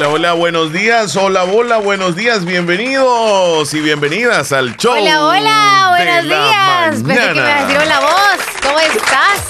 [0.00, 1.14] Hola, hola, buenos días.
[1.14, 2.46] Hola, hola, buenos días.
[2.46, 4.94] Bienvenidos y bienvenidas al show.
[4.94, 7.02] Hola, hola, buenos días.
[7.06, 8.40] Pensé que me la voz.
[8.62, 9.42] ¿Cómo estás?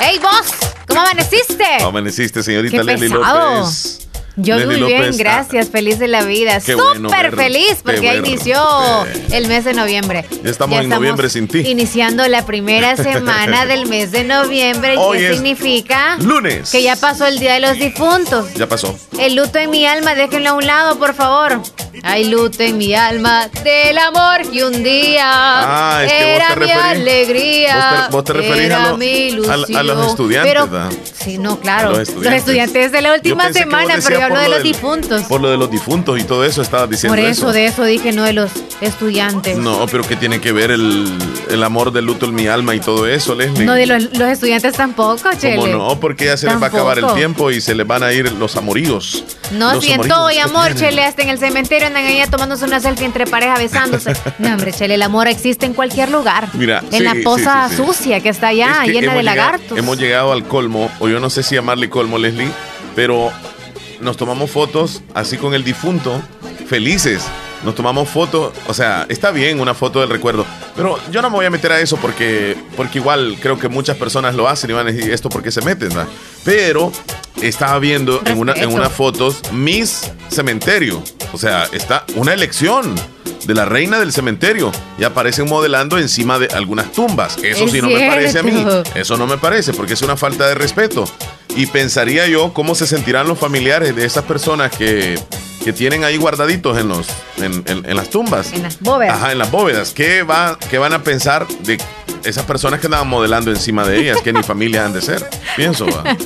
[0.00, 1.84] Hey, vos, ¿cómo amaneciste?
[1.84, 3.54] Amaneciste, señorita Qué Leslie pesado.
[3.56, 4.07] López.
[4.40, 6.60] Yo muy bien, gracias, feliz de la vida.
[6.76, 8.56] Bueno Súper feliz porque ya inició
[9.32, 10.24] el mes de noviembre.
[10.44, 11.58] Ya estamos en noviembre sin ti.
[11.66, 14.94] Iniciando la primera semana del mes de noviembre.
[14.96, 16.16] Hoy ¿Qué significa?
[16.20, 16.70] lunes.
[16.70, 18.54] Que ya pasó el Día de los Difuntos.
[18.54, 18.96] Ya pasó.
[19.18, 21.60] El luto en mi alma, déjenlo a un lado, por favor.
[22.02, 26.70] Hay luto en mi alma del amor que un día Ah, es que era mi
[26.70, 27.90] alegría.
[27.90, 29.86] vos te- vos te referís era a lo- mi a- a ilusión.
[29.86, 30.92] los estudiantes, Pero, ¿verdad?
[31.12, 31.90] sí, no, claro.
[31.90, 32.92] Los Los estudiantes.
[32.92, 35.22] de la última semana, pero yo hablo de lo los difuntos.
[35.24, 38.12] Por lo de los difuntos y todo eso estabas diciendo Por eso, de eso dije,
[38.12, 39.56] no de los estudiantes.
[39.58, 41.12] No, pero ¿qué tiene que ver el,
[41.50, 43.64] el amor del luto en mi alma y todo eso, Leslie?
[43.64, 45.56] No de los, los estudiantes tampoco, Chele.
[45.56, 46.00] ¿Cómo no?
[46.00, 48.30] Porque ya se les va a acabar el tiempo y se les van a ir
[48.32, 49.24] los amoríos.
[49.52, 50.74] No, Los si en amoríos todo y que amor.
[50.74, 54.12] Chele, hasta en el cementerio andan ahí tomándose una selfie entre pareja besándose.
[54.38, 56.48] No, hombre, Chele, el amor existe en cualquier lugar.
[56.54, 57.82] Mira, en sí, la poza sí, sí.
[57.84, 59.78] sucia que está allá, Es que llena de llegado- lagartos.
[59.78, 62.48] hemos llegado al colmo, o yo no sé si llamarle colmo, Leslie,
[62.94, 63.30] pero
[64.00, 66.22] nos tomamos fotos así con el difunto,
[66.68, 67.24] felices.
[67.64, 71.36] Nos tomamos fotos, o sea, está bien una foto del recuerdo, pero yo no me
[71.36, 74.74] voy a meter a eso porque, porque igual creo que muchas personas lo hacen y
[74.74, 76.06] van a decir esto porque se meten, ¿verdad?
[76.44, 76.92] Pero
[77.42, 82.94] estaba viendo en, una, en unas fotos Miss Cementerio, o sea, está una elección
[83.44, 87.38] de la reina del cementerio y aparecen modelando encima de algunas tumbas.
[87.42, 88.64] Eso Es sí no me parece a mí.
[88.94, 91.06] Eso no me parece porque es una falta de respeto.
[91.56, 95.18] Y pensaría yo cómo se sentirán los familiares de esas personas que,
[95.64, 97.06] que tienen ahí guardaditos en, los,
[97.38, 98.52] en, en- en las tumbas.
[98.52, 99.14] En las bóvedas.
[99.16, 99.92] Ajá, en las bóvedas.
[99.92, 101.78] ¿Qué, va, ¿Qué van a pensar de
[102.24, 104.18] esas personas que andaban modelando encima de ellas?
[104.22, 105.28] Que ni familia han de ser.
[105.56, 106.04] Pienso, va.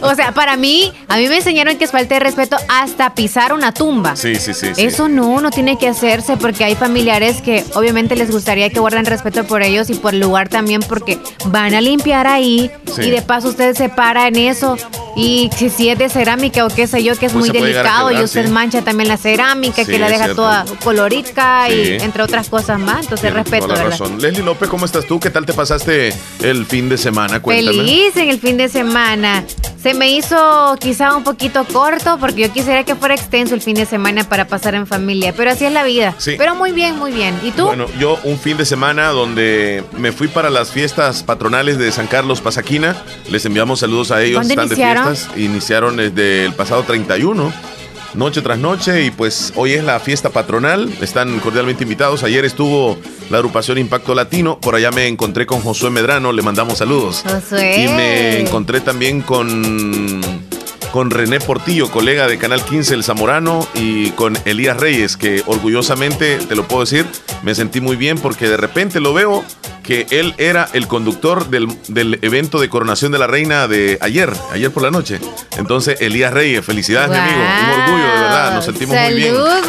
[0.00, 3.52] O sea, para mí, a mí me enseñaron que es falta de respeto hasta pisar
[3.52, 4.16] una tumba.
[4.16, 4.68] Sí, sí, sí.
[4.74, 4.82] sí.
[4.84, 9.06] Eso no, no tiene que hacerse porque hay familiares que obviamente les gustaría que guarden
[9.06, 13.02] respeto por ellos y por el lugar también porque van a limpiar ahí Sí.
[13.02, 14.76] y de paso usted se para en eso
[15.16, 18.14] y si, es de cerámica o qué sé yo que es Pues muy delicado y
[18.14, 18.50] quebrar, usted sí.
[18.62, 21.74] Mancha también la cerámica Sí, que la deja toda colorica Sí.
[21.74, 23.00] y entre otras cosas más.
[23.04, 23.98] Entonces Tienes respeto, toda la ¿verdad?
[23.98, 24.20] razón.
[24.20, 25.18] Leslie López, ¿cómo estás tú?
[25.18, 27.40] ¿Qué tal te pasaste el fin de semana?
[27.40, 27.76] Cuéntame.
[27.76, 29.44] Feliz en el fin de semana.
[29.82, 33.74] Se me hizo quizá un poquito corto porque yo quisiera que fuera extenso el fin
[33.74, 36.14] de semana para pasar en familia, pero así es la vida.
[36.18, 36.34] Sí.
[36.38, 37.34] Pero muy bien, muy bien.
[37.42, 37.64] ¿Y tú?
[37.66, 42.06] Bueno, yo un fin de semana donde me fui para las fiestas patronales de San
[42.06, 42.96] Carlos Pasaquina.
[43.28, 44.36] Les enviamos saludos a ellos.
[44.36, 45.08] ¿Cuándo Están iniciaron?
[45.08, 45.36] de fiestas.
[45.38, 47.52] Iniciaron desde el pasado 31,
[48.14, 49.04] noche tras noche.
[49.04, 50.92] Y pues hoy es la fiesta patronal.
[51.00, 52.22] Están cordialmente invitados.
[52.22, 52.98] Ayer estuvo
[53.30, 54.58] la agrupación Impacto Latino.
[54.58, 56.32] Por allá me encontré con Josué Medrano.
[56.32, 57.24] Le mandamos saludos.
[57.26, 57.84] Josué.
[57.84, 60.22] Y me encontré también con,
[60.92, 66.36] con René Portillo, colega de Canal 15 El Zamorano, y con Elías Reyes, que orgullosamente,
[66.36, 67.06] te lo puedo decir,
[67.42, 69.42] me sentí muy bien porque de repente lo veo
[69.82, 74.32] que él era el conductor del, del evento de coronación de la reina de ayer,
[74.52, 75.18] ayer por la noche.
[75.56, 77.38] Entonces, Elías Reyes, felicidades, mi amigo.
[77.40, 78.54] Un orgullo, de verdad.
[78.54, 79.34] Nos sentimos muy bien.
[79.34, 79.64] Saludos,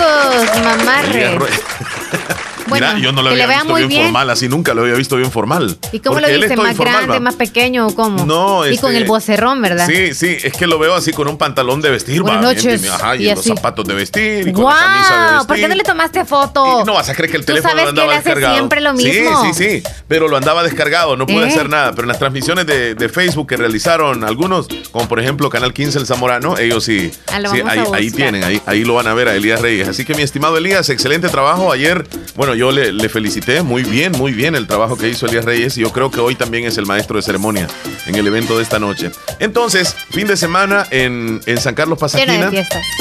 [0.64, 1.10] mamarre.
[1.10, 1.50] Elías Re-
[2.68, 4.04] Bueno, Mira, yo no lo había visto muy bien, bien.
[4.06, 5.78] formal, así nunca lo había visto bien formal.
[5.92, 6.56] ¿Y cómo Porque lo viste?
[6.58, 7.20] ¿Más informal, grande, va.
[7.20, 8.26] más pequeño o cómo?
[8.26, 9.88] No, Y con este- el vocerrón, ¿verdad?
[9.88, 12.82] Sí, sí, es que lo veo así con un pantalón de vestir, Buenas va, noches,
[12.82, 15.48] bien, ajá, y, y los zapatos de vestir, y con la camisa de vestir.
[15.48, 16.82] ¿Por qué no le tomaste foto?
[16.82, 18.30] Y no vas a creer que el Tú teléfono sabes lo andaba que él hace
[18.30, 18.56] descargado.
[18.56, 19.44] siempre lo mismo.
[19.44, 19.84] Sí, sí, sí.
[20.08, 21.50] Pero lo andaba descargado, no pude ¿Eh?
[21.50, 21.92] hacer nada.
[21.92, 26.00] Pero en las transmisiones de, de Facebook que realizaron algunos, como por ejemplo Canal 15
[26.00, 27.12] El Zamorano, ellos sí.
[27.32, 29.88] Ah, lo sí, ahí, ahí tienen, ahí, ahí lo van a ver a Elías Reyes.
[29.88, 31.72] Así que mi estimado Elías, excelente trabajo.
[31.72, 35.46] Ayer, bueno, yo le, le felicité muy bien, muy bien el trabajo que hizo Elías
[35.46, 35.78] Reyes.
[35.78, 37.68] Y yo creo que hoy también es el maestro de ceremonia
[38.06, 39.12] en el evento de esta noche.
[39.40, 42.52] Entonces, fin de semana en, en San Carlos Pasaquina.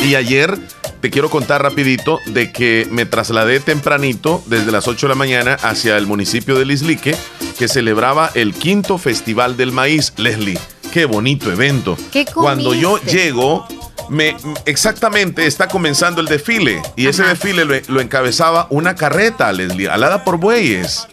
[0.05, 0.59] Y ayer
[1.01, 5.55] te quiero contar rapidito de que me trasladé tempranito desde las 8 de la mañana
[5.61, 7.17] hacia el municipio de Lislique
[7.59, 10.13] que celebraba el quinto Festival del Maíz.
[10.17, 10.59] Leslie,
[10.93, 11.97] qué bonito evento.
[12.13, 13.67] ¿Qué Cuando yo llego,
[14.13, 14.37] me,
[14.67, 20.23] exactamente está comenzando el desfile y ese desfile lo, lo encabezaba una carreta, Leslie, alada
[20.25, 21.09] por bueyes.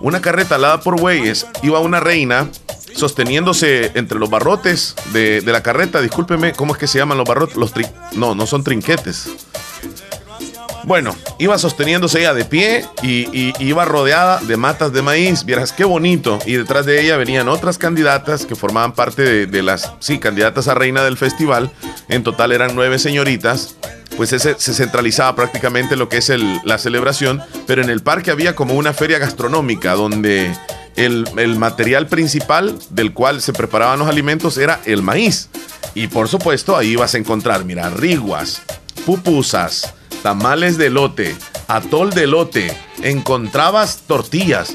[0.00, 1.46] Una carreta alada por bueyes.
[1.62, 2.48] Iba una reina
[2.94, 6.00] sosteniéndose entre los barrotes de, de la carreta.
[6.00, 7.56] Discúlpeme, ¿cómo es que se llaman los barrotes?
[7.56, 9.28] Los tri- no, no son trinquetes.
[10.86, 15.44] Bueno, iba sosteniéndose ella de pie y, iba rodeada de matas de maíz.
[15.44, 16.38] Vieras qué bonito.
[16.44, 20.74] Y detrás de ella venían otras candidatas que formaban parte de, las, sí, candidatas a
[20.74, 21.70] reina del festival.
[22.08, 23.76] En total eran nueve señoritas.
[24.16, 26.30] Pues ese, se centralizaba prácticamente lo que es
[26.64, 27.42] la celebración.
[27.66, 30.54] Pero en el parque había como una feria gastronómica donde
[30.96, 35.48] el, el material principal del cual se preparaban los alimentos era el maíz.
[35.94, 38.62] Y por supuesto, ahí vas a encontrar, mira, riguas,
[39.06, 41.36] pupusas, tamales de lote,
[41.68, 44.74] atol de lote, encontrabas tortillas.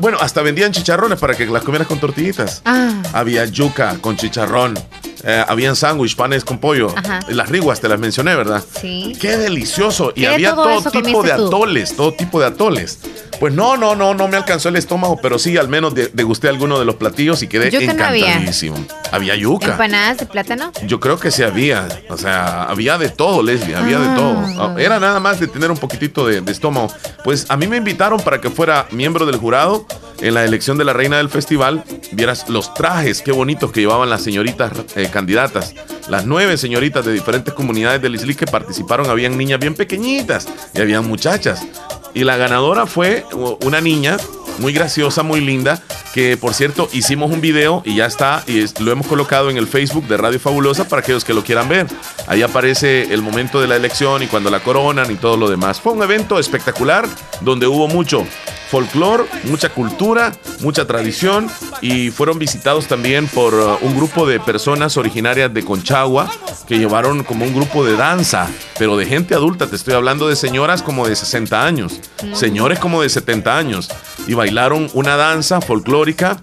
[0.00, 2.62] bueno, hasta vendían chicharrones para que las comieras con tortillitas.
[2.64, 3.02] Ah.
[3.12, 4.78] Había yuca con chicharrón.
[5.24, 6.94] Eh, habían sándwich, panes con pollo.
[7.28, 8.62] Las riguas te las mencioné, ¿verdad?
[8.80, 9.16] Sí.
[9.20, 10.12] Qué delicioso.
[10.14, 12.98] Y había todo tipo de atoles, todo tipo de atoles.
[13.40, 16.78] Pues no, no, no, no me alcanzó el estómago, pero sí, al menos degusté alguno
[16.78, 18.76] de los platillos y quedé encantadísimo.
[19.12, 19.36] había.
[19.36, 19.72] yuca.
[19.72, 20.72] ¿Empanadas de plátano?
[20.84, 21.86] Yo creo que sí había.
[22.08, 24.34] O sea, había de todo, Leslie, había de todo.
[24.38, 24.54] Ah.
[24.58, 26.88] Ah, era nada más de tener un poquitito de, estómago.
[27.22, 29.86] Pues a mí me invitaron para que fuera miembro del jurado
[30.20, 31.84] en la elección de la reina del festival.
[32.12, 35.74] Vieras los trajes, qué bonitos que llevaban las señoritas eh, candidatas.
[36.08, 40.80] Las nueve señoritas de diferentes comunidades del Isli que participaron, habían niñas bien pequeñitas y
[40.80, 41.66] habían muchachas.
[42.14, 43.24] Y la ganadora fue
[43.64, 44.16] una niña
[44.58, 45.80] muy graciosa, muy linda,
[46.14, 49.66] que por cierto hicimos un video y ya está, y lo hemos colocado en el
[49.66, 51.86] Facebook de Radio Fabulosa para aquellos que lo quieran ver.
[52.26, 55.80] Ahí aparece el momento de la elección y cuando la coronan y todo lo demás.
[55.80, 57.06] Fue un evento espectacular
[57.40, 58.26] donde hubo mucho
[58.70, 61.48] folclore, mucha cultura, mucha tradición
[61.80, 66.30] y fueron visitados también por uh, un grupo de personas originarias de Conchagua
[66.66, 68.48] que llevaron como un grupo de danza,
[68.78, 72.00] pero de gente adulta, te estoy hablando de señoras como de 60 años,
[72.34, 73.88] señores como de 70 años
[74.26, 76.40] y bailaron una danza folclórica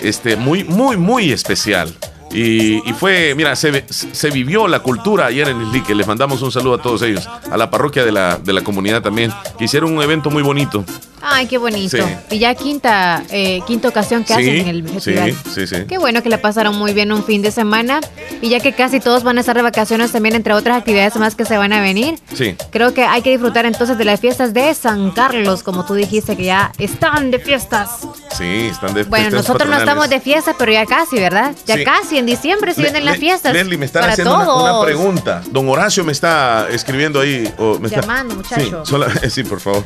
[0.00, 1.92] este, muy, muy, muy especial.
[2.32, 5.94] Y, fue, mira, se, se, vivió la cultura ayer en Islique.
[5.94, 9.00] Les mandamos un saludo a todos ellos, a la parroquia de la, de la comunidad
[9.00, 10.84] también, que hicieron un evento muy bonito.
[11.28, 11.98] Ay, qué bonito.
[12.30, 15.32] Y ya quinta, eh, quinta ocasión que hacen en el festival.
[15.32, 15.84] Sí, sí, sí.
[15.88, 18.00] Qué bueno que la pasaron muy bien un fin de semana.
[18.40, 21.34] Y ya que casi todos van a estar de vacaciones también, entre otras actividades más
[21.34, 22.16] que se van a venir.
[22.32, 22.54] Sí.
[22.70, 26.36] Creo que hay que disfrutar entonces de las fiestas de San Carlos, como tú dijiste,
[26.36, 28.02] que ya están de fiestas.
[28.36, 29.08] Sí, están de fiestas.
[29.08, 31.56] Bueno, nosotros no estamos de fiesta, pero ya casi, ¿verdad?
[31.66, 33.52] Ya casi, en diciembre se vienen las fiestas.
[33.52, 35.42] Leslie, me están haciendo una, pregunta.
[35.50, 37.52] Don Horacio me está escribiendo ahí.
[37.58, 38.84] O me Llamando, muchacho.
[39.28, 39.84] sí, por favor.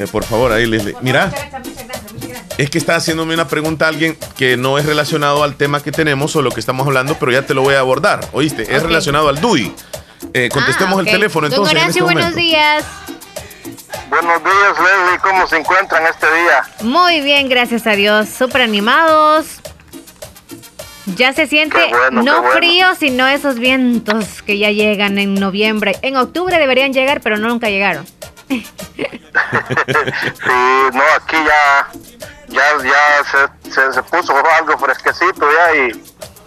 [0.00, 0.96] Eh, por favor, ahí Leslie.
[1.02, 1.30] Mira,
[2.56, 5.92] es que está haciéndome una pregunta a alguien que no es relacionado al tema que
[5.92, 8.20] tenemos o lo que estamos hablando, pero ya te lo voy a abordar.
[8.32, 8.62] ¿Oíste?
[8.62, 9.74] Es relacionado al DUI.
[10.32, 11.74] Eh, contestemos ah, el teléfono entonces.
[11.74, 12.84] Don Horacio, este buenos días.
[14.08, 15.18] Buenos días, Leslie.
[15.22, 16.62] ¿Cómo se encuentran este día?
[16.80, 18.30] Muy bien, gracias a Dios.
[18.30, 19.60] Súper animados.
[21.16, 21.78] Ya se siente
[22.12, 25.98] no frío, sino esos vientos que ya llegan en noviembre.
[26.00, 28.06] En octubre deberían llegar, pero nunca llegaron.
[28.50, 28.66] Sí,
[30.92, 31.88] no, aquí ya,
[32.48, 33.24] ya, ya
[33.70, 36.02] se, se, puso algo fresquecito ya y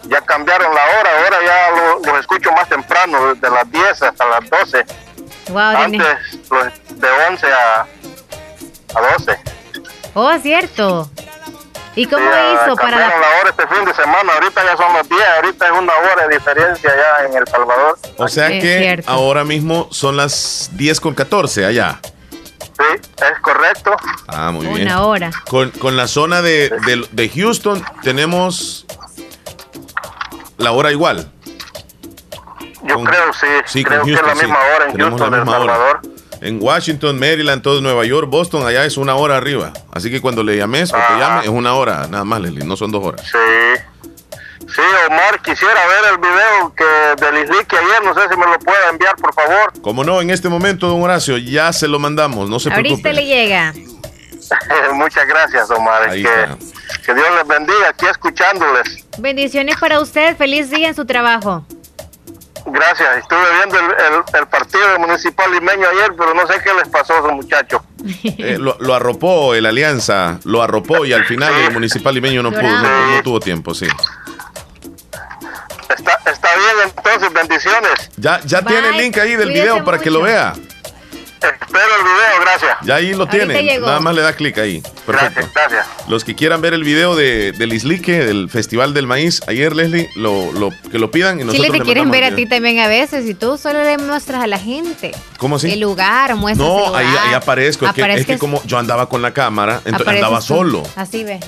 [0.10, 4.50] ya cambiaron la hora, ahora ya los escucho más temprano, de las 10 hasta las
[4.50, 4.86] 12.
[5.56, 6.42] Antes
[6.96, 7.88] de 11 a,
[8.96, 9.40] a 12.
[10.14, 11.10] Oh, cierto.
[11.96, 13.08] ¿Y cómo hizo para la...
[13.08, 14.34] la hora este fin de semana?
[14.34, 18.00] Ahorita ya son las 10, ahorita es una hora de diferencia ya en El Salvador.
[18.18, 22.00] O sea que ahora mismo son las 10 con 14 allá.
[22.60, 23.96] Sí, es correcto.
[24.28, 24.88] Ah, muy bien.
[24.88, 25.32] Una hora.
[25.48, 26.70] Con, con la zona de,
[27.12, 28.88] de, Houston tenemos
[30.58, 31.32] la hora igual.
[32.84, 33.48] Yo creo, sí.
[33.66, 36.02] sí creo que es la misma hora en Houston, El Salvador.
[36.44, 39.72] En Washington, Maryland, todo Nueva York, Boston, allá es una hora arriba.
[39.94, 41.18] Así que cuando le llames o te ah.
[41.18, 43.22] llame, es una hora, nada más, Leslie, no son dos horas.
[43.22, 43.82] Sí.
[44.60, 46.84] Sí, Omar, quisiera ver el video que
[47.24, 49.72] del que ayer, no sé si me lo puede enviar, por favor.
[49.82, 53.08] Como no, en este momento, don Horacio, ya se lo mandamos, no se preocupe.
[53.08, 53.74] Ahorita le llega.
[54.94, 56.12] Muchas gracias, Omar.
[56.12, 56.24] que,
[57.06, 59.06] que Dios les bendiga, aquí escuchándoles.
[59.18, 61.66] Bendiciones para usted, feliz día en su trabajo.
[62.66, 63.78] Gracias, estuve viendo
[64.38, 67.82] el, partido municipal limeño ayer, pero no sé qué les pasó a esos muchachos.
[68.24, 72.62] Eh, lo, arropó el Alianza, lo arropó y al final el municipal limeño no pudo,
[72.62, 73.88] no, tuvo tiempo, sí.
[75.90, 78.10] Está, está bien, entonces, bendiciones.
[78.18, 80.54] Ya, ya tiene el link ahí del video para que lo vea.
[81.44, 82.78] Espero el video, gracias.
[82.84, 83.80] Ya ahí lo tiene.
[83.80, 84.82] Nada más le da clic ahí.
[85.06, 85.50] Perfecto.
[85.54, 89.76] Gracias, Los que quieran ver el video de, del Islique, del Festival del Maíz, ayer,
[89.76, 92.80] Leslie, lo, lo, que lo pidan y nosotros Chile te quieren ver a ti también
[92.80, 95.12] a veces y tú solo le muestras a la gente.
[95.38, 95.72] ¿Cómo así?
[95.72, 97.86] El lugar, muestras No, Ahí, ahí aparezco.
[97.86, 100.84] Es que, es que, como yo andaba con la cámara, entonces andaba solo.
[100.96, 101.40] Así ve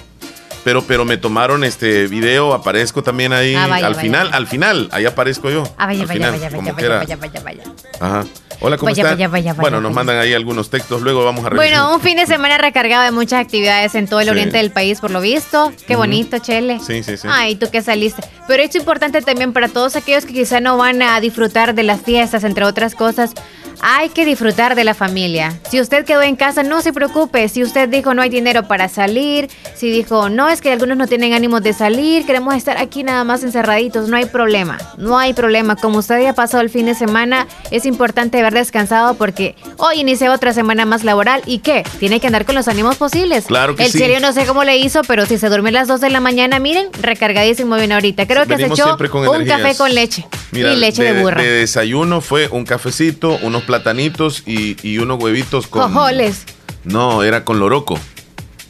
[0.65, 5.05] pero pero me tomaron este video, aparezco también ahí ah, al final, al final, ahí
[5.05, 5.61] aparezco yo.
[5.77, 7.63] Ah, vaya, vaya, vaya, vaya, vaya, vaya, vaya,
[7.99, 8.25] Ajá.
[8.61, 9.15] Hola, ¿cómo están?
[9.57, 11.69] bueno, nos mandan ahí algunos textos, luego vamos a revisar.
[11.69, 14.99] Bueno, un fin de semana recargado de muchas actividades en todo el oriente del país,
[14.99, 15.71] por lo visto.
[15.85, 16.79] Qué bonito, Chele.
[16.79, 17.27] Sí, sí, sí.
[17.29, 18.23] Ay, tú qué saliste.
[18.47, 21.83] Pero esto es importante también para todos aquellos que quizá no van a disfrutar de
[21.83, 23.35] las fiestas, entre otras cosas.
[23.87, 25.53] Hay que disfrutar de la familia.
[25.69, 27.47] Si usted quedó en casa, no se preocupe.
[27.49, 31.05] Si usted dijo no hay dinero para salir, si dijo no es que algunos no
[31.05, 34.79] tienen ánimos de salir, queremos estar aquí nada más encerraditos, no hay problema.
[34.97, 35.75] No hay problema.
[35.75, 40.33] Como usted ya pasado el fin de semana, es importante haber descansado porque hoy inicia
[40.33, 41.83] otra semana más laboral y ¿qué?
[41.99, 43.45] Tiene que andar con los ánimos posibles.
[43.45, 43.99] Claro que el sí.
[43.99, 46.21] serio no sé cómo le hizo, pero si se duerme a las 2 de la
[46.21, 48.25] mañana, miren, recargadísimo bien ahorita.
[48.25, 49.61] Creo que se echó un energías.
[49.61, 51.39] café con leche Mira, y leche de, burra.
[51.39, 55.81] De desayuno fue un cafecito, unos platanitos y, y unos huevitos con.
[55.93, 56.43] Cojoles.
[56.83, 57.99] No, era con loroco.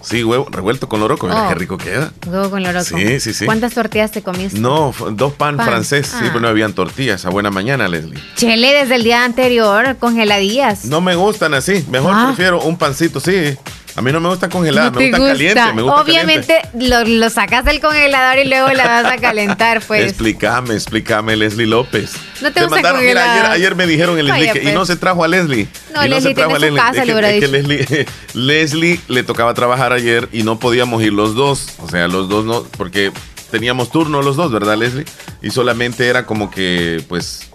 [0.01, 1.25] Sí, huevo revuelto con loroco.
[1.27, 1.49] Mira Oh.
[1.49, 2.11] qué rico queda.
[2.27, 2.85] Huevo con loroco.
[2.85, 3.45] Sí, sí, sí.
[3.45, 4.59] ¿Cuántas tortillas te comiste?
[4.59, 5.65] No, dos pan, Pan.
[5.65, 6.07] francés.
[6.07, 6.25] Sí, Ah.
[6.27, 7.25] pero no habían tortillas.
[7.25, 8.19] A buena mañana, Leslie.
[8.35, 10.85] Chele desde el día anterior, congeladillas.
[10.85, 11.83] No me gustan así.
[11.89, 12.25] Mejor Ah.
[12.27, 13.57] prefiero un pancito, sí.
[13.97, 15.73] A mí no me gusta congelada, No me te gusta caliente.
[15.73, 20.03] Me gusta Obviamente lo, lo sacas del congelador y luego la vas a calentar, pues.
[20.09, 22.11] Explícame, explícame, Leslie López.
[22.41, 23.33] No te gusta mira, congelada.
[23.33, 24.73] ayer, ayer me dijeron el Leslie que- y pues.
[24.73, 25.69] no se trajo a Leslie.
[25.93, 27.51] No, y Leslie se trajo a su casa, Es que, es.
[27.51, 31.67] Leslie, Leslie le tocaba trabajar ayer y no podíamos ir los dos.
[31.79, 33.13] O sea, los dos no, porque
[33.49, 35.05] teníamos turno los dos, ¿verdad, Leslie?
[35.41, 37.47] Y solamente era como que, pues,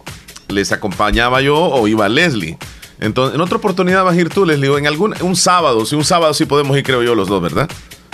[0.48, 2.56] les acompañaba yo o iba Leslie.
[3.00, 5.96] Entonces, en otra oportunidad vas a ir tú, Leslie, o en algún un sábado, si
[5.96, 7.68] un sábado sí podemos ir, creo yo, los dos, ¿verdad?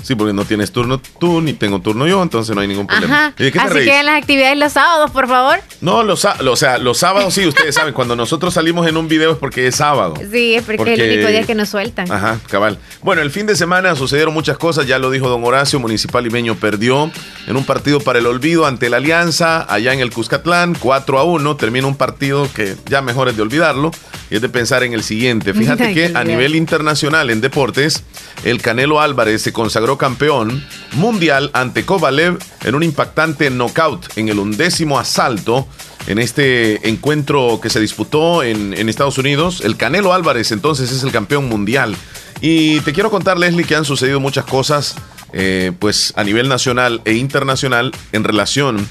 [0.07, 3.27] Sí, porque no tienes turno tú, ni tengo turno yo, entonces no hay ningún problema.
[3.27, 3.35] Ajá.
[3.37, 3.89] ¿Y de qué te Así reís?
[3.89, 5.59] que en las actividades los sábados, por favor.
[5.81, 9.33] No, los, o sea, los sábados sí, ustedes saben, cuando nosotros salimos en un video
[9.33, 10.15] es porque es sábado.
[10.31, 12.13] Sí, es porque, es el único día que nos sueltan.
[12.13, 12.79] Ajá, cabal.
[13.03, 16.55] Bueno, el fin de semana sucedieron muchas cosas, ya lo dijo don Horacio, Municipal Limeño
[16.55, 17.11] perdió
[17.49, 21.25] en un partido para el olvido ante la Alianza, allá en el Cuscatlán, 4 a
[21.25, 23.91] 1, termina un partido que ya mejor es de olvidarlo
[24.31, 25.55] y es de pensar en el siguiente.
[25.55, 28.03] Fíjate que a nivel internacional en deportes,
[28.45, 34.39] el Canelo Álvarez se consagró campeón mundial ante Kovalev en un impactante knockout en el
[34.39, 35.67] undécimo asalto
[36.07, 39.61] en este encuentro que se disputó en, en Estados Unidos.
[39.65, 41.97] El Canelo Álvarez entonces es el campeón mundial.
[42.41, 44.95] Y te quiero contar, Leslie, que han sucedido muchas cosas
[45.33, 48.89] eh, pues a nivel nacional e internacional en relación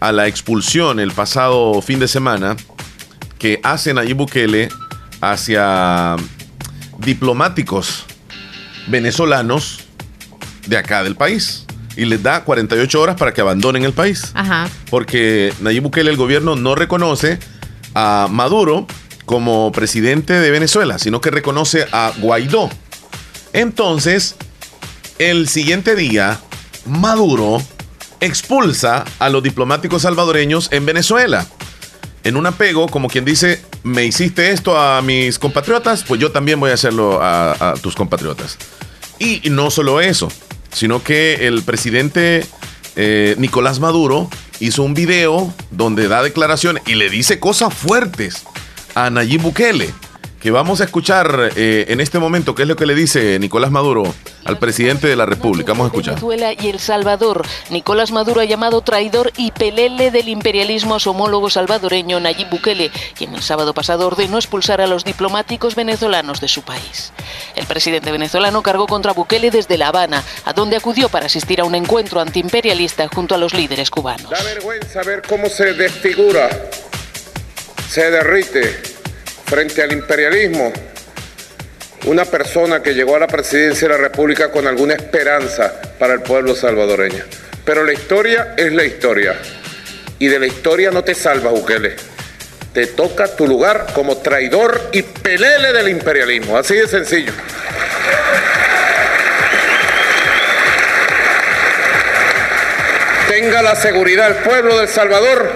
[0.00, 2.56] a la expulsión el pasado fin de semana
[3.38, 4.68] que hace Nayib Bukele
[5.20, 6.16] hacia
[6.98, 8.04] diplomáticos
[8.88, 9.80] venezolanos
[10.66, 11.64] de acá del país.
[11.96, 14.30] Y les da 48 horas para que abandonen el país.
[14.34, 14.68] Ajá.
[14.90, 17.38] Porque Nayib Bukele, el gobierno, no reconoce
[17.94, 18.86] a Maduro
[19.24, 22.70] como presidente de Venezuela, sino que reconoce a Guaidó.
[23.52, 24.36] Entonces,
[25.18, 26.38] el siguiente día,
[26.86, 27.60] Maduro
[28.20, 31.46] expulsa a los diplomáticos salvadoreños en Venezuela.
[32.28, 36.60] En un apego, como quien dice, me hiciste esto a mis compatriotas, pues yo también
[36.60, 38.58] voy a hacerlo a, tus compatriotas.
[39.18, 40.28] Y no solo eso,
[40.70, 42.44] sino que el presidente
[42.96, 44.28] eh, Nicolás Maduro
[44.60, 48.42] hizo un video donde da declaraciones y le dice cosas fuertes
[48.94, 49.88] a Nayib Bukele,
[50.40, 53.70] que vamos a escuchar eh, en este momento qué es lo que le dice Nicolás
[53.70, 54.14] Maduro
[54.44, 55.72] al presidente de la República.
[55.72, 56.14] Vamos a escuchar.
[56.14, 57.46] Venezuela y El Salvador.
[57.70, 62.90] Nicolás Maduro ha llamado traidor y pelele del imperialismo a su homólogo salvadoreño Nayib Bukele,
[63.16, 67.12] quien el sábado pasado ordenó expulsar a los diplomáticos venezolanos de su país.
[67.56, 71.64] El presidente venezolano cargó contra Bukele desde La Habana, a donde acudió para asistir a
[71.64, 74.30] un encuentro antiimperialista junto a los líderes cubanos.
[74.30, 76.48] Da vergüenza ver cómo se desfigura,
[77.88, 78.97] se derrite
[79.48, 80.72] frente al imperialismo
[82.04, 86.20] una persona que llegó a la presidencia de la República con alguna esperanza para el
[86.20, 87.24] pueblo salvadoreño.
[87.64, 89.34] Pero la historia es la historia.
[90.18, 91.96] Y de la historia no te salvas, Bukele.
[92.72, 96.56] Te toca tu lugar como traidor y pelele del imperialismo.
[96.56, 97.32] Así de sencillo.
[103.28, 105.52] Tenga la seguridad el pueblo del Salvador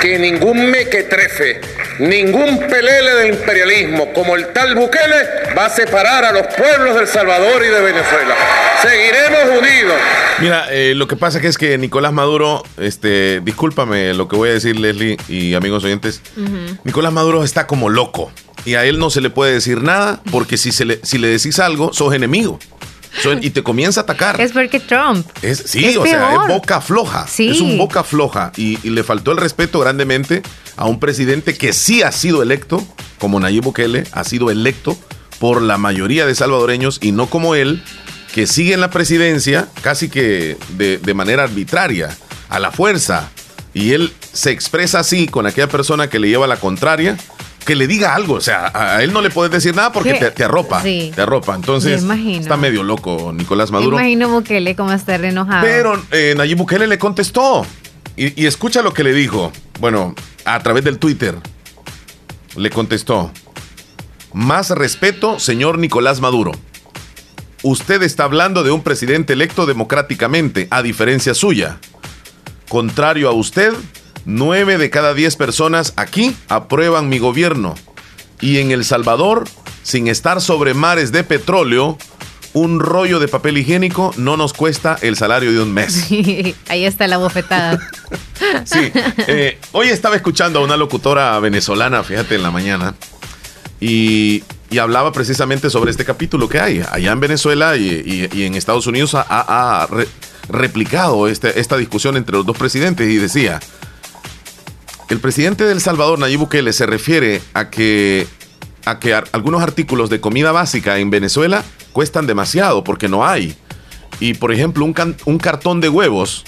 [0.00, 1.60] que ningún mequetrefe,
[1.98, 7.06] ningún pelele del imperialismo como el tal Bukele va a separar a los pueblos del
[7.06, 8.34] Salvador y de Venezuela.
[8.82, 9.94] Seguiremos unidos.
[10.40, 14.50] Mira, eh, lo que pasa que es que Nicolás Maduro, este, discúlpame lo que voy
[14.50, 16.20] a decir, Leslie y amigos oyentes,
[16.84, 18.32] Nicolás Maduro está como loco
[18.64, 21.28] y a él no se le puede decir nada porque si, se le, si le
[21.28, 22.58] decís algo, sos enemigo
[23.22, 24.40] So- y te comienza a atacar.
[24.40, 25.26] Es porque Trump.
[25.42, 27.26] Es, sí, Es o sea, es boca floja.
[27.28, 27.48] Sí.
[27.50, 28.52] Es un boca floja.
[28.56, 30.42] Y, y le faltó el respeto grandemente
[30.76, 32.84] a un presidente que sí ha sido electo,
[33.18, 34.98] como Nayib Bukele, ha sido electo
[35.38, 37.82] por la mayoría de salvadoreños y no como él,
[38.32, 42.16] que sigue en la presidencia casi que de, de manera arbitraria,
[42.48, 43.30] a la fuerza.
[43.72, 47.16] Y él se expresa así con aquella persona que le lleva la contraria.
[47.64, 50.30] Que le diga algo, o sea, a él no le puedes decir nada porque te,
[50.30, 51.12] te arropa, Sí.
[51.14, 51.54] te arropa.
[51.54, 53.96] Entonces, Me está medio loco Nicolás Me Maduro.
[53.96, 55.62] imagino Bukele cómo estar enojado.
[55.64, 57.64] Pero eh, Nayib Bukele le contestó.
[58.16, 59.50] Y, y escucha lo que le dijo.
[59.80, 61.36] Bueno, a través del Twitter.
[62.56, 63.30] Le contestó.
[64.34, 66.52] Más respeto, señor Nicolás Maduro.
[67.62, 71.78] Usted está hablando de un presidente electo democráticamente, a diferencia suya.
[72.68, 73.72] Contrario a usted,
[74.24, 77.74] nueve de cada diez personas aquí aprueban mi gobierno.
[78.40, 79.44] Y en El Salvador,
[79.82, 81.98] sin estar sobre mares de petróleo,
[82.54, 86.06] un rollo de papel higiénico no nos cuesta el salario de un mes.
[86.68, 87.78] ahí está la bofetada.
[88.64, 88.92] sí,
[89.26, 92.94] eh, hoy estaba escuchando a una locutora venezolana, fíjate, en la mañana,
[93.80, 94.42] y,
[94.80, 96.82] hablaba precisamente sobre este capítulo que hay.
[96.90, 99.86] Allá en Venezuela y, en Estados Unidos ha,
[100.48, 103.60] replicado este, esta discusión entre los dos presidentes y decía,
[105.08, 108.26] el presidente del Salvador, Nayib Bukele, se refiere a que,
[108.84, 113.56] a que algunos artículos de comida básica en Venezuela cuestan demasiado porque no hay.
[114.20, 114.94] Y por ejemplo, un,
[115.24, 116.44] un cartón de huevos,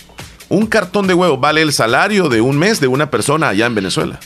[0.49, 3.75] un cartón de huevos vale el salario de un mes de una persona allá en
[3.75, 4.21] Venezuela.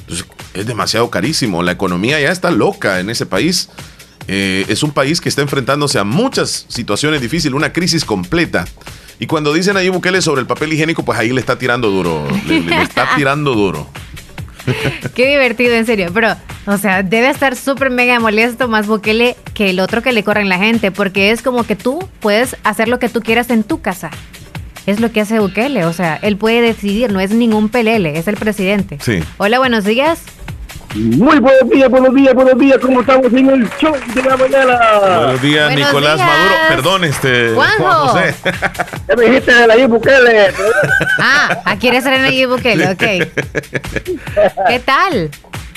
[0.00, 1.62] Entonces, es demasiado carísimo.
[1.62, 3.68] La economía ya está loca en ese país.
[4.26, 8.66] Eh, es un país que está enfrentándose a muchas situaciones difíciles, una crisis completa.
[9.20, 12.26] Y cuando dicen ahí Bukele sobre el papel higiénico, pues ahí le está tirando duro.
[12.46, 13.88] le está tirando duro.
[15.14, 16.10] Qué divertido, en serio.
[16.12, 20.22] Pero, o sea, debe estar súper mega molesto más Bukele que el otro que le
[20.22, 23.64] corren la gente, porque es como que tú puedes hacer lo que tú quieras en
[23.64, 24.10] tu casa.
[24.86, 28.28] Es lo que hace Bukele, o sea, él puede decidir, no es ningún pelele, es
[28.28, 28.98] el presidente.
[29.02, 29.20] Sí.
[29.36, 30.20] Hola, buenos días.
[30.94, 32.78] Muy buenos días, buenos días, buenos días.
[32.78, 34.78] ¿Cómo estamos en el show de la mañana?
[35.18, 36.54] Buenos días, Nicolás Maduro.
[36.68, 37.50] Perdón, este.
[37.54, 38.34] Juan José.
[39.06, 40.48] Ya me dijiste de Nayib Bukele.
[41.18, 42.98] ah, aquí eres el Nayib Bukele, ok.
[44.68, 45.30] ¿Qué tal?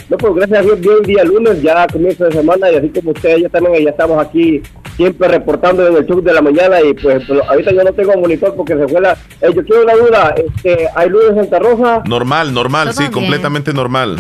[0.10, 3.12] No, pues gracias a Dios, bien día lunes, ya comienzo de semana y así como
[3.12, 4.62] ustedes ya también, ya estamos aquí
[4.98, 8.18] siempre reportando en el show de la mañana y pues, pues ahorita yo no tengo
[8.18, 9.13] monitor porque se fue la...
[9.41, 12.03] Eh, yo quiero una duda, este, ¿hay luz en Santa Rosa?
[12.06, 14.18] Normal, normal, sí, completamente normal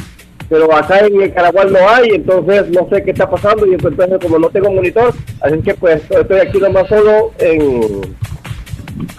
[0.51, 4.05] pero acá en el Caragual no hay, entonces no sé qué está pasando y entonces
[4.21, 8.01] como no tengo monitor, así que pues estoy aquí nomás solo en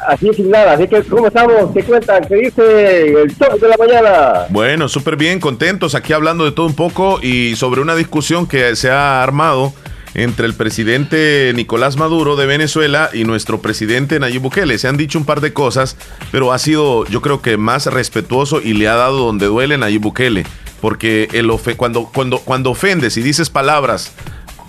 [0.07, 1.71] así sin nada, así que ¿cómo estamos?
[1.73, 2.23] ¿Qué cuentan?
[2.29, 4.47] ¿Qué dice el show de la mañana?
[4.51, 8.77] Bueno, súper bien, contentos aquí hablando de todo un poco y sobre una discusión que
[8.77, 9.73] se ha armado
[10.13, 14.77] entre el presidente Nicolás Maduro de Venezuela y nuestro presidente Nayib Bukele.
[14.77, 15.97] Se han dicho un par de cosas,
[16.31, 20.03] pero ha sido yo creo que más respetuoso y le ha dado donde duele Nayib
[20.03, 20.45] Bukele
[20.83, 24.13] porque el cuando, cuando, cuando ofendes y dices palabras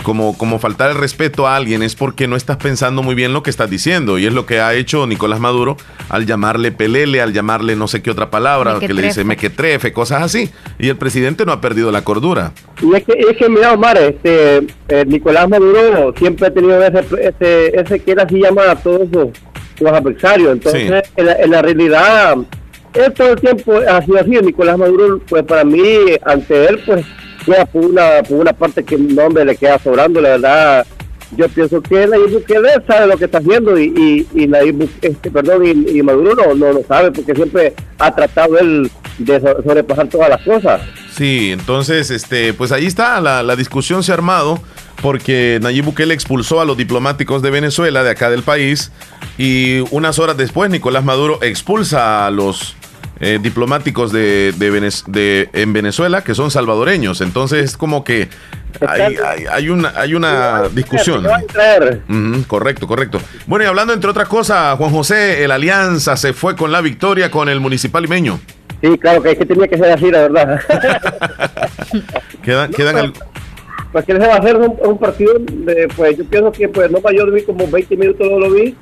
[0.03, 3.41] como, como faltar el respeto a alguien es porque no estás pensando muy bien lo
[3.41, 4.19] que estás diciendo.
[4.19, 5.75] Y es lo que ha hecho Nicolás Maduro
[6.09, 10.21] al llamarle pelele, al llamarle no sé qué otra palabra, que le dice mequetrefe, cosas
[10.21, 10.51] así.
[10.77, 12.51] Y el presidente no ha perdido la cordura.
[12.81, 14.57] Y es que, es que mira, Omar, este,
[14.89, 19.09] eh, Nicolás Maduro siempre ha tenido ese, ese, ese que él así llama a todos
[19.09, 19.29] los,
[19.91, 20.51] adversarios.
[20.53, 22.37] Entonces, en la realidad
[22.93, 25.81] él todo el tiempo ha sido así, Nicolás Maduro, pues para mí,
[26.25, 27.05] ante él, pues
[27.71, 30.85] por una, por una parte que no me le queda sobrando, la verdad.
[31.35, 35.65] Yo pienso que la él sabe lo que está haciendo y, y, la este, perdón,
[35.65, 40.41] y, Maduro no, no lo sabe porque siempre ha tratado él de sobrepasar todas las
[40.43, 40.81] cosas.
[41.11, 44.61] Sí, entonces, este, pues ahí está, la, la discusión se ha armado
[45.01, 48.91] porque Nayib Bukele expulsó a los diplomáticos de Venezuela, de acá del país,
[49.37, 52.75] y unas horas después Nicolás Maduro expulsa a los
[53.19, 57.21] eh, diplomáticos de, de, en Venezuela que son salvadoreños.
[57.21, 58.29] Entonces es como que
[58.87, 59.15] hay,
[59.51, 61.25] hay, una, hay una discusión.
[62.47, 63.19] correcto, correcto.
[63.47, 67.29] Bueno, y hablando entre otras cosas, Juan José, el Alianza se fue con la victoria
[67.31, 68.39] con el Municipal Limeño.
[68.81, 70.59] Sí, claro, que, es que tenía que ser así, la verdad.
[72.43, 73.13] quedan, quedan
[73.93, 76.99] pues, que se va a hacer un, partido, de, pues yo pienso que pues no
[76.99, 78.75] mayor vi como 20 minutos no lo vi,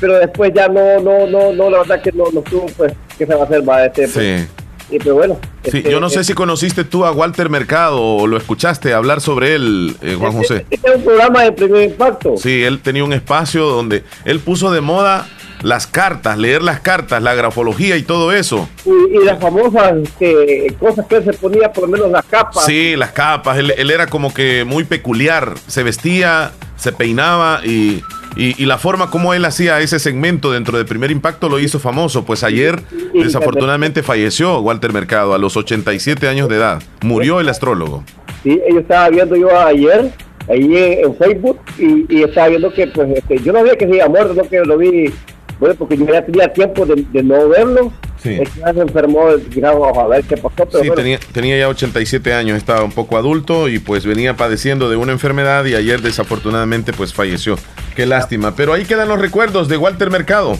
[0.00, 3.26] pero después ya no, no, no, no, la verdad que no, no estuvo, pues, ¿qué
[3.26, 3.68] se va a hacer?
[3.68, 4.46] Va, este, pues, sí.
[4.88, 5.38] Y pues bueno.
[5.64, 9.20] Sí, este, yo no sé si conociste tú a Walter Mercado o lo escuchaste hablar
[9.20, 10.64] sobre él, eh, Juan José.
[10.70, 12.36] Este es un programa de primer impacto.
[12.36, 15.26] Sí, él tenía un espacio donde él puso de moda
[15.62, 18.68] las cartas, leer las cartas, la grafología y todo eso.
[18.84, 22.64] Y, las famosas este, cosas que él se ponía, por lo menos las capas.
[22.64, 23.58] Sí, las capas.
[23.58, 25.54] Él, él era como que muy peculiar.
[25.66, 28.02] Se vestía, se peinaba y
[28.36, 32.24] y, la forma como él hacía ese segmento dentro de Primer Impacto lo hizo famoso.
[32.24, 32.80] Pues ayer
[33.14, 36.82] desafortunadamente falleció Walter Mercado a los 87 años de edad.
[37.02, 38.04] Murió el astrólogo.
[38.42, 40.12] Sí, yo estaba viendo yo ayer
[40.48, 44.08] ahí en, Facebook y, estaba viendo que pues este, yo no sabía que se había
[44.08, 45.12] muerto, no que lo vi,
[45.58, 47.92] bueno, porque yo ya tenía tiempo de no verlo
[48.26, 48.40] Sí.
[48.54, 50.82] se enfermó, digamos, a ver qué pasó.
[50.82, 54.96] sí, tenía, tenía ya 87 años, estaba un poco adulto y pues venía padeciendo de
[54.96, 57.56] una enfermedad y ayer desafortunadamente pues falleció.
[57.94, 58.54] Qué lástima.
[58.56, 60.58] Pero ahí quedan los recuerdos de Walter Mercado.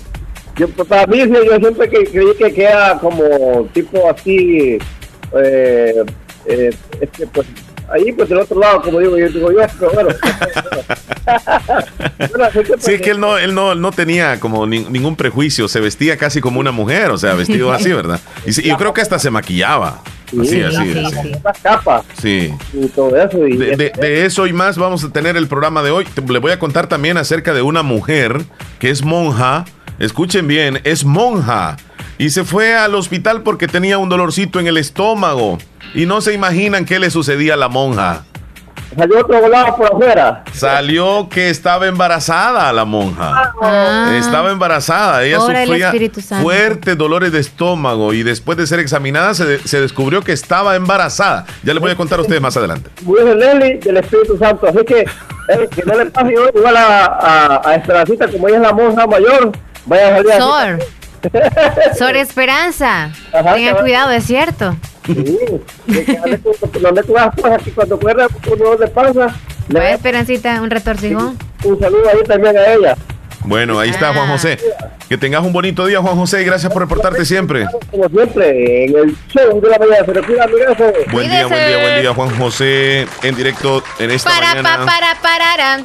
[0.57, 4.79] Yo, pues, para mí, yo siempre que, creí que queda como tipo así,
[5.39, 6.05] eh,
[6.47, 7.47] eh, este, pues
[7.93, 10.11] ahí pues del otro lado, como digo yo, digo yo, pero bueno.
[12.79, 16.41] sí, es que él no, él no, no tenía como ningún prejuicio, se vestía casi
[16.41, 18.21] como una mujer, o sea, vestido así, ¿verdad?
[18.45, 20.03] Y, yo creo que hasta se maquillaba.
[20.31, 20.99] Sí, así, así.
[20.99, 21.33] así.
[21.63, 22.05] capas.
[22.21, 22.53] Sí.
[22.73, 23.39] Y todo eso.
[23.39, 26.05] de, eso y más vamos a tener el programa de hoy.
[26.29, 28.45] Le voy a contar también acerca de una mujer
[28.81, 29.65] que es monja.
[29.99, 31.77] Escuchen bien, es monja.
[32.19, 35.59] Y se fue al hospital porque tenía un dolorcito en el estómago.
[35.95, 38.25] Y no se imaginan qué le sucedía a la monja.
[38.97, 40.45] Salió otro volado por afuera.
[40.53, 43.53] Salió que estaba embarazada la monja.
[43.61, 44.15] Ah.
[44.19, 45.25] Estaba embarazada.
[45.25, 45.93] Ella sufría
[46.41, 51.45] fuertes dolores de estómago y después de ser examinada se, descubrió que estaba embarazada.
[51.63, 52.91] Ya les voy a contar a ustedes más adelante.
[53.03, 54.67] Muy Nelly del Espíritu Santo.
[54.67, 57.83] Así que, eh, que no le pase igual a, a,
[58.33, 59.53] como ella es la monja mayor,
[59.87, 60.87] vaya a salir
[61.99, 63.11] Sor Esperanza.
[63.33, 64.77] Tenga cuidado, es cierto.
[65.07, 65.39] Sí,
[66.81, 69.35] donde tú vas, pues aquí cuando cuerda, uno le pasa.
[69.69, 71.39] Vaya Esperancita, un retorcijón.
[71.65, 72.97] Un saludo ahí también a ella.
[73.47, 74.59] Bueno, ahí está Juan José.
[75.09, 77.67] Que tengas un bonito día, Juan José, y gracias por reportarte siempre.
[77.91, 80.05] Como siempre, en el show de la mañana.
[80.05, 80.47] Se cuida,
[81.13, 84.85] Buen día, buen día, buen día, Juan José, en directo en esta para, mañana.
[84.85, 85.85] para, para, para,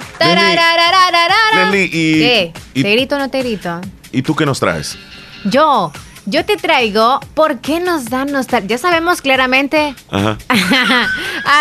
[1.56, 2.54] Leslie, y, ¿Qué?
[2.82, 3.80] ¿Te grito o no te grito?
[4.12, 4.98] ¿Y tú qué nos traes?
[5.46, 5.92] Yo,
[6.26, 8.70] yo te traigo ¿Por qué nos dan nostalgia?
[8.70, 9.96] Ya sabemos claramente.
[10.10, 10.38] Ajá.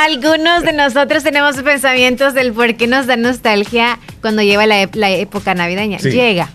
[0.04, 5.54] algunos de nosotros tenemos pensamientos del por qué nos da nostalgia cuando lleva la, época
[5.54, 5.98] navideña.
[5.98, 6.50] Llega.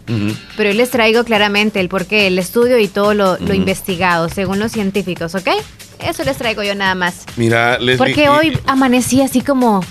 [0.58, 4.60] Pero yo les traigo claramente el por qué, el estudio y todo lo, investigado, según
[4.60, 5.50] los científicos, ¿ok?
[6.00, 7.24] Eso les traigo yo nada más.
[7.38, 7.98] Mira, Leslie.
[7.98, 9.82] Porque hoy amanecí así como.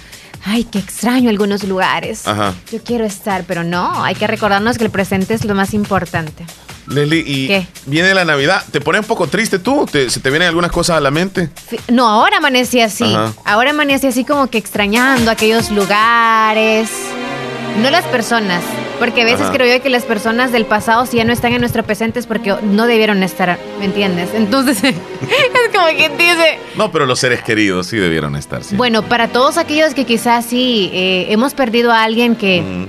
[0.47, 2.29] Ay, qué extraño algunos lugares.
[2.29, 2.55] Ajá.
[2.71, 6.45] Yo quiero estar, pero no, hay que recordarnos que el presente es lo más importante.
[6.87, 8.63] Leslie, y viene la Navidad.
[8.71, 9.87] ¿Te pones un poco triste tú?
[9.91, 11.49] ¿Se te vienen algunas cosas a la mente?
[11.89, 13.17] No, ahora amanecí así.
[13.45, 16.91] Ahora amanecí así como que extrañando aquellos lugares.
[17.83, 18.63] No las personas.
[18.99, 21.61] Porque a veces creo yo que las personas del pasado, si ya no están en
[21.61, 24.31] nuestro presente, es porque no debieron estar, ¿me entiendes?
[24.35, 24.95] Entonces, es
[25.73, 26.59] como quien dice.
[26.77, 28.63] No, pero los seres queridos sí debieron estar.
[28.63, 28.77] Sí.
[28.77, 32.87] Bueno, para todos aquellos que quizás sí eh, hemos perdido a alguien que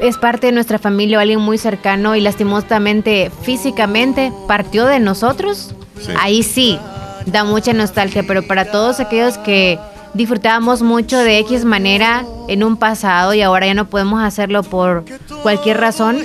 [0.00, 5.74] es parte de nuestra familia o alguien muy cercano y lastimosamente físicamente partió de nosotros,
[6.18, 6.78] ahí sí
[7.26, 9.78] da mucha nostalgia, pero para todos aquellos que
[10.18, 15.04] disfrutábamos mucho de X manera en un pasado y ahora ya no podemos hacerlo por
[15.44, 16.18] cualquier razón,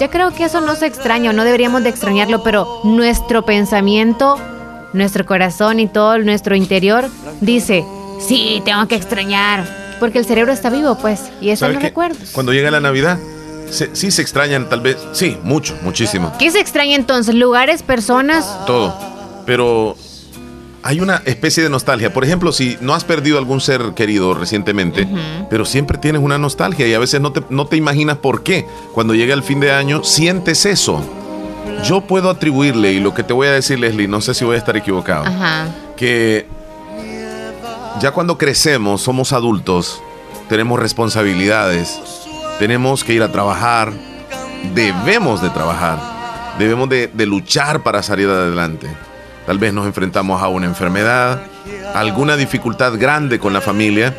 [0.00, 4.40] ya creo que eso no se extraña, no deberíamos de extrañarlo, pero nuestro pensamiento,
[4.92, 7.08] nuestro corazón y todo nuestro interior
[7.40, 7.84] dice,
[8.18, 9.68] sí, tengo que extrañar
[10.00, 12.18] porque el cerebro está vivo, pues, y eso no recuerdo.
[12.32, 13.20] Cuando llega la Navidad,
[13.70, 16.32] sí se extrañan, tal vez, sí, mucho, muchísimo.
[16.40, 17.36] ¿Qué se extraña entonces?
[17.36, 18.66] ¿Lugares, personas?
[18.66, 18.92] Todo.
[19.46, 19.96] Pero
[20.82, 22.12] hay una especie de nostalgia.
[22.12, 25.06] Por ejemplo, si no has perdido algún ser querido recientemente,
[25.48, 28.66] pero siempre tienes una nostalgia y a veces no te, no te imaginas por qué.
[28.92, 31.04] Cuando llega el fin de año, sientes eso.
[31.84, 34.54] Yo puedo atribuirle, y lo que te voy a decir, Leslie, no sé si voy
[34.54, 35.24] a estar equivocado,
[35.96, 36.46] que
[38.00, 40.00] ya cuando crecemos, somos adultos,
[40.48, 42.00] tenemos responsabilidades,
[42.58, 43.92] tenemos que ir a trabajar,
[44.74, 45.98] debemos de trabajar,
[46.58, 48.88] debemos de, luchar para salir adelante.
[49.46, 51.42] Tal vez nos enfrentamos a una enfermedad,
[51.94, 54.14] alguna dificultad grande con la familia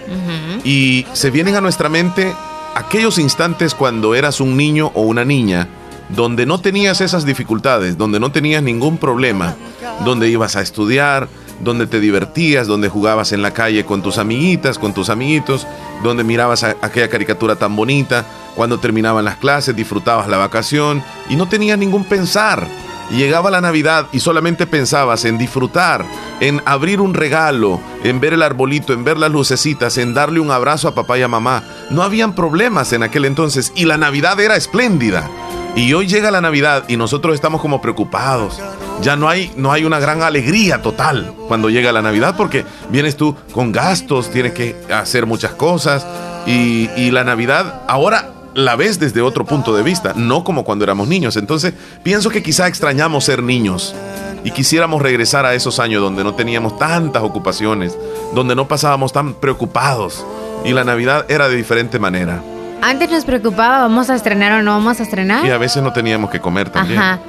[0.63, 2.33] y se vienen a nuestra mente
[2.75, 5.67] aquellos instantes cuando eras un niño o una niña
[6.09, 9.55] donde no tenías esas dificultades, donde no tenías ningún problema,
[10.03, 11.27] donde ibas a estudiar,
[11.61, 15.65] donde te divertías, donde jugabas en la calle con tus amiguitas, con tus amiguitos,
[16.03, 21.47] donde mirabas aquella caricatura tan bonita, cuando terminaban las clases, disfrutabas la vacación y no
[21.47, 22.67] tenías ningún pensar.
[23.11, 26.05] Llegaba la Navidad y solamente pensabas en disfrutar,
[26.39, 30.51] en abrir un regalo, en ver el arbolito, en ver las lucecitas, en darle un
[30.51, 31.63] abrazo a papá y a mamá.
[31.89, 35.29] No habían problemas en aquel entonces y la Navidad era espléndida.
[35.75, 38.59] Y hoy llega la Navidad y nosotros estamos como preocupados.
[39.01, 43.17] Ya no hay, no hay una gran alegría total cuando llega la Navidad porque vienes
[43.17, 46.05] tú con gastos, tienes que hacer muchas cosas
[46.45, 50.83] y, y la Navidad ahora la ves desde otro punto de vista, no como cuando
[50.83, 51.37] éramos niños.
[51.37, 53.95] Entonces pienso que quizá extrañamos ser niños
[54.43, 57.97] y quisiéramos regresar a esos años donde no teníamos tantas ocupaciones,
[58.33, 60.25] donde no pasábamos tan preocupados
[60.65, 62.41] y la Navidad era de diferente manera.
[62.81, 65.45] Antes nos preocupaba, ¿vamos a estrenar o no vamos a estrenar?
[65.45, 66.99] Y a veces no teníamos que comer también.
[66.99, 67.19] Ajá.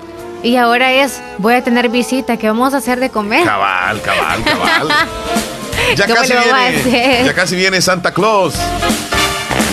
[0.42, 3.46] Y ahora es, voy a tener visita, ¿qué vamos a hacer de comer?
[3.46, 4.88] Cabal, cabal, cabal.
[5.96, 8.54] ya, casi viene, ya casi viene Santa Claus.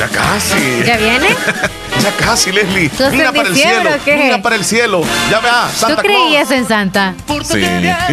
[0.01, 0.83] Ya casi.
[0.83, 1.27] ¿Ya viene?
[2.01, 2.89] ya casi, Leslie.
[2.89, 3.89] ¿Sos Mira para el cielo.
[3.91, 4.17] o qué?
[4.17, 5.03] Mira para el cielo.
[5.29, 7.13] Ya vea, Santa ¿Tú creías en Santa?
[7.43, 7.61] Sí,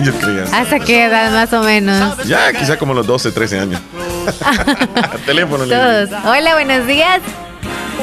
[0.02, 0.44] yo creía.
[0.52, 2.26] ¿Hasta qué edad más o menos?
[2.26, 3.80] Ya, quizá como los 12, 13 años.
[5.24, 6.06] Teléfono, Leslie.
[6.08, 6.24] Todos.
[6.26, 7.20] Hola, buenos días.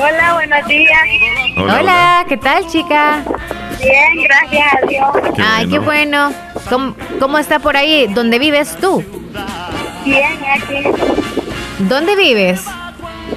[0.02, 1.00] Hola, buenos días.
[1.56, 3.24] Hola, ¿qué tal, chica?
[3.80, 5.36] Bien, gracias a Dios.
[5.36, 6.34] Qué Ay, qué bueno.
[6.72, 8.08] ¿Cómo, ¿Cómo está por ahí?
[8.08, 9.04] ¿Dónde vives tú?
[10.04, 10.90] Bien, aquí.
[11.78, 12.62] ¿Dónde vives?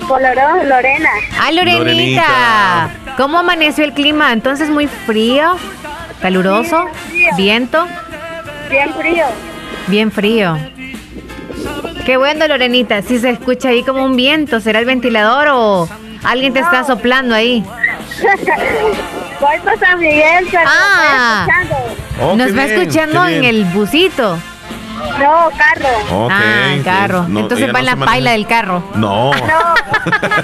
[0.07, 1.11] Colorado, Lorena.
[1.40, 1.79] Ah, Lorenita.
[1.79, 2.90] Lorenita.
[3.16, 4.33] ¿Cómo amaneció el clima?
[4.33, 5.57] Entonces muy frío,
[6.22, 7.29] caluroso, frío.
[7.37, 7.87] viento,
[8.70, 9.24] Bien frío.
[9.88, 10.59] bien frío.
[12.07, 13.03] Qué bueno, Lorenita.
[13.03, 15.88] Si se escucha ahí como un viento, ¿será el ventilador o
[16.24, 17.62] alguien te está soplando ahí?
[19.40, 21.46] Voy por San Miguel, pero Ah.
[21.46, 21.77] escuchando.
[22.20, 24.38] Oh, Nos va bien, escuchando en el busito.
[25.19, 26.25] No, carro.
[26.25, 27.25] Ok, ah, carro.
[27.29, 28.13] No, Entonces va en no la maneja.
[28.13, 28.83] paila del carro.
[28.95, 29.33] No.
[29.35, 29.39] No.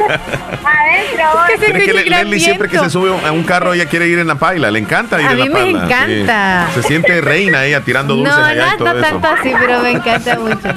[0.65, 1.47] Adentro voy.
[1.49, 4.09] ¿Qué se Pero es que Leslie siempre que se sube a un carro ella quiere
[4.09, 5.87] ir en la paila, le encanta ir A en la mí me paila.
[6.07, 6.13] sí.
[6.13, 6.69] encanta.
[6.75, 9.09] Se siente reina ella tirando dulces No, allá no, y todo no eso.
[9.21, 10.69] tanto así, pero me encanta mucho.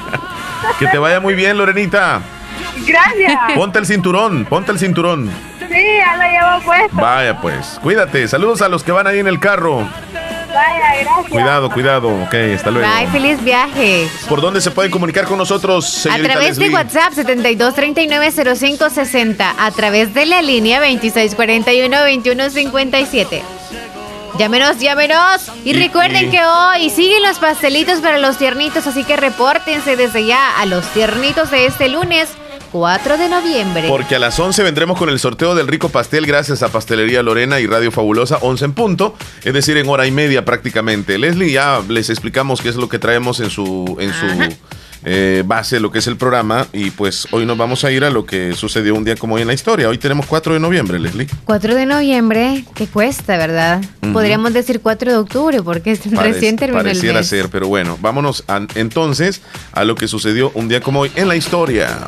[0.80, 2.20] Que te vaya muy bien, Lorenita.
[2.86, 3.40] Gracias.
[3.56, 5.30] Ponte el cinturón, ponte el cinturón.
[5.60, 6.96] Sí, ya lo llevo puesto.
[6.96, 8.28] Vaya pues, cuídate.
[8.28, 9.88] Saludos a los que van ahí en el carro.
[10.48, 11.30] Vaya, gracias.
[11.30, 12.08] Cuidado, cuidado.
[12.24, 12.88] Ok, hasta luego.
[12.88, 14.08] Bye, feliz viaje.
[14.30, 16.70] ¿Por dónde se pueden comunicar con nosotros, A través de?
[16.70, 23.42] WhatsApp 72390560, a través de la línea 2641-2157.
[24.38, 25.52] Llámenos, llámenos.
[25.66, 29.96] Y, Y- recuerden y- que hoy siguen los pastelitos para los tiernitos, así que repórtense
[29.96, 32.30] desde ya a los tiernitos de este lunes
[32.78, 33.86] 4 de noviembre.
[33.90, 37.60] Porque a las 11 vendremos con el sorteo del rico pastel gracias a Pastelería Lorena
[37.60, 41.18] y Radio Fabulosa 11 en punto, es decir, en hora y media prácticamente.
[41.18, 44.56] Leslie, ya les explicamos qué es lo que traemos en su, en su
[45.06, 48.12] eh, base, lo que es el programa, y pues hoy nos vamos a ir a
[48.12, 49.90] lo que sucedió un día como hoy en la historia.
[49.90, 51.28] Hoy tenemos 4 de noviembre, Leslie.
[51.46, 53.82] 4 de noviembre, ¿qué cuesta, verdad?
[54.13, 57.28] Podríamos decir 4 de octubre porque es Parec- recién terminó el Pareciera mes.
[57.28, 61.28] ser, pero bueno, vámonos a- entonces a lo que sucedió un día como hoy en
[61.28, 62.00] la historia.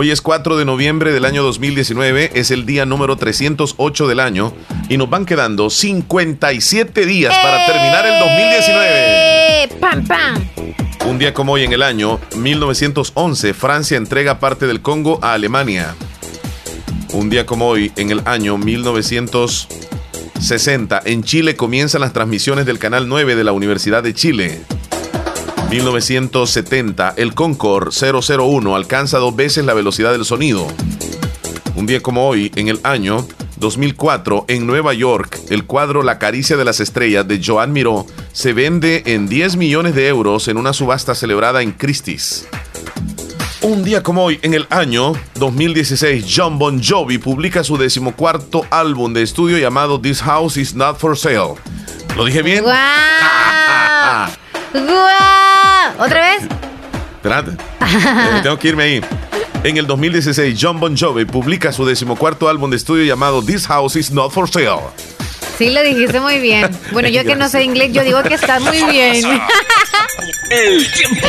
[0.00, 4.54] Hoy es 4 de noviembre del año 2019, es el día número 308 del año
[4.88, 8.90] y nos van quedando 57 días para terminar el 2019.
[8.94, 9.68] ¡Eh!
[9.80, 10.36] ¡Pam, pam!
[11.04, 15.96] Un día como hoy en el año 1911, Francia entrega parte del Congo a Alemania.
[17.12, 23.08] Un día como hoy en el año 1960, en Chile comienzan las transmisiones del Canal
[23.08, 24.60] 9 de la Universidad de Chile.
[25.70, 30.66] 1970, el Concorde 001 alcanza dos veces la velocidad del sonido.
[31.76, 33.26] Un día como hoy, en el año
[33.56, 38.54] 2004, en Nueva York, el cuadro La caricia de las estrellas de Joan Miró se
[38.54, 42.48] vende en 10 millones de euros en una subasta celebrada en Christie's.
[43.60, 49.12] Un día como hoy, en el año 2016, John Bon Jovi publica su decimocuarto álbum
[49.12, 51.56] de estudio llamado This House Is Not For Sale.
[52.16, 52.64] ¿Lo dije bien?
[52.64, 54.30] ¡Guau!
[54.72, 55.37] ¡Guau!
[55.98, 56.48] ¿Otra vez?
[57.16, 57.52] Espérate.
[57.88, 59.00] Eh, tengo que irme ahí.
[59.64, 63.96] En el 2016, John Bon Jovi publica su decimocuarto álbum de estudio llamado This House
[63.96, 64.68] Is Not For Sale.
[65.56, 66.70] Sí, lo dijiste muy bien.
[66.92, 69.24] Bueno, yo que no sé inglés, yo digo que está muy bien.
[70.50, 71.28] El tiempo,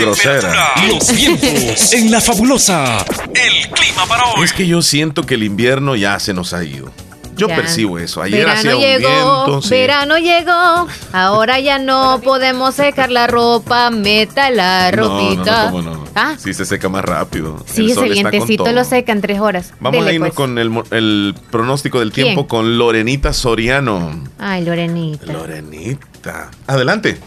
[0.00, 0.72] Grosera.
[0.88, 3.04] los vientos en la fabulosa.
[3.34, 4.44] El clima para hoy.
[4.44, 6.92] Es que yo siento que el invierno ya se nos ha ido.
[7.40, 7.56] Yo Ya.
[7.56, 8.22] percibo eso.
[8.22, 9.08] Ayer verano hacía un llegó,
[9.46, 9.62] viento.
[9.62, 9.70] sí.
[9.70, 10.86] verano llegó.
[11.12, 15.64] Ahora ya no podemos secar la ropa, meta la No, no, no, ropita.
[15.70, 16.04] ¿cómo no?
[16.14, 17.62] Ah, Sí, se seca más rápido.
[17.66, 18.72] sí, El ese vientecito todo.
[18.74, 19.72] lo seca en tres horas.
[19.80, 20.36] Vamos Dele, a irnos pues.
[20.36, 22.48] con el, pronóstico del tiempo ¿Quién?
[22.48, 24.22] con Lorenita Soriano.
[24.38, 25.32] Ay, Lorenita.
[25.32, 26.50] Lorenita.
[26.66, 27.18] Adelante.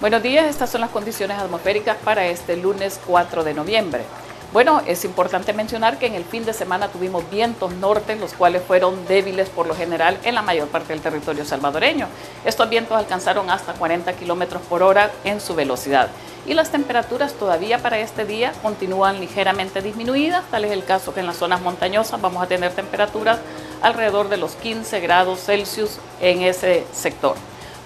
[0.00, 4.02] Buenos días, estas son las condiciones atmosféricas para este lunes 4 de noviembre.
[4.52, 8.62] Bueno, es importante mencionar que en el fin de semana tuvimos vientos norte, los cuales
[8.62, 12.06] fueron débiles por lo general en la mayor parte del territorio salvadoreño.
[12.44, 16.10] Estos vientos alcanzaron hasta 40 kilómetros por hora en su velocidad.
[16.46, 21.20] Y las temperaturas todavía para este día continúan ligeramente disminuidas, tal es el caso que
[21.20, 23.38] en las zonas montañosas vamos a tener temperaturas
[23.80, 27.36] alrededor de los 15 grados Celsius en ese sector.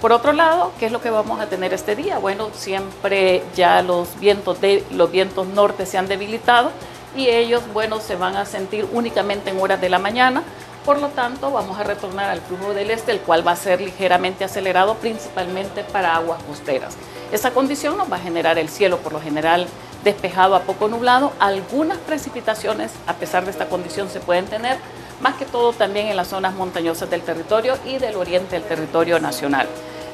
[0.00, 2.18] Por otro lado, ¿qué es lo que vamos a tener este día?
[2.18, 6.70] Bueno, siempre ya los vientos, de, los vientos norte se han debilitado
[7.16, 10.42] y ellos, bueno, se van a sentir únicamente en horas de la mañana.
[10.84, 13.80] Por lo tanto, vamos a retornar al flujo del este, el cual va a ser
[13.80, 16.94] ligeramente acelerado, principalmente para aguas costeras.
[17.32, 19.66] Esa condición nos va a generar el cielo, por lo general,
[20.04, 21.32] despejado a poco nublado.
[21.40, 24.76] Algunas precipitaciones, a pesar de esta condición, se pueden tener,
[25.20, 29.18] más que todo también en las zonas montañosas del territorio y del oriente del territorio
[29.18, 29.66] nacional.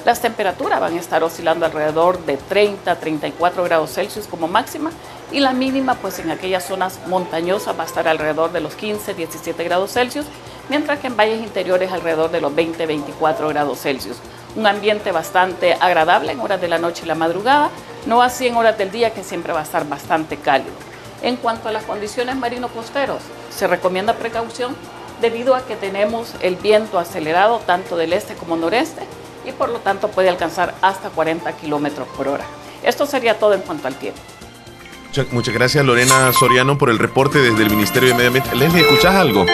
[0.04, 4.90] Las temperaturas van a estar oscilando alrededor de 30 a 34 grados Celsius como máxima
[5.30, 9.14] y la mínima pues en aquellas zonas montañosas va a estar alrededor de los 15,
[9.14, 10.26] 17 grados Celsius,
[10.68, 14.16] mientras que en valles interiores alrededor de los 20, 24 grados Celsius.
[14.56, 17.70] Un ambiente bastante agradable en horas de la noche y la madrugada,
[18.06, 20.91] no así en horas del día que siempre va a estar bastante cálido.
[21.22, 24.74] En cuanto a las condiciones marino-costeros, se recomienda precaución
[25.20, 29.02] debido a que tenemos el viento acelerado tanto del este como noreste
[29.46, 32.44] y por lo tanto puede alcanzar hasta 40 kilómetros por hora.
[32.82, 34.20] Esto sería todo en cuanto al tiempo.
[35.30, 38.56] Muchas gracias Lorena Soriano por el reporte desde el Ministerio de Medio Ambiente.
[38.56, 39.46] Leslie, ¿escuchás algo?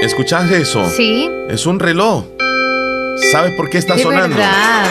[0.00, 0.88] ¿Escuchás eso?
[0.88, 1.28] Sí.
[1.48, 2.24] Es un reloj.
[3.30, 4.36] ¿Sabes por qué está sonando?
[4.36, 4.86] Verdad.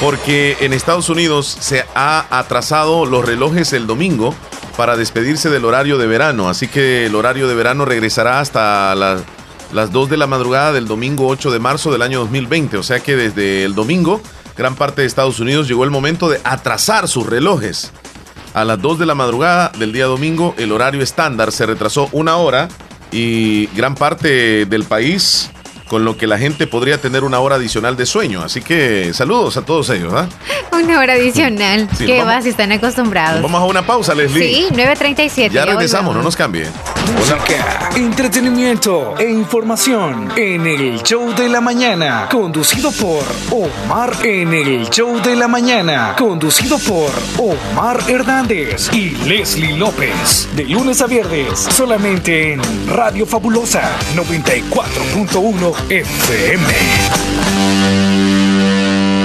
[0.00, 4.34] Porque en Estados Unidos se ha atrasado los relojes el domingo
[4.76, 6.48] para despedirse del horario de verano.
[6.48, 9.22] Así que el horario de verano regresará hasta las,
[9.72, 12.76] las 2 de la madrugada del domingo 8 de marzo del año 2020.
[12.76, 14.20] O sea que desde el domingo,
[14.56, 17.92] gran parte de Estados Unidos llegó el momento de atrasar sus relojes.
[18.54, 22.36] A las 2 de la madrugada del día domingo, el horario estándar se retrasó una
[22.36, 22.68] hora
[23.10, 25.50] y gran parte del país
[25.92, 28.42] con lo que la gente podría tener una hora adicional de sueño.
[28.42, 30.14] Así que saludos a todos ellos.
[30.16, 30.26] ¿ah?
[30.72, 31.86] Una hora adicional.
[31.98, 33.42] Sí, ¿Qué vamos- va si están acostumbrados?
[33.42, 34.42] Vamos a una pausa, Leslie.
[34.42, 35.50] Sí, 9.37.
[35.50, 36.66] Ya regresamos, no nos cambie.
[37.14, 44.88] Música, entretenimiento e información en el show de la mañana, conducido por Omar en el
[44.88, 51.58] show de la mañana, conducido por Omar Hernández y Leslie López, de lunes a viernes,
[51.58, 53.82] solamente en Radio Fabulosa
[54.16, 56.62] 94.1 FM.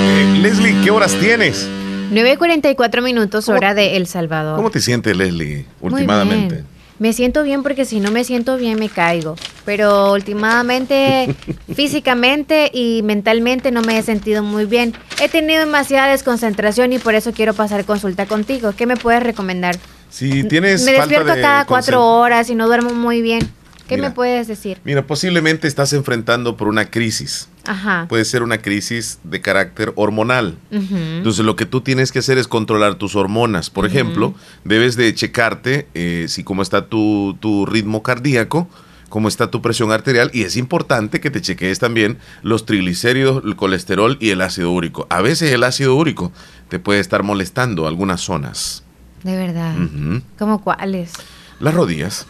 [0.10, 1.68] Eh, Leslie, ¿qué horas tienes?
[2.12, 4.56] 9.44 minutos, hora de El Salvador.
[4.56, 6.56] ¿Cómo te sientes, Leslie, Muy últimamente?
[6.56, 6.66] bien.
[7.00, 9.36] Me siento bien porque si no me siento bien me caigo.
[9.66, 11.36] Pero últimamente,
[11.74, 14.94] físicamente y mentalmente no me he sentido muy bien.
[15.22, 18.74] He tenido demasiada desconcentración y por eso quiero pasar consulta contigo.
[18.76, 19.78] ¿Qué me puedes recomendar?
[20.10, 23.48] Si tienes me falta despierto de cada cuatro horas y no duermo muy bien.
[23.88, 24.10] ¿Qué Mira.
[24.10, 24.80] me puedes decir?
[24.84, 27.48] Mira, posiblemente estás enfrentando por una crisis.
[27.66, 28.06] Ajá.
[28.10, 30.58] Puede ser una crisis de carácter hormonal.
[30.72, 30.96] Ujú.
[30.96, 33.70] Entonces lo que tú tienes que hacer es controlar tus hormonas.
[33.70, 38.68] Por ejemplo, debes de checarte eh, si cómo está tu, tu ritmo cardíaco,
[39.10, 43.56] cómo está tu presión arterial y es importante que te chequees también los triglicéridos, el
[43.56, 45.08] colesterol y el ácido úrico.
[45.10, 46.32] A veces el ácido úrico
[46.68, 48.84] te puede estar molestando algunas zonas.
[49.24, 49.76] De verdad.
[49.78, 50.22] Ujú.
[50.38, 51.14] ¿Cómo cuáles?
[51.60, 52.28] Las rodillas,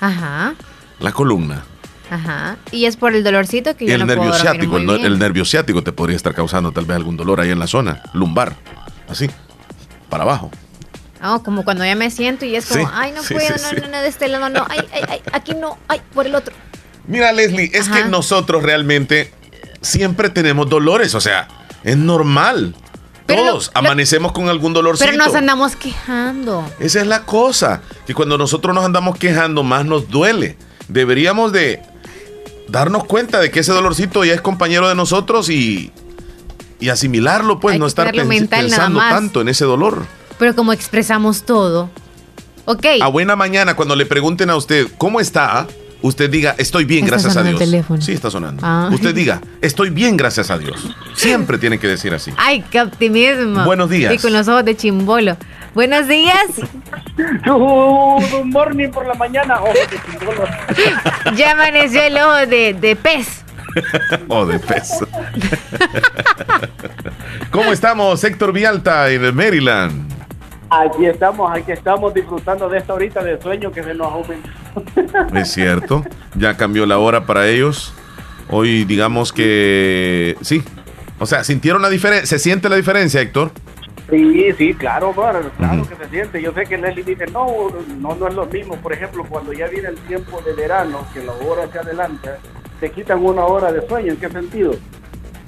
[0.00, 0.54] Ajá.
[1.02, 1.64] La columna,
[2.10, 2.56] Ajá.
[2.70, 4.72] Y es por el dolorcito que yo el no nervio puedo ciático.
[4.72, 5.06] muy El, no- bien.
[5.06, 8.02] el nervio ciático te podría estar causando tal vez algún dolor ahí en la zona,
[8.12, 8.54] lumbar,
[9.08, 9.30] así,
[10.10, 10.50] para abajo.
[11.22, 13.64] Ah, como cuando ya me siento y es como, Sí, ay, no sí, puedo, sí,
[13.76, 16.34] no, no, no, de este lado, no, ay, ay, ay, aquí no, ay, por el
[16.34, 16.52] otro.
[17.06, 19.32] Mira, Leslie, es que nosotros realmente
[19.80, 21.48] siempre tenemos dolores, o sea,
[21.82, 22.74] es normal.
[23.24, 25.08] Pero Todos lo- lo- amanecemos con algún dolorcito.
[25.10, 26.68] Pero nos andamos quejando.
[26.78, 30.58] Esa es la cosa, que cuando nosotros nos andamos quejando más nos duele.
[30.92, 31.80] Deberíamos de
[32.68, 35.90] darnos cuenta de que ese dolorcito ya es compañero de nosotros y,
[36.80, 40.06] y asimilarlo, pues Hay no estar pens- mental pensando tanto en ese dolor.
[40.38, 41.90] Pero como expresamos todo.
[42.64, 42.86] Ok.
[43.00, 45.66] A buena mañana, cuando le pregunten a usted cómo está,
[46.00, 47.60] usted diga, estoy bien, Está gracias a Dios.
[47.60, 48.00] el teléfono.
[48.00, 48.62] Sí, está sonando.
[48.64, 48.88] Ah.
[48.92, 50.76] Usted diga, estoy bien, gracias a Dios.
[51.14, 52.32] Siempre tiene que decir así.
[52.36, 53.64] Ay, qué optimismo.
[53.64, 54.14] Buenos días.
[54.14, 55.36] Y con los ojos de chimbolo.
[55.74, 56.48] Buenos días.
[57.46, 59.62] Good morning por la mañana.
[59.62, 60.44] Ojo de chimbolo.
[61.34, 63.42] Ya amaneció el ojo de, de pez.
[64.28, 65.08] o de peso.
[67.50, 70.12] ¿Cómo estamos, Héctor Vialta, en Maryland?
[70.68, 74.48] Aquí estamos, aquí estamos disfrutando de esta horita de sueño que se nos aumentó.
[75.34, 76.04] Es cierto,
[76.34, 77.94] ya cambió la hora para ellos.
[78.50, 80.62] Hoy digamos que sí.
[81.18, 82.26] O sea, ¿sintieron la diferencia?
[82.26, 83.52] ¿Se siente la diferencia, Héctor?
[84.10, 86.42] Sí, sí, claro, Omar, claro que se siente.
[86.42, 87.46] Yo sé que Leslie dice, no,
[88.00, 88.76] no, no es lo mismo.
[88.76, 92.36] Por ejemplo, cuando ya viene el tiempo de verano, que la hora se adelanta,
[92.80, 94.12] te quitan una hora de sueño.
[94.12, 94.74] ¿En qué sentido?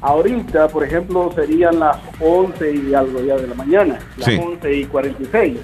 [0.00, 4.38] Ahorita, por ejemplo, serían las 11 y algo ya de la mañana, las Sí.
[4.42, 5.58] 11 y 46.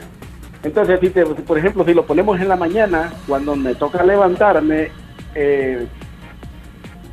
[0.62, 4.90] Entonces, si te- por ejemplo, si lo ponemos en la mañana, cuando me toca levantarme,
[5.34, 5.86] eh,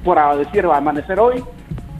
[0.03, 1.43] por decir, va a amanecer hoy,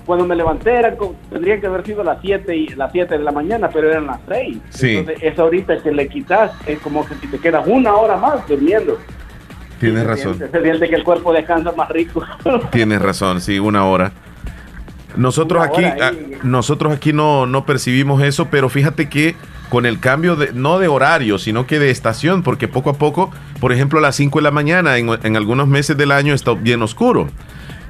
[0.08, 0.96] cuando me levanté eran
[1.30, 4.20] tendrían que haber sido las 7 y las 7 de la mañana, pero eran las
[4.28, 4.58] 6.
[4.70, 4.96] Sí.
[4.98, 8.48] Entonces, esa ahorita que le quitas es como que si te quedas una hora más
[8.48, 8.98] durmiendo.
[9.80, 10.38] Tienes Se razón.
[10.38, 12.24] siente- Se siente que el cuerpo descansa más rico.
[12.72, 14.12] Tienes razón, sí, una hora.
[15.16, 19.36] Nosotros Una aquí, hora ah, nosotros aquí no, no percibimos eso, pero fíjate que
[19.70, 23.32] con el cambio de, no de horario, sino que de estación, porque poco a poco,
[23.60, 26.54] por ejemplo, a las 5 de la mañana, en, en algunos meses del año está
[26.54, 27.28] bien oscuro.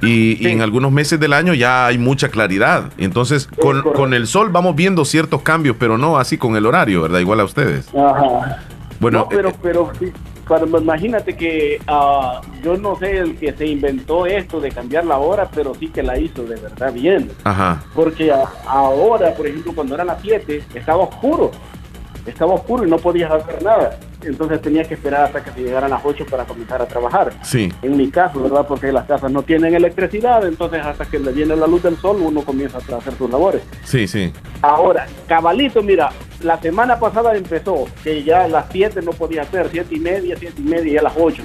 [0.02, 2.92] Y, y en algunos meses del año ya hay mucha claridad.
[2.98, 7.02] Entonces, con, con el sol vamos viendo ciertos cambios, pero no así con el horario,
[7.02, 7.18] ¿verdad?
[7.18, 7.88] Igual a ustedes.
[7.94, 8.62] Ajá.
[9.00, 9.92] Bueno, No, pero, eh, pero
[10.48, 15.18] pero imagínate que ah, yo no sé el que se inventó esto de cambiar la
[15.18, 17.30] hora, pero sí que la hizo de verdad bien.
[17.44, 17.82] ajá.
[17.94, 21.50] Porque a- ahora, por ejemplo, cuando eran las 7, estaba oscuro.
[22.28, 23.98] Estaba oscuro y no podías hacer nada.
[24.22, 27.32] Entonces tenías que esperar hasta que se llegaran las 8 para comenzar a trabajar.
[27.42, 27.72] Sí.
[27.82, 28.66] En mi caso, ¿verdad?
[28.66, 32.18] Porque las casas no tienen electricidad, entonces hasta que le viene la luz del sol
[32.20, 33.62] uno comienza a hacer sus labores.
[33.84, 34.32] Sí, sí.
[34.62, 36.10] Ahora, cabalito, mira,
[36.42, 40.36] la semana pasada empezó que ya a las 7 no podía hacer, 7 y media,
[40.38, 41.42] 7 y media y a las 8.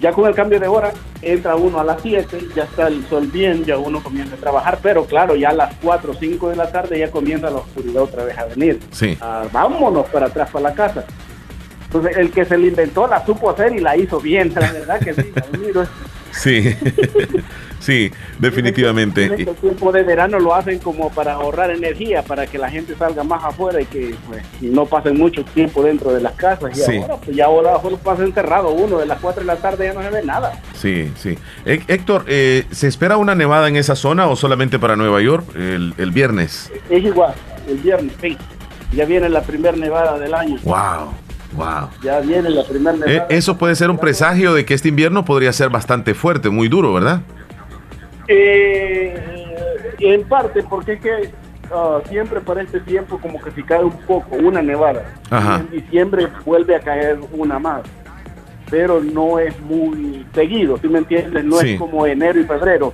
[0.00, 0.92] Ya con el cambio de hora,
[1.22, 4.78] entra uno a las 7, ya está el sol bien, ya uno comienza a trabajar,
[4.82, 8.02] pero claro, ya a las 4 o 5 de la tarde ya comienza la oscuridad
[8.02, 8.80] otra vez a venir.
[8.92, 9.18] Sí.
[9.20, 11.04] Ah, vámonos para atrás, para la casa.
[11.86, 15.00] Entonces, el que se le inventó la supo hacer y la hizo bien, la verdad
[15.00, 15.32] que sí.
[15.34, 15.86] admiro.
[16.38, 16.74] Sí.
[17.80, 19.28] sí, definitivamente.
[19.34, 22.94] Que el tiempo de verano lo hacen como para ahorrar energía, para que la gente
[22.96, 26.76] salga más afuera y que pues, no pasen mucho tiempo dentro de las casas.
[26.78, 26.96] Y Sí.
[26.98, 29.94] ahora, pues ya ahora solo pasa encerrado uno, de las 4 de la tarde ya
[29.94, 30.60] no se ve nada.
[30.74, 31.36] Sí, sí.
[31.64, 35.44] Hé- Héctor, eh, ¿se espera una nevada en esa zona o solamente para Nueva York
[35.56, 36.70] el, el viernes?
[36.90, 37.34] Es igual,
[37.68, 38.36] el viernes, sí.
[38.92, 40.56] Ya viene la primera nevada del año.
[40.62, 41.12] Wow,
[41.54, 41.88] wow.
[42.02, 43.26] Ya viene la primera Eh, nevada.
[43.30, 46.92] eso puede ser un presagio de que este invierno podría ser bastante fuerte, muy duro,
[46.94, 47.20] ¿verdad?
[48.28, 49.16] Eh,
[50.00, 51.32] en parte, porque es que
[51.72, 55.04] ah, siempre para este tiempo como que si cae un poco, una nevada.
[55.30, 55.62] Ajá.
[55.70, 57.82] Y en diciembre vuelve a caer una más.
[58.70, 61.42] Pero no es muy seguido, ¿sí me entiendes?
[61.44, 61.72] No Sí.
[61.72, 62.92] es como enero y febrero.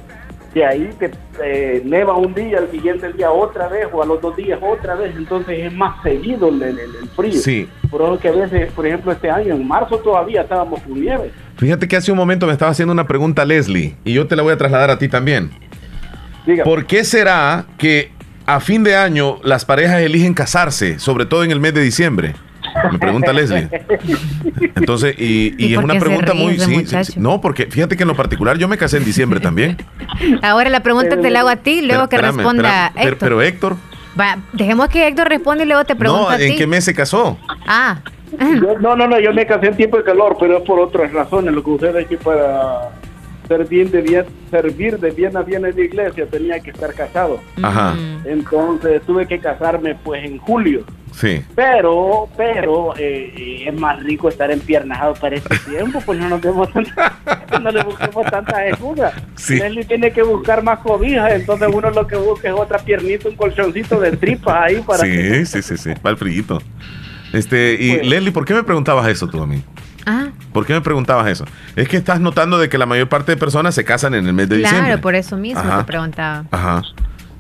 [0.55, 1.11] De ahí que
[1.43, 4.95] eh, neva un día, al siguiente día otra vez, o a los dos días otra
[4.95, 5.15] vez.
[5.17, 7.33] Entonces es más seguido el, el- el frío.
[7.33, 7.69] Sí.
[7.91, 11.33] Por eso que a veces, por ejemplo, este año, en marzo todavía estábamos con nieve.
[11.57, 14.43] Fíjate que hace un momento me estaba haciendo una pregunta Leslie y yo te la
[14.43, 15.51] voy a trasladar a ti también.
[16.63, 18.11] ¿Por qué será que
[18.47, 22.35] a fin de año las parejas eligen casarse, sobre todo en el mes de diciembre?
[22.93, 23.69] Me pregunta Leslie.
[24.75, 26.59] Entonces, y, y ¿Y es una pregunta ríe muy...
[26.59, 27.13] Sí, sí.
[27.17, 29.77] No, porque fíjate que en lo particular yo me casé en diciembre también.
[30.43, 33.11] Ahora la pregunta te la hago a ti, luego Pero, que espérame, responda espérame, pero,
[33.11, 33.19] Héctor.
[33.29, 33.77] pero Héctor,
[34.19, 36.45] Va, dejemos que Héctor responda y luego te pregunto no, a ti.
[36.45, 37.37] ¿en qué mes se casó?
[37.67, 37.99] Ah,
[38.39, 41.13] Yo- no, no, no, yo me casé en tiempo de calor, pero es por otras
[41.13, 41.53] razones.
[41.53, 42.91] Lo que usted que para
[43.49, 47.41] servir de bien, servir de bien a bien en la iglesia tenía que estar casado.
[47.63, 50.85] Ajá, Entonces tuve que casarme pues en julio.
[51.13, 51.43] sí.
[51.55, 56.41] Pero, pero eh, eh, es más rico estar empiernado para este tiempo, pues no nos
[56.41, 57.19] vemos tanta-
[57.63, 59.13] no le busquemos tantas excusas.
[59.37, 59.57] Sí.
[59.59, 63.37] Leslie tiene que buscar más cobijas, entonces uno lo que busca es otra piernita, un
[63.37, 66.61] colchoncito de tripas ahí para que- Sí, sí, sí, sí, va el frillito.
[67.33, 69.63] Este, y Pues- Leslie, ¿por qué me preguntabas eso tú a mí?
[70.07, 71.45] Ah, ¿Por qué me preguntabas eso?
[71.77, 74.33] Es que estás notando de que la mayor parte de personas se casan en el
[74.33, 74.99] mes de claro, diciembre.
[75.03, 75.79] por eso mismo Ajá.
[75.79, 76.45] te preguntaba.
[76.51, 76.83] Ajá.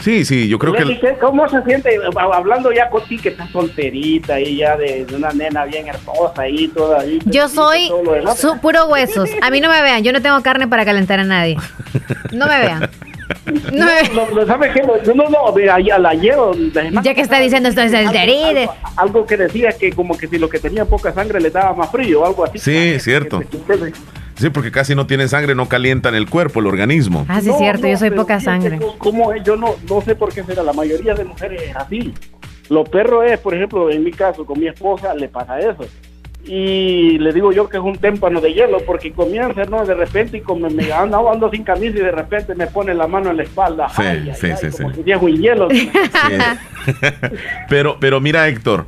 [0.00, 0.80] Sí, sí, yo creo que...
[0.84, 1.96] Leslie, ¿qué- ¿Cómo se siente
[2.32, 6.42] hablando ya con ti que estás solterita y ya de, de una nena bien hermosa
[6.42, 7.20] ahí toda ahí?
[7.24, 7.90] Yo soy
[8.36, 9.30] su, puro huesos.
[9.40, 11.56] A mí no me vean, yo no tengo carne para calentar a nadie.
[12.32, 12.90] No me vean.
[13.72, 14.14] No vean.
[14.14, 14.82] No, no, ¿sabe qué?
[14.82, 16.52] No, no, no, mira, ya la llevo.
[17.02, 18.60] Ya que está diciendo esto es el algo, deride.
[18.62, 21.74] algo, algo que decía que como que si lo que tenía poca sangre le daba
[21.74, 22.58] más frío o algo así.
[22.58, 23.42] Sí, cierto.
[24.36, 27.24] Sí, porque casi no tienen sangre, no calientan el cuerpo, el organismo.
[27.28, 28.76] Ah, sí, No, cierto, no, yo soy poca sangre.
[28.76, 32.12] es, yo no, no sé por qué será, la mayoría de mujeres es así.
[32.68, 35.86] Lo perro es, por ejemplo, en mi caso, con mi esposa le pasa eso.
[36.46, 39.86] Y le digo yo que es un témpano de hielo, porque comienza, ¿no?
[39.86, 43.06] De repente, y como me ando, ando sin camisa y de repente me pone la
[43.06, 43.88] mano en la espalda.
[43.88, 45.14] Sí, Ay, ay, sí, ay, sí, como sí.
[45.14, 45.68] un hielo.
[47.68, 48.84] pero, pero mira, Héctor,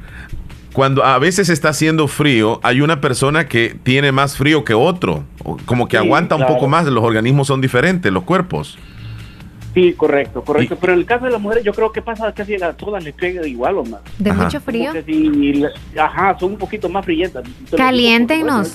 [0.77, 5.25] cuando a veces está haciendo frío, hay una persona que tiene más frío que otro,
[5.65, 8.79] como que Sí, aguanta un poco más, los organismos son diferentes, los cuerpos.
[9.77, 10.79] Sí, correcto, correcto.
[10.81, 13.13] Pero en el caso de las mujeres, yo creo que pasa casi a todas les
[13.13, 14.01] pega igual o más.
[14.17, 14.45] ¿De Ajá.
[14.45, 14.91] mucho frío?
[15.05, 15.63] Si
[16.01, 17.45] ajá, son un poquito más frillentas.
[17.77, 18.75] Caliéntenos.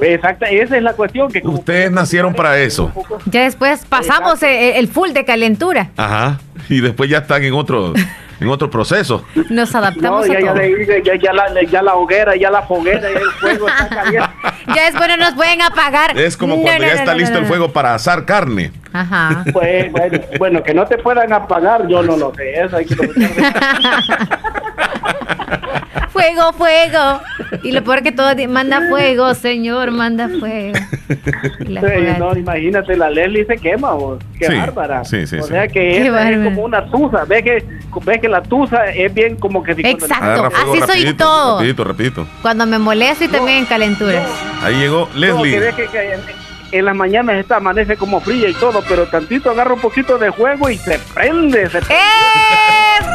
[0.00, 1.28] Exacto, esa es la cuestión.
[1.32, 2.92] que Ustedes nacieron para eso.
[3.26, 5.90] Ya después pasamos el, el full de calentura.
[5.96, 6.38] Ajá.
[6.68, 7.94] Y después ya están en otro,
[8.40, 9.24] en otro proceso.
[9.50, 10.62] Nos No, adaptamos ya, a ya, todo.
[10.62, 14.28] ya, ya, ya la, ya la hoguera, ya la foguera, ya el fuego está caliente.
[14.74, 16.18] Ya después no nos pueden apagar.
[16.18, 17.48] Es como No, cuando no, ya no, está no, listo no, el no.
[17.48, 18.72] fuego para asar carne.
[18.92, 19.44] Ajá.
[19.52, 22.60] Pues, bueno, bueno, que no te puedan apagar, yo no lo sé.
[22.62, 22.94] Eso hay que
[26.18, 27.20] Fuego, fuego.
[27.62, 30.72] Y lo peor que todo, manda fuego, señor, manda fuego.
[31.60, 32.18] La Sí, fogata.
[32.18, 34.18] no, imagínate, la Leslie se quema, vos.
[34.38, 35.04] Qué Sí, bárbara.
[35.04, 37.24] sí, sí, o sea que esa es como una tusa.
[37.24, 37.64] Ves que,
[38.04, 40.50] ves que la tusa es bien como que si Exacto.
[40.54, 41.58] Así soy todo.
[41.58, 42.26] Rapidito, rapidito.
[42.42, 44.26] Cuando me molesto y también en calenturas.
[44.62, 45.72] Ahí llegó No, que Leslie.
[45.74, 49.80] que, que- en las mañanas esta amanece como fría y todo, pero tantito agarra un
[49.80, 51.94] poquito de juego y se prende, se prende.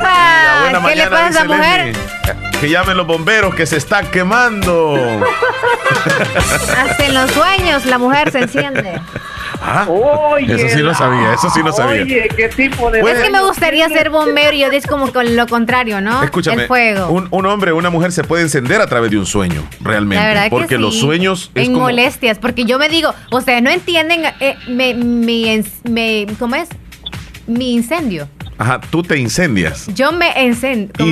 [0.04, 0.88] ¡Epa!
[0.89, 1.95] ¿Qué le pasa a esa mujer?
[2.60, 4.95] Que llamen los bomberos que se está quemando.
[6.78, 8.99] Hasta en los sueños la mujer se enciende.
[9.66, 9.86] Ah,
[10.45, 12.01] eso sí lo sabía, eso sí lo sabía.
[12.01, 12.99] Oye, ¿qué tipo de...
[12.99, 16.22] Es que me gustaría ser bombero y yo es como con lo contrario, ¿no?
[16.24, 17.08] Escúchame, El fuego.
[17.08, 20.22] Un, un hombre o una mujer se puede encender a través de un sueño, realmente.
[20.22, 21.86] La verdad que porque los sueños es en como...
[21.86, 26.68] molestias, porque yo me digo, ustedes no entienden eh, me, mi, ens- me- ¿cómo es?
[27.47, 28.28] Mi incendio.
[28.58, 29.88] Ajá, tú te incendias.
[29.93, 30.93] Yo me encendo.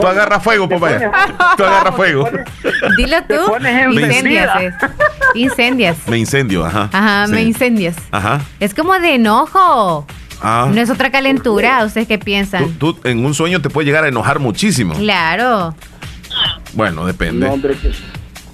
[0.00, 0.98] Tú agarras fuego, papá.
[1.56, 2.28] Tú agarras fuego.
[2.96, 3.34] Dilo tú.
[3.92, 4.50] Incendias.
[4.62, 4.74] es.
[5.34, 5.96] Incendias.
[6.06, 6.88] Me incendio, ajá.
[6.92, 7.96] Ajá, me incendias.
[8.10, 8.40] Ajá.
[8.60, 10.06] Es como de enojo.
[10.42, 10.68] Ah.
[10.72, 11.84] No es otra calentura.
[11.84, 12.72] ¿Ustedes qué Tú, piensan?
[12.74, 14.94] tú en un sueño te puede llegar a enojar muchísimo.
[14.94, 15.74] Claro.
[16.72, 17.46] Bueno, depende.
[17.46, 17.92] No, hombre, que-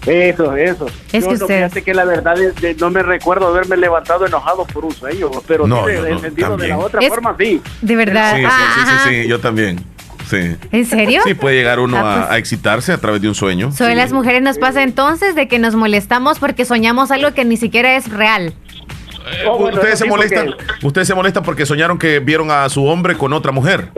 [0.07, 0.87] Eso, eso.
[1.13, 3.77] Es Yo que no, usted- fíjate que la verdad es de- no me recuerdo haberme
[3.77, 7.35] levantado enojado por un sueño, pero No, sí, no, sentido de la otra Es- forma
[7.39, 7.61] sí.
[7.83, 8.35] De verdad.
[8.37, 9.09] Sí, sí, Ah, sí, sí, ajá.
[9.09, 9.81] sí, yo también.
[10.29, 10.57] Sí.
[10.71, 11.23] ¿En serio?
[11.25, 12.31] Sí, puede llegar uno Ah, a, pues.
[12.31, 13.73] a excitarse a través de un sueño.
[13.73, 13.97] Sobre Sí.
[13.97, 17.97] las mujeres nos pasa entonces de que nos molestamos porque soñamos algo que ni siquiera
[17.97, 18.55] es real.
[19.47, 22.87] Oh, bueno, ustedes se molestan, porque- ustedes se molestan porque soñaron que vieron a su
[22.87, 23.89] hombre con otra mujer,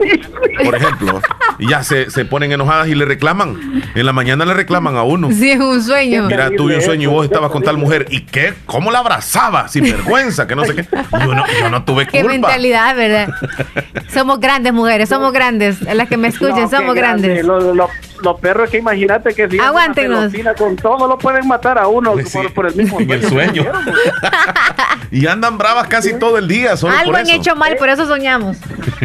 [0.63, 1.21] por ejemplo,
[1.59, 3.81] y ya se, se ponen enojadas y le reclaman.
[3.95, 5.29] En la mañana le reclaman a uno.
[5.31, 6.27] Sí, es un sueño.
[6.27, 8.07] Mira, tuve un sueño y vos estabas con tal mujer.
[8.09, 8.53] ¿Y qué?
[8.65, 9.67] ¿Cómo la abrazaba?
[9.69, 10.85] Sin vergüenza, que no sé qué.
[11.19, 12.33] Yo no, yo no tuve Qué culpa.
[12.33, 13.29] mentalidad, ¿verdad?
[14.13, 15.87] Somos grandes mujeres, somos grandes.
[15.87, 17.27] A las que me escuchen, No, qué somos grande.
[17.29, 17.45] grandes.
[17.45, 17.89] Lo, lo- lo
[18.37, 20.33] perro es que imagínate que si una Aguántenos.
[20.57, 22.23] con todo lo pueden matar a uno Sí.
[22.37, 23.65] por, por el mismo En el sueño.
[25.11, 27.35] Y andan bravas casi todo el día, solo Algo por han eso.
[27.35, 28.57] hecho mal, por eso soñamos.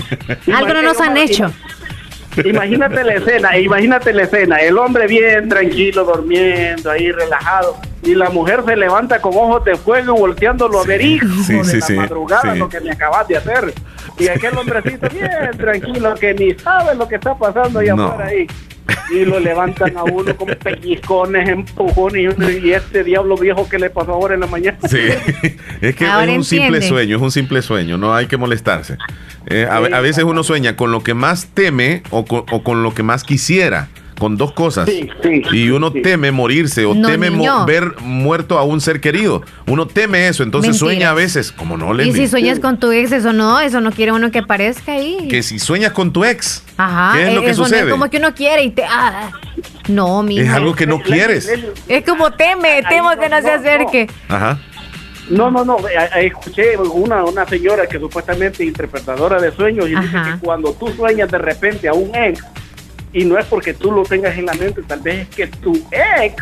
[0.55, 1.53] Algo no nos han hecho.
[2.45, 8.31] Imagínate la escena, imagínate la escena, el hombre bien tranquilo, durmiendo ahí relajado, y la
[8.31, 11.87] mujer se levanta con ojos de fuego volteándolo a ver, hijo sí, de sí, la
[11.87, 12.59] sí, madrugada, sí.
[12.59, 13.75] lo que me acabas de hacer.
[14.21, 18.07] Y aquel hombrecito bien tranquilo, que ni sabe lo que está pasando allá No.
[18.07, 18.47] afuera ahí.
[19.11, 23.79] Y lo levantan a uno con pellizcones, empujones, y, uno, y este diablo viejo que
[23.79, 24.79] le pasó ahora en la mañana.
[24.89, 24.99] Sí,
[25.81, 28.97] es que Ahora es un simple sueño, es un simple sueño, no hay que molestarse.
[29.47, 32.83] Eh, a, a veces uno sueña con lo que más teme o con, o con
[32.83, 33.89] lo que más quisiera,
[34.19, 34.89] con dos cosas.
[34.89, 36.03] Sí, sí, y uno sí.
[36.03, 37.31] teme morirse o No, teme
[37.67, 39.43] ver muerto a un ser querido.
[39.67, 40.79] Uno teme eso, entonces Mentiras.
[40.81, 43.81] sueña a veces, como no le Y si sueñas con tu ex, eso no, eso
[43.81, 45.29] no quiere uno que aparezca ahí.
[45.29, 47.85] que si sueñas con tu ex, Ajá, ¿qué es lo que eso no sucede?
[47.87, 48.85] es como que uno quiere y te...
[48.85, 49.31] ah,
[49.89, 51.49] no, mi Es algo que no quieres.
[51.89, 54.09] Es como teme, temo que no se acerque.
[54.29, 54.59] Ajá.
[55.31, 55.77] No, no, no.
[55.89, 60.33] eh, eh, Escuché una, una señora que supuestamente es interpretadora de sueños y dice Ajá.
[60.35, 62.43] que cuando tú sueñas de repente a un ex,
[63.13, 65.75] y no es porque tú lo tengas en la mente, tal vez es que tu
[65.91, 66.35] ex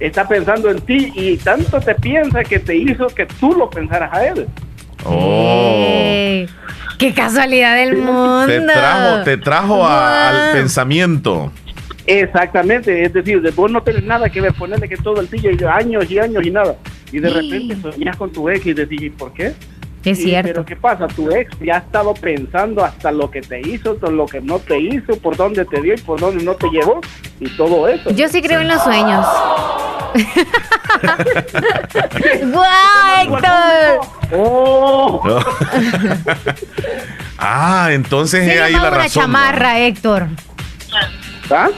[0.00, 4.12] está pensando en ti y tanto te piensa que te hizo que tú lo pensaras
[4.12, 4.46] a él.
[5.04, 6.44] Oh.
[6.98, 8.46] ¡Qué casualidad del mundo!
[8.46, 11.52] Te trajo, te trajo a- al pensamiento.
[12.06, 15.50] Exactamente, es decir, de vos no tenés nada que ver, ponerle que todo el día,
[15.52, 16.74] y años y años y nada.
[17.12, 19.52] Y de repente soñás con tu ex y decís, ¿y por qué?
[20.10, 20.48] Es Y, cierto.
[20.52, 21.06] Pero ¿qué pasa?
[21.08, 24.58] Tu ex ya ha estado pensando hasta lo que te hizo, todo lo que no
[24.58, 27.00] te hizo, por dónde te dio y por dónde no te llevó
[27.40, 28.10] y todo eso.
[28.10, 29.26] Yo sí creo en los sueños.
[32.42, 34.00] ¡Guau, Héctor!
[34.32, 35.22] ¡Oh!
[37.38, 39.22] ah, entonces ha ahí la ganado una razón.
[39.22, 40.28] chamarra, Héctor.
[41.50, 41.68] ¿Ah?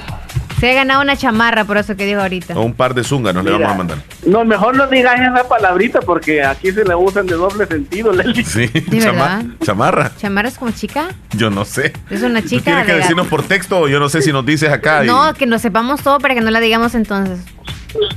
[0.60, 2.54] Se ha ganado una chamarra, por eso que dijo ahorita.
[2.54, 3.66] O un par de zunganos le Mira.
[3.66, 3.98] vamos a mandar.
[4.26, 8.44] No, mejor no digas esa palabrita porque aquí se le usan de doble sentido, Leslie.
[8.44, 9.42] Sí, ¿De chama- verdad?
[9.64, 10.12] chamarra.
[10.18, 11.08] ¿Chamarra es como chica?
[11.34, 11.94] Yo no sé.
[12.10, 12.64] Es una Tú chica.
[12.64, 15.02] tienes que de- decirnos por texto o yo no sé si nos dices acá.
[15.02, 17.40] y- No, que nos sepamos todo para que no la digamos entonces.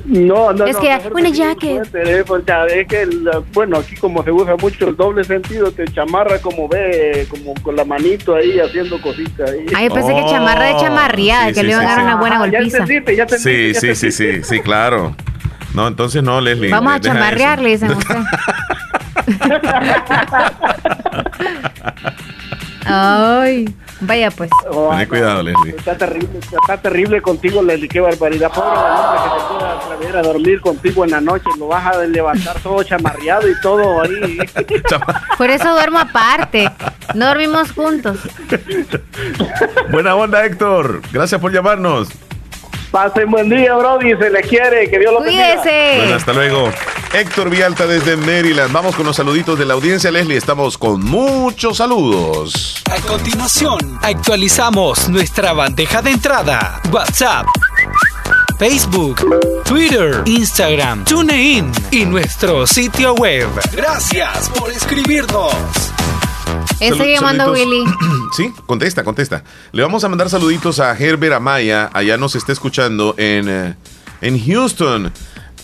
[0.06, 4.24] No, no, Es no, que mejor una que ya, es que, el, bueno, aquí como
[4.24, 8.60] se usa mucho el doble sentido, te chamarra como ve, como con la manito ahí
[8.60, 9.50] haciendo cositas.
[9.50, 9.66] Ahí.
[9.76, 11.98] Ay, yo pensé que Oh, chamarra de chamarría, sí, que sí, le iban a dar
[11.98, 12.04] sí.
[12.04, 15.16] una buena Ah, ya entendiste, ya Sí, ya sí, sí, sí, sí, claro.
[15.74, 16.70] No, entonces no, Leslie.
[16.70, 17.64] Vamos a deja chamarrear, eso.
[17.64, 18.16] le dicen usted.
[22.86, 23.66] Ay,
[24.06, 24.50] vaya pues.
[24.70, 25.76] Oh, Ten cuidado, Leslie.
[25.78, 28.52] Está terrible, está terrible contigo, Leslie, qué barbaridad.
[28.52, 32.04] Pobre hombre que se pueda atrever a dormir contigo en la noche, lo vas a
[32.04, 34.38] levantar todo chamarreado y todo ahí.
[35.38, 36.70] Por eso duermo aparte.
[37.14, 38.20] No dormimos juntos.
[39.92, 41.02] Buena onda, Héctor.
[41.12, 42.10] Gracias por llamarnos.
[42.92, 45.62] Pasen buen día, Brody, se les quiere, que Dios los bendiga.
[45.64, 46.70] Bueno, hasta luego.
[47.14, 48.72] Héctor Vialta desde Maryland.
[48.74, 50.36] Vamos con los saluditos de la audiencia, Leslie.
[50.38, 52.82] Estamos con muchos saludos.
[52.92, 56.82] A continuación, actualizamos nuestra bandeja de entrada.
[56.92, 57.46] WhatsApp
[58.58, 59.24] Facebook,
[59.66, 63.48] Twitter, Instagram, TuneIn y nuestro sitio web.
[63.74, 65.54] Gracias por escribirnos.
[66.80, 67.52] Salud- llamando.
[67.52, 67.84] Willy.
[68.36, 69.44] Sí, contesta, contesta.
[69.74, 71.92] Le vamos a mandar saluditos a Herbert Amaya.
[71.94, 73.76] Allá nos está escuchando en, eh,
[74.22, 75.14] en Houston.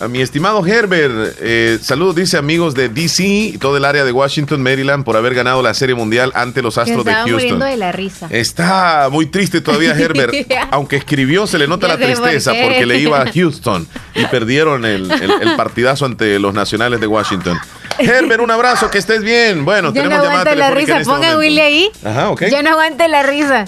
[0.00, 4.12] A mi estimado Herbert, eh, saludos, dice amigos de DC y todo el área de
[4.12, 7.32] Washington, Maryland, por haber ganado la Serie Mundial ante los Astros de Houston.
[7.34, 8.26] muriendo de la risa.
[8.30, 10.32] Está muy triste todavía Herbert,
[10.70, 14.86] aunque escribió se le nota la por tristeza porque le iba a Houston y perdieron
[14.86, 17.58] el, el- el partidazo ante los nacionales de Washington.
[17.98, 19.66] Herbert, un abrazo, que estés bien.
[19.66, 20.92] Bueno, Ya no tenemos llamada aguanta la risa.
[20.92, 21.38] en este Ponga momento.
[21.40, 21.90] Willy ahí.
[22.02, 22.44] Ajá, ok.
[22.50, 23.66] Ya no aguante la risa.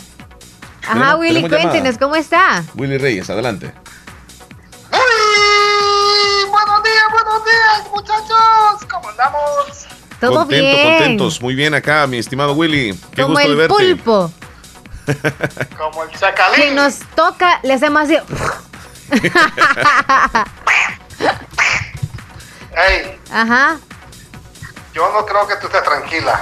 [0.89, 1.61] Ajá, Willy, llamada.
[1.63, 2.65] cuéntenos, ¿cómo está?
[2.75, 3.73] Willy Reyes, adelante.
[8.03, 8.89] Muchachos.
[8.91, 9.87] ¿Cómo andamos?
[10.21, 10.89] Todo Contento, bien.
[10.99, 11.41] contentos.
[11.41, 12.95] Muy bien acá, mi estimado Willy.
[13.15, 13.75] Qué Como gusto de el verte.
[13.75, 14.33] pulpo.
[15.79, 16.61] Como el chacalín.
[16.61, 18.17] Que nos toca, le hacemos así.
[22.75, 23.79] Ey, Ajá.
[24.95, 26.41] yo no creo que tú estés tranquila.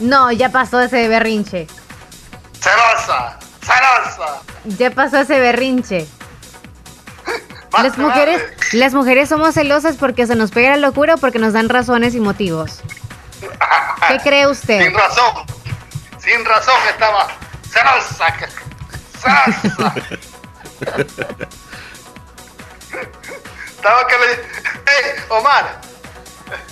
[0.00, 1.68] No, ya pasó ese berrinche.
[2.60, 4.40] Celosa, celosa.
[4.64, 6.08] Ya pasó ese berrinche.
[7.82, 11.52] Las mujeres, las mujeres somos celosas porque se nos pega la locura o porque nos
[11.52, 12.80] dan razones y motivos.
[14.08, 14.82] ¿Qué cree usted?
[14.82, 15.46] Sin razón,
[16.18, 17.34] sin razón estaba que-
[17.68, 18.34] Celosa.
[23.76, 24.32] estaba que le...
[24.32, 25.80] Ey, Omar,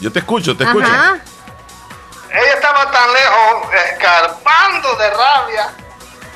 [0.01, 0.87] Yo te escucho, te escucho.
[0.87, 1.19] Ajá.
[2.31, 5.71] ella estaba tan lejos, escarbando de rabia.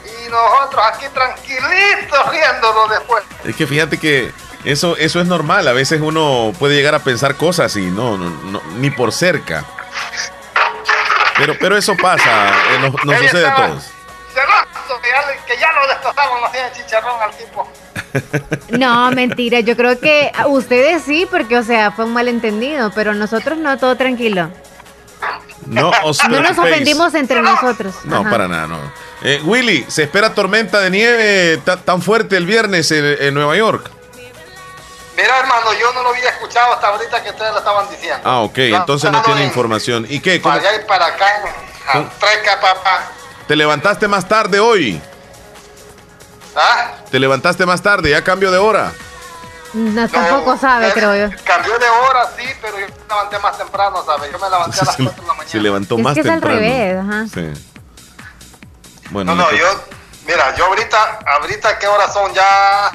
[0.04, 3.24] Y nosotros aquí tranquilitos riéndonos después.
[3.44, 4.32] Es que fíjate que
[4.66, 5.66] eso, eso es normal.
[5.68, 9.64] A veces uno puede llegar a pensar cosas y no, no, no, ni por cerca.
[11.38, 13.84] Pero, pero eso pasa, eh, nos, sucede a todos.
[14.32, 17.68] Celoso, que ya, le- que ya lo destrozamos, nos tiene chicharrón al tipo.
[18.78, 19.60] No, mentira.
[19.60, 23.96] Yo creo que ustedes sí, porque, o sea, fue un malentendido, pero nosotros no, todo
[23.96, 24.50] tranquilo.
[25.66, 27.94] No, os No nos ofendimos entre nosotros.
[28.04, 28.30] No, Ajá.
[28.30, 28.78] para nada, no.
[29.22, 33.56] Eh, Willy, ¿se espera tormenta de nieve ta- tan fuerte el viernes en, en Nueva
[33.56, 33.90] York?
[35.16, 38.20] Mira, hermano, yo no lo había escuchado hasta ahorita que ustedes lo estaban diciendo.
[38.24, 40.06] Ah, ok, entonces no tiene en- información.
[40.08, 40.40] ¿Y qué?
[40.42, 41.26] ¿Cómo- Para allá y para acá,
[42.20, 43.08] treca, papá.
[43.48, 45.00] ¿Te levantaste más tarde hoy?
[46.54, 46.92] ¿Ah?
[47.10, 48.10] ¿Te levantaste más tarde?
[48.10, 48.92] ¿Ya cambio de hora?
[49.72, 51.36] No, tampoco sabe, eh, creo yo.
[51.44, 54.30] Cambió de hora, sí, pero yo me levanté más temprano, ¿sabes?
[54.32, 55.50] Yo me levanté a las Se, 4 de la mañana.
[55.50, 56.56] se levantó Es más que es al temprano.
[56.58, 57.24] revés, ajá.
[57.32, 57.62] Sí.
[59.10, 59.66] Bueno, No, no, yo,
[60.26, 62.32] mira, yo ahorita, ahorita, ¿qué horas son?
[62.32, 62.90] Ya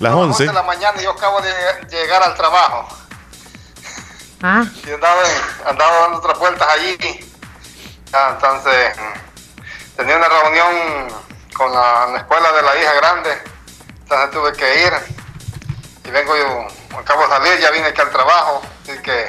[0.00, 0.46] las las 11.
[0.46, 1.52] de la mañana y yo acabo de
[1.90, 2.88] llegar al trabajo.
[4.42, 5.22] Ah, Y andaba,
[5.64, 6.96] dando otras vueltas allí.
[8.30, 8.92] Entonces,
[9.96, 11.08] tenía una reunión
[11.54, 13.38] con la, la escuela de la hija grande.
[14.02, 14.92] Entonces tuve que ir.
[16.04, 18.62] Y vengo yo, acabo de salir, ya vine aquí al trabajo.
[18.82, 19.26] Así que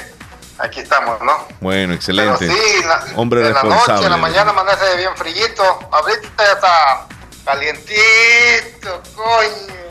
[0.59, 1.47] aquí estamos, ¿no?
[1.61, 2.45] Bueno, excelente.
[2.47, 4.05] Pero sí, la, Hombre en la noche, responsable.
[4.05, 5.63] en la mañana amanece bien frillito.
[5.91, 7.07] Ahorita ya está
[7.45, 9.86] calientito, coño.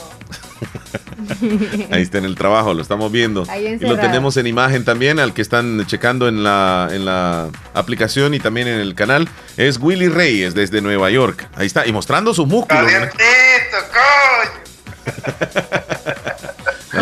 [1.90, 3.44] Ahí está en el trabajo, lo estamos viendo.
[3.48, 7.48] Ahí y lo tenemos en imagen también, al que están checando en la, en la
[7.74, 9.28] aplicación y también en el canal.
[9.56, 11.48] Es Willy Reyes desde Nueva York.
[11.56, 12.90] Ahí está, y mostrando sus músculos.
[12.90, 13.06] coño.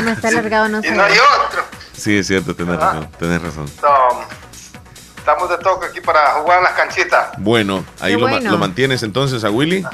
[0.12, 1.12] está alargado, no Y no hay
[1.46, 1.64] otro.
[1.96, 3.08] Sí, es cierto, tenés razón.
[3.18, 3.66] Tenés razón.
[5.16, 7.28] Estamos de toque aquí para jugar en las canchitas.
[7.38, 8.50] Bueno, ahí lo, bueno.
[8.50, 9.84] lo mantienes entonces a Willy.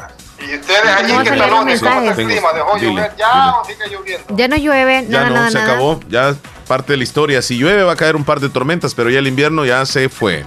[0.51, 2.27] Y ustedes allí que talones, ¿cómo está el mensajes.
[2.27, 2.53] clima?
[2.53, 3.53] ¿Dejó Dile, llover ya dile.
[3.61, 4.37] o sigue lloviendo?
[4.37, 5.73] Ya no llueve, Ya no, nada, se nada.
[5.73, 6.01] acabó.
[6.09, 6.35] Ya
[6.67, 7.43] parte de la historia.
[7.43, 10.09] Si llueve va a caer un par de tormentas, pero ya el invierno ya se
[10.09, 10.47] fue.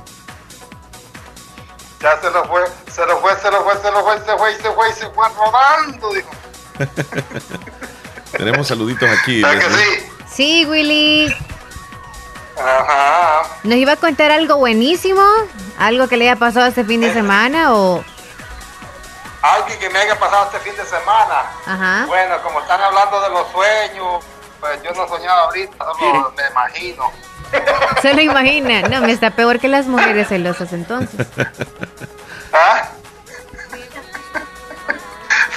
[2.01, 4.51] Ya se lo fue, se lo fue, se lo fue, se lo fue, se fue,
[4.51, 6.29] y se fue, se fue rodando, dijo.
[8.37, 9.41] Tenemos saluditos aquí.
[9.41, 10.05] ¿Verdad que sí?
[10.33, 11.33] Sí, Willy.
[12.57, 13.43] Ajá.
[13.63, 15.21] ¿Nos iba a contar algo buenísimo?
[15.77, 18.03] ¿Algo que le haya pasado este fin de semana o...?
[19.43, 21.51] Algo que me haya pasado este fin de semana.
[21.65, 22.05] Ajá.
[22.07, 24.23] Bueno, como están hablando de los sueños,
[24.61, 27.11] pues yo no soñaba ahorita, solo me imagino.
[28.01, 28.83] Se lo imagina.
[28.83, 31.27] No, me está peor que las mujeres celosas entonces.
[32.53, 32.83] ¿Ah?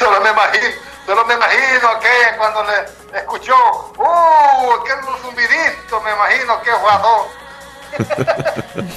[0.01, 0.67] solo me imagino,
[1.07, 3.55] solo me imagino aquella cuando le escuchó,
[3.99, 4.73] ¡uh!
[4.81, 7.29] aquel zumbidito, me imagino que jugador.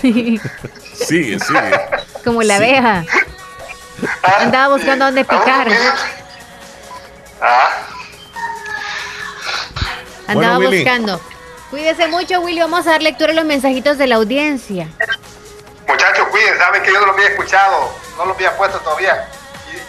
[0.02, 0.42] Sigue,
[1.06, 1.38] sigue.
[2.24, 3.04] Como la abeja.
[4.40, 5.68] Andaba buscando dónde picar.
[7.42, 7.70] Ah,
[10.28, 10.84] Andaba Bueno, Willy.
[10.84, 11.22] buscando.
[11.70, 12.60] Cuídese mucho, Willy.
[12.62, 14.88] Vamos a dar lectura a los mensajitos de la audiencia.
[15.88, 19.28] muchachos, cuiden, saben que yo no lo había escuchado, no lo había puesto todavía.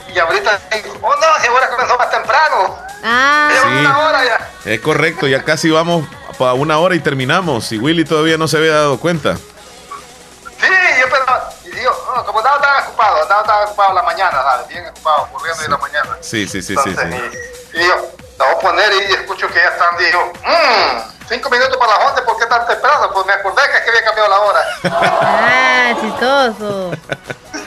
[0.09, 2.79] Y, y ahorita digo, oh no, si ahora comenzó más temprano.
[3.03, 3.51] Ah.
[3.53, 3.69] Sí.
[3.81, 4.51] Una hora ya.
[4.71, 6.07] Es correcto, ya casi vamos
[6.39, 7.71] para una hora y terminamos.
[7.73, 9.37] Y Willy todavía no se había dado cuenta.
[9.37, 10.67] Sí,
[11.01, 14.69] yo pensaba, y digo, no, como estaba tan ocupado, estaba tan ocupado la mañana, ¿sabes?
[14.69, 16.17] Bien ocupado, corriendo en la mañana.
[16.21, 16.91] Sí, sí, sí, sí.
[16.91, 17.39] Entonces, sí.
[17.75, 17.95] Y, y yo,
[18.39, 22.11] la voy a poner y escucho que ya están, digo, mmm, cinco minutos para las
[22.13, 23.11] 11, ¿por qué tan temprano?
[23.13, 24.61] Pues me acordé que, es que había cambiado la hora.
[24.85, 26.91] Ah, chistoso.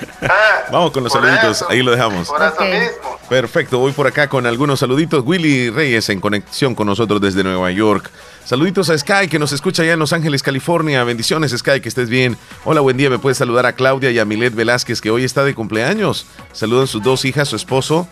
[0.72, 2.28] Vamos con los Por saluditos, eso, ahí lo dejamos.
[2.28, 3.20] Por eso mismo.
[3.30, 5.24] Perfecto, voy por acá con algunos saluditos.
[5.26, 8.10] Willy Reyes en conexión con nosotros desde Nueva York.
[8.46, 11.04] Saluditos a Sky que nos escucha allá en Los Ángeles, California.
[11.04, 12.38] Bendiciones Sky, que estés bien.
[12.66, 13.10] Hola, buen día.
[13.10, 16.26] Me puedes saludar a Claudia y a Milet Velázquez que hoy está de cumpleaños.
[16.52, 18.08] Saludan sus dos hijas, su esposo,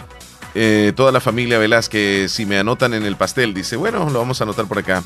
[0.55, 2.31] eh, toda la familia Velázquez.
[2.31, 5.03] Si me anotan en el pastel, dice, bueno, lo vamos a anotar por acá.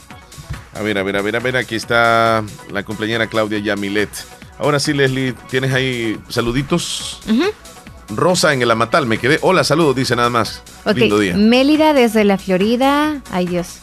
[0.76, 4.10] A ver, a ver, a ver, a ver, aquí está la cumpleañera Claudia Yamilet.
[4.58, 7.20] Ahora sí, Leslie, ¿tienes ahí saluditos?
[8.10, 9.40] Rosa en el Amatal, me quedé.
[9.42, 10.62] Hola, saludos, dice nada más.
[10.86, 11.36] Ok, Lindo día.
[11.36, 13.22] Mélida desde la Florida.
[13.32, 13.80] Ay, Dios.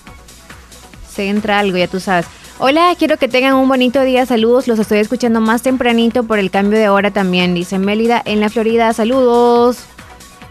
[1.13, 2.27] Se entra algo, ya tú sabes.
[2.59, 4.25] Hola, quiero que tengan un bonito día.
[4.25, 7.55] Saludos, los estoy escuchando más tempranito por el cambio de hora también.
[7.55, 8.93] Dice Mélida en la Florida.
[8.93, 9.79] Saludos.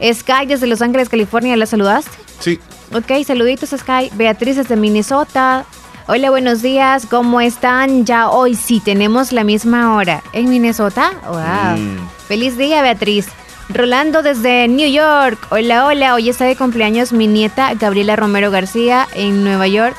[0.01, 1.55] Sky desde Los Ángeles, California.
[1.55, 2.11] ¿La saludaste?
[2.39, 2.59] Sí.
[2.93, 4.09] Ok, saluditos Sky.
[4.13, 5.65] Beatriz desde Minnesota.
[6.07, 7.05] Hola, buenos días.
[7.05, 8.05] ¿Cómo están?
[8.05, 10.23] Ya hoy sí tenemos la misma hora.
[10.33, 11.11] ¿En Minnesota?
[11.27, 11.77] Wow.
[11.77, 12.09] Mm.
[12.27, 13.27] Feliz día, Beatriz.
[13.69, 15.47] Rolando desde New York.
[15.51, 16.15] Hola, hola.
[16.15, 19.95] Hoy está de cumpleaños mi nieta Gabriela Romero García en Nueva York.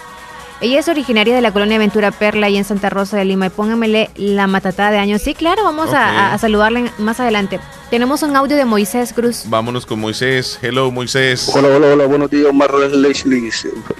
[0.63, 3.47] Ella es originaria de la colonia Ventura Perla y en Santa Rosa de Lima.
[3.47, 5.21] Y pónganmele la matatada de años.
[5.21, 7.59] Sí, claro, vamos a- a, a saludarle más adelante.
[7.91, 9.43] Tenemos un audio de Moisés Cruz.
[9.49, 10.61] Vámonos con Moisés.
[10.63, 11.51] Hello, Moisés.
[11.53, 13.51] Hola, hola, hola, buenos días, Omar Leslie.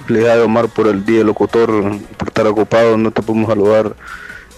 [0.07, 1.69] Felicidades, Omar, por el día locutor,
[2.17, 3.93] por estar ocupado, no te podemos saludar.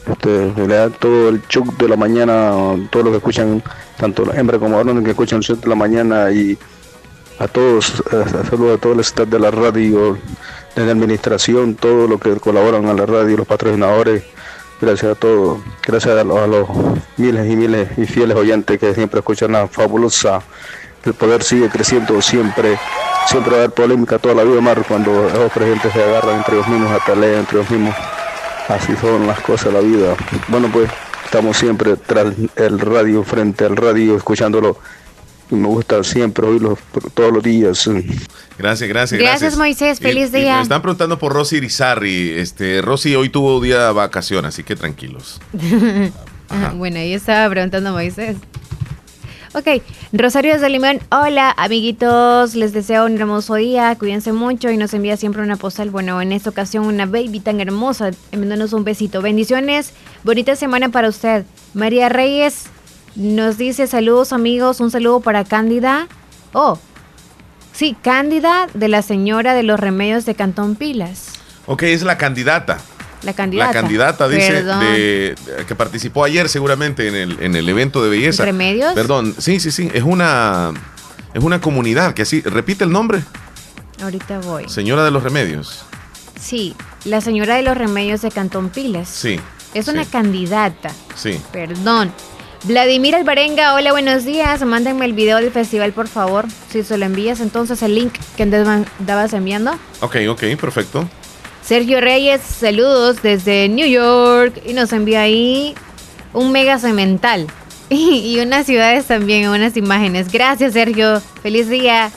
[0.07, 0.51] Este,
[0.99, 2.51] todo el show de la mañana,
[2.91, 3.63] todos los que escuchan,
[3.97, 6.55] tanto la hembra como varones que escuchan el show de la mañana y
[7.39, 8.03] a todos,
[8.47, 10.17] saludos a todo el staff de la radio,
[10.75, 14.23] de la administración, todos los que colaboran a la radio, los patrocinadores.
[14.81, 16.67] Gracias a todos, gracias a los, los
[17.17, 20.41] miles y miles y fieles oyentes que siempre escuchan la fabulosa.
[21.03, 22.77] El poder sigue creciendo siempre,
[23.27, 26.55] siempre va a haber polémica toda la vida, Mar, cuando esos presidentes se agarran entre
[26.55, 27.95] ellos mismos, a pelear entre ellos mismos.
[28.67, 30.15] Así son las cosas de la vida.
[30.47, 30.89] Bueno, pues
[31.23, 34.77] estamos siempre tras el radio, frente al radio, escuchándolo.
[35.49, 37.87] Me gusta siempre oírlo por- todos los días.
[38.57, 39.99] Gracias, gracias, Gracias, Moisés.
[39.99, 40.55] Feliz Y- y día.
[40.57, 42.31] me están preguntando por Rosy Irizarry.
[42.39, 45.39] Este, Rosy hoy tuvo día de vacación, así que tranquilos.
[46.49, 48.37] Ajá, bueno, ahí estaba preguntando Moisés.
[49.53, 49.81] Ok,
[50.11, 50.99] Rosario desde Limón.
[51.11, 52.55] Hola, amiguitos.
[52.55, 53.95] Les deseo un hermoso día.
[53.97, 55.91] Cuídense mucho y nos envía siempre una postal.
[55.91, 58.11] Bueno, en esta ocasión una baby tan hermosa.
[58.33, 59.21] Enviándonos un besito.
[59.21, 59.93] Bendiciones.
[60.25, 61.45] Bonita semana para usted.
[61.73, 62.65] María Reyes
[63.15, 64.79] nos dice saludos, amigos.
[64.79, 66.07] Un saludo para Cándida.
[66.53, 66.77] Oh,
[67.73, 71.33] sí, Cándida de la señora de los remedios de Cantón Pilas.
[71.65, 72.77] Ok, es la candidata.
[73.23, 73.73] La candidata.
[73.73, 74.79] La candidata dice Perdón.
[74.81, 78.45] de, de- que participó ayer seguramente en el, en el evento de belleza.
[78.45, 78.93] ¿Remedios?
[78.93, 79.89] Perdón, sí, sí, sí.
[79.93, 80.71] Es una,
[81.33, 82.41] es una comunidad que así.
[82.41, 83.23] Repite el nombre.
[84.03, 84.69] Ahorita voy.
[84.69, 85.85] Señora de los Remedios.
[86.39, 89.07] Sí, la señora de los remedios de Cantón Pilas.
[89.09, 89.39] Sí.
[89.73, 90.91] Es una candidata.
[91.15, 91.41] Sí.
[91.51, 92.11] Perdón.
[92.67, 94.65] Vladimir Alvarenga, hola, buenos días.
[94.65, 96.45] Mándenme el video del festival, por favor.
[96.71, 99.73] Si se lo envías, entonces el link que andabas enviando.
[100.01, 101.07] Ok, ok, perfecto.
[101.63, 104.63] Sergio Reyes, saludos desde New York.
[104.65, 105.75] Y nos envía ahí
[106.33, 107.47] un mega cemental.
[107.87, 110.31] Y, y unas ciudades también, unas imágenes.
[110.31, 111.21] Gracias, Sergio.
[111.43, 112.09] Feliz día.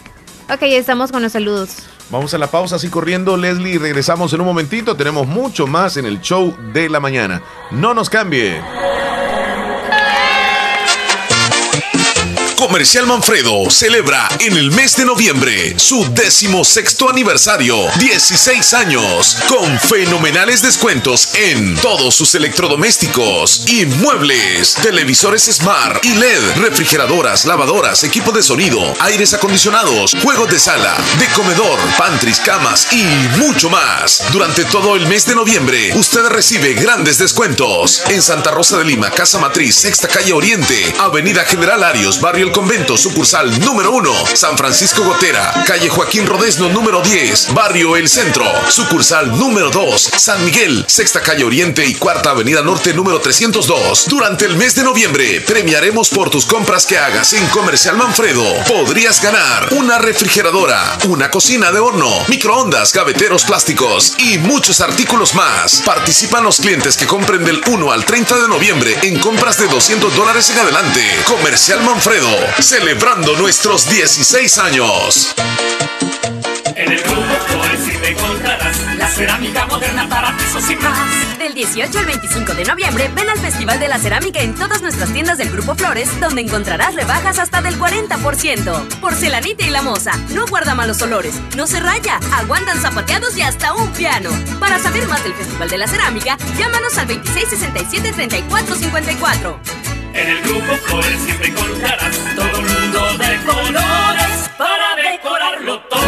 [0.49, 1.82] Ok, ya estamos con los saludos.
[2.09, 3.78] Vamos a la pausa así corriendo, Leslie.
[3.78, 4.96] Regresamos en un momentito.
[4.96, 7.42] Tenemos mucho más en el show de la mañana.
[7.70, 8.62] No nos cambie.
[12.69, 19.81] Comercial Manfredo celebra en el mes de noviembre su décimo sexto aniversario, 16 años, con
[19.81, 28.33] fenomenales descuentos en todos sus electrodomésticos y muebles, televisores Smart y LED, refrigeradoras, lavadoras, equipo
[28.33, 33.03] de sonido, aires acondicionados, juegos de sala, de comedor, pantries, camas y
[33.39, 34.23] mucho más.
[34.31, 39.11] Durante todo el mes de noviembre, usted recibe grandes descuentos en Santa Rosa de Lima,
[39.11, 44.59] Casa Matriz, Sexta Calle Oriente, Avenida General Arios, Barrio El Convento, sucursal número 1, San
[44.59, 50.84] Francisco Gotera, Calle Joaquín Rodesno número 10, Barrio El Centro, sucursal número 2, San Miguel,
[50.88, 54.06] Sexta Calle Oriente y Cuarta Avenida Norte número 302.
[54.09, 58.44] Durante el mes de noviembre, premiaremos por tus compras que hagas en Comercial Manfredo.
[58.64, 65.80] Podrías ganar una refrigeradora, una cocina de horno, microondas, gaveteros plásticos y muchos artículos más.
[65.82, 70.16] Participan los clientes que compren del 1 al 30 de noviembre en compras de 200
[70.16, 71.02] dólares en adelante.
[71.24, 75.34] Comercial Manfredo, celebrando nuestros 16 años.
[76.74, 77.03] En el
[79.18, 81.38] cerámica moderna para pisos y más.
[81.38, 85.12] Del 18 al 25 de noviembre, ven al Festival de la Cerámica en todas nuestras
[85.12, 89.01] tiendas del Grupo Flores, donde encontrarás rebajas hasta del 40%.
[89.01, 93.74] Porcelanita y la moza, no guarda malos olores, no se raya, aguantan zapateados y hasta
[93.74, 94.30] un piano.
[94.61, 99.88] Para saber más del Festival de la Cerámica, llámanos al 2667-3454.
[100.19, 105.99] En el Grupo Flores siempre encontrarás todo el mundo de colores para decorarlo todo.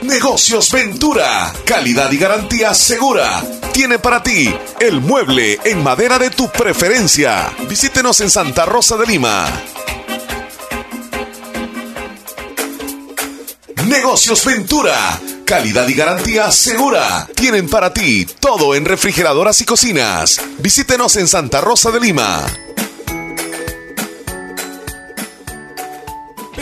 [0.00, 3.42] Negocios Ventura, calidad y garantía segura.
[3.74, 7.52] Tiene para ti el mueble en madera de tu preferencia.
[7.68, 9.46] Visítenos en Santa Rosa de Lima.
[13.84, 17.28] Negocios Ventura, calidad y garantía segura.
[17.34, 20.40] Tienen para ti todo en refrigeradoras y cocinas.
[20.60, 22.46] Visítenos en Santa Rosa de Lima.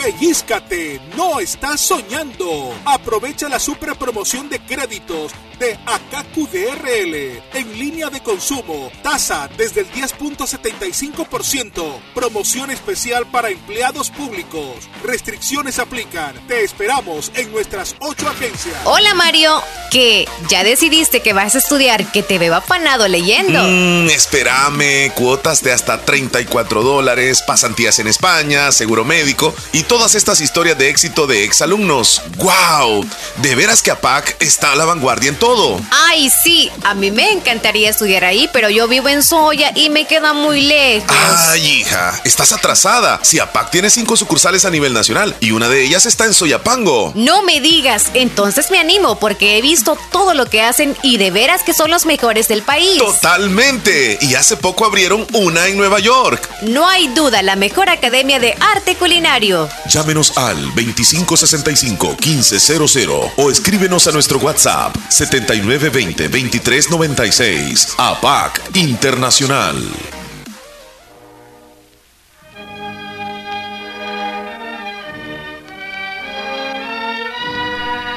[0.09, 2.73] Pellízcate, no estás soñando.
[2.83, 8.91] Aprovecha la super promoción de créditos de AKQDRL en línea de consumo.
[9.03, 11.99] Tasa desde el 10.75%.
[12.15, 14.89] Promoción especial para empleados públicos.
[15.03, 16.33] Restricciones aplican.
[16.47, 18.77] Te esperamos en nuestras ocho agencias.
[18.85, 23.61] Hola Mario, que ya decidiste que vas a estudiar, que te veo apanado leyendo.
[23.61, 30.39] Mm, espérame, cuotas de hasta 34 dólares, pasantías en España, seguro médico y todas estas
[30.39, 32.21] historias de éxito de exalumnos.
[32.37, 33.05] ¡Wow!
[33.41, 35.77] De veras que APAC está a la vanguardia en todo.
[35.91, 40.05] Ay, sí, a mí me encantaría estudiar ahí, pero yo vivo en Soya y me
[40.05, 41.13] queda muy lejos.
[41.49, 43.19] Ay, hija, estás atrasada.
[43.23, 47.11] Si APAC tiene cinco sucursales a nivel nacional y una de ellas está en Soyapango.
[47.15, 51.31] No me digas, entonces me animo porque he visto todo lo que hacen y de
[51.31, 52.99] veras que son los mejores del país.
[52.99, 54.17] Totalmente.
[54.21, 56.49] Y hace poco abrieron una en Nueva York.
[56.61, 59.67] No hay duda, la mejor academia de arte culinario.
[59.89, 67.95] Llámenos al 2565-1500 o escríbenos a nuestro WhatsApp 7920-2396.
[67.97, 69.75] APAC Internacional.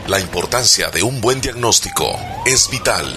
[0.07, 3.17] La importancia de un buen diagnóstico es vital.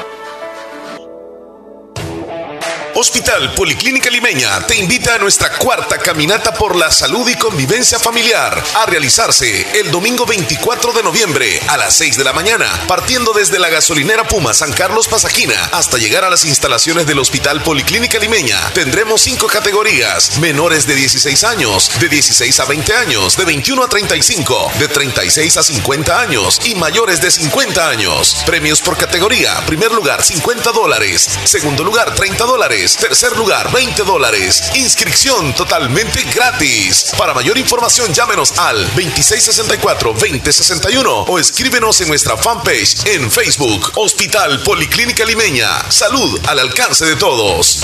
[2.93, 8.61] Hospital Policlínica Limeña te invita a nuestra cuarta caminata por la salud y convivencia familiar
[8.75, 13.59] a realizarse el domingo 24 de noviembre a las 6 de la mañana, partiendo desde
[13.59, 18.59] la gasolinera Puma San Carlos Pasajina hasta llegar a las instalaciones del Hospital Policlínica Limeña.
[18.73, 23.87] Tendremos cinco categorías: menores de 16 años, de 16 a 20 años, de 21 a
[23.87, 28.43] 35, de 36 a 50 años y mayores de 50 años.
[28.45, 34.71] Premios por categoría: primer lugar 50 dólares, segundo lugar 30 dólares, tercer lugar 20 dólares.
[34.75, 37.11] Inscripción totalmente gratis.
[37.17, 45.23] Para mayor información, llámenos al 2664-2061 o escríbenos en nuestra fanpage en Facebook, Hospital Policlínica
[45.25, 45.69] Limeña.
[45.91, 47.83] Salud al alcance de todos.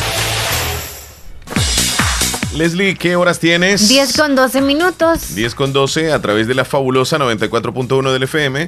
[2.53, 3.87] Leslie, ¿qué horas tienes?
[3.87, 5.35] 10 con 12 minutos.
[5.35, 8.67] 10 con 12 a través de la fabulosa 94.1 del FM.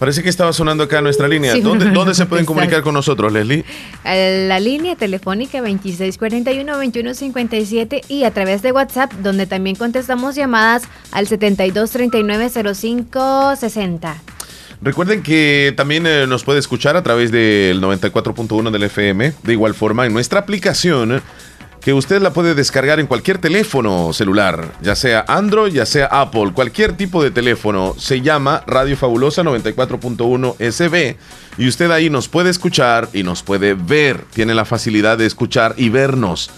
[0.00, 1.52] Parece que estaba sonando acá nuestra línea.
[1.52, 3.66] Sí, ¿Dónde, dónde se pueden comunicar con nosotros, Leslie?
[4.02, 11.28] A La línea telefónica 2641-2157 y a través de WhatsApp, donde también contestamos llamadas al
[11.28, 14.14] 7239-0560.
[14.80, 19.34] Recuerden que también eh, nos puede escuchar a través del 94.1 del FM.
[19.42, 21.20] De igual forma, en nuestra aplicación,
[21.80, 26.52] que usted la puede descargar en cualquier teléfono celular, ya sea Android, ya sea Apple,
[26.52, 27.94] cualquier tipo de teléfono.
[27.98, 31.16] Se llama Radio Fabulosa 94.1 SB.
[31.56, 34.24] Y usted ahí nos puede escuchar y nos puede ver.
[34.32, 36.50] Tiene la facilidad de escuchar y vernos.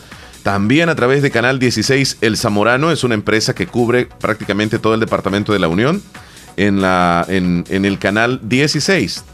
[0.43, 4.95] También a través de Canal 16 El Zamorano es una empresa que cubre prácticamente todo
[4.95, 6.03] el departamento de la Unión
[6.57, 9.25] en, la, en, en el canal 16.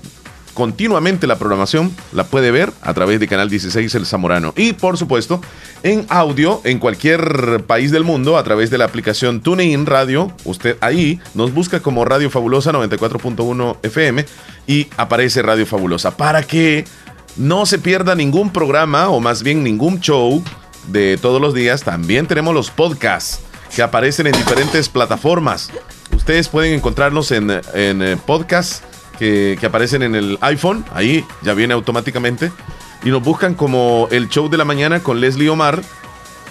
[0.59, 4.53] Continuamente la programación la puede ver a través de Canal 16 El Zamorano.
[4.57, 5.41] Y por supuesto,
[5.85, 10.33] en audio en cualquier país del mundo a través de la aplicación TuneIn Radio.
[10.43, 14.27] Usted ahí nos busca como Radio Fabulosa 94.1 FM
[14.67, 16.85] y aparece Radio Fabulosa para que
[17.37, 20.43] no se pierda ningún programa o más bien ningún show
[20.89, 21.85] de todos los días.
[21.85, 23.43] También tenemos los podcasts
[23.77, 25.71] que aparecen en diferentes plataformas.
[26.17, 28.83] Ustedes pueden encontrarnos en, en eh, podcasts
[29.19, 30.85] que, aparecen en el iPhone.
[30.93, 32.53] Ahí ya viene automáticamente.
[33.05, 35.83] Y nos buscan como el show de la mañana con Leslie Omar.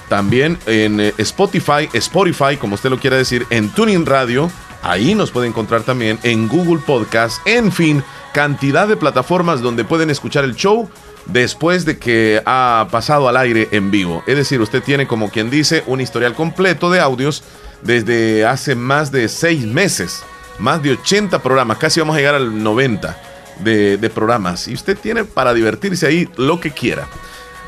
[0.09, 4.49] También en eh, Spotify, Spotify, como usted lo quiera decir, en Tuning Radio.
[4.83, 7.45] Ahí nos puede encontrar también en Google Podcast.
[7.45, 8.03] En fin,
[8.33, 10.89] cantidad de plataformas donde pueden escuchar el show
[11.25, 14.23] después de que ha pasado al aire en vivo.
[14.27, 17.43] Es decir, usted tiene como quien dice un historial completo de audios
[17.81, 20.23] desde hace más de seis meses.
[20.59, 23.17] Más de 80 programas, casi vamos a llegar al 90
[23.59, 24.67] de, de programas.
[24.67, 27.07] Y usted tiene para divertirse ahí lo que quiera.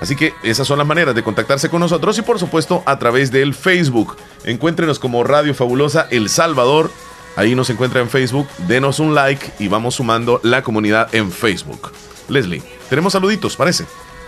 [0.01, 3.31] Así que esas son las maneras de contactarse con nosotros y por supuesto a través
[3.31, 4.15] del Facebook.
[4.45, 6.89] Encuéntrenos como Radio Fabulosa El Salvador.
[7.35, 8.47] Ahí nos encuentra en Facebook.
[8.67, 11.91] Denos un like y vamos sumando la comunidad en Facebook.
[12.29, 13.85] Leslie, tenemos saluditos, parece.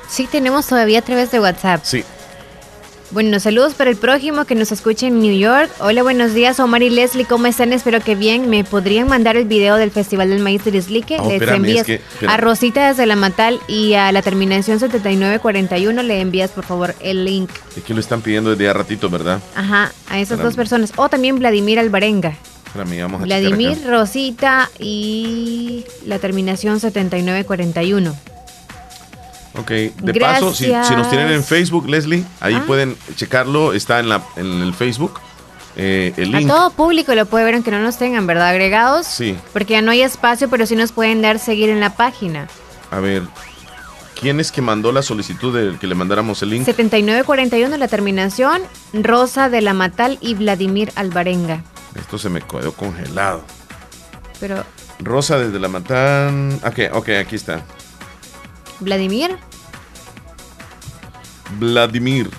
[0.09, 1.81] Sí, tenemos todavía a través de WhatsApp.
[1.83, 2.03] Sí.
[3.11, 5.69] Bueno, saludos para el prójimo que nos escucha en New York.
[5.79, 7.73] Hola, buenos días, Omar y Leslie, ¿cómo están?
[7.73, 8.49] Espero que bien.
[8.49, 11.17] ¿Me podrían mandar el video del Festival del Maíz de Lislique?
[11.19, 14.79] Oh, Les espérame, envías es que- a Rosita desde La Matal y a la terminación
[14.79, 17.49] 7941 le envías, por favor, el link.
[17.75, 19.41] Es que lo están pidiendo desde ya ratito, ¿verdad?
[19.55, 20.43] Ajá, a esas Espérame.
[20.45, 20.93] dos personas.
[20.95, 22.37] O también Vladimir Alvarenga.
[22.67, 23.77] Espérame, vamos a Vladimir.
[23.85, 28.15] Rosita y la terminación 7941.
[29.57, 31.47] Ok, de paso, si, si nos tienen en Gracias.
[31.47, 32.63] Facebook, Leslie, ahí Ah.
[32.65, 35.19] pueden checarlo, está en, la, en el Facebook,
[35.75, 36.49] eh, el A link.
[36.49, 38.47] todo público lo puede ver aunque no nos tengan, ¿verdad?
[38.49, 39.07] Agregados.
[39.07, 42.47] Sí, Porque ya no hay espacio, pero sí nos pueden dar seguir en la página.
[42.91, 43.23] a ver,
[44.19, 46.65] ¿quién es que mandó la solicitud de que le mandáramos el link?
[46.65, 48.61] 7941 la terminación,
[48.93, 51.61] Rosa de la Matal y Vladimir Alvarenga.
[51.95, 53.43] Esto se me quedó congelado.
[54.39, 54.63] Pero,
[54.99, 56.59] Rosa desde la Matan.
[56.65, 57.63] Ok, ok, aquí está.
[58.81, 59.37] Vladimir,
[61.59, 62.29] Vladimir,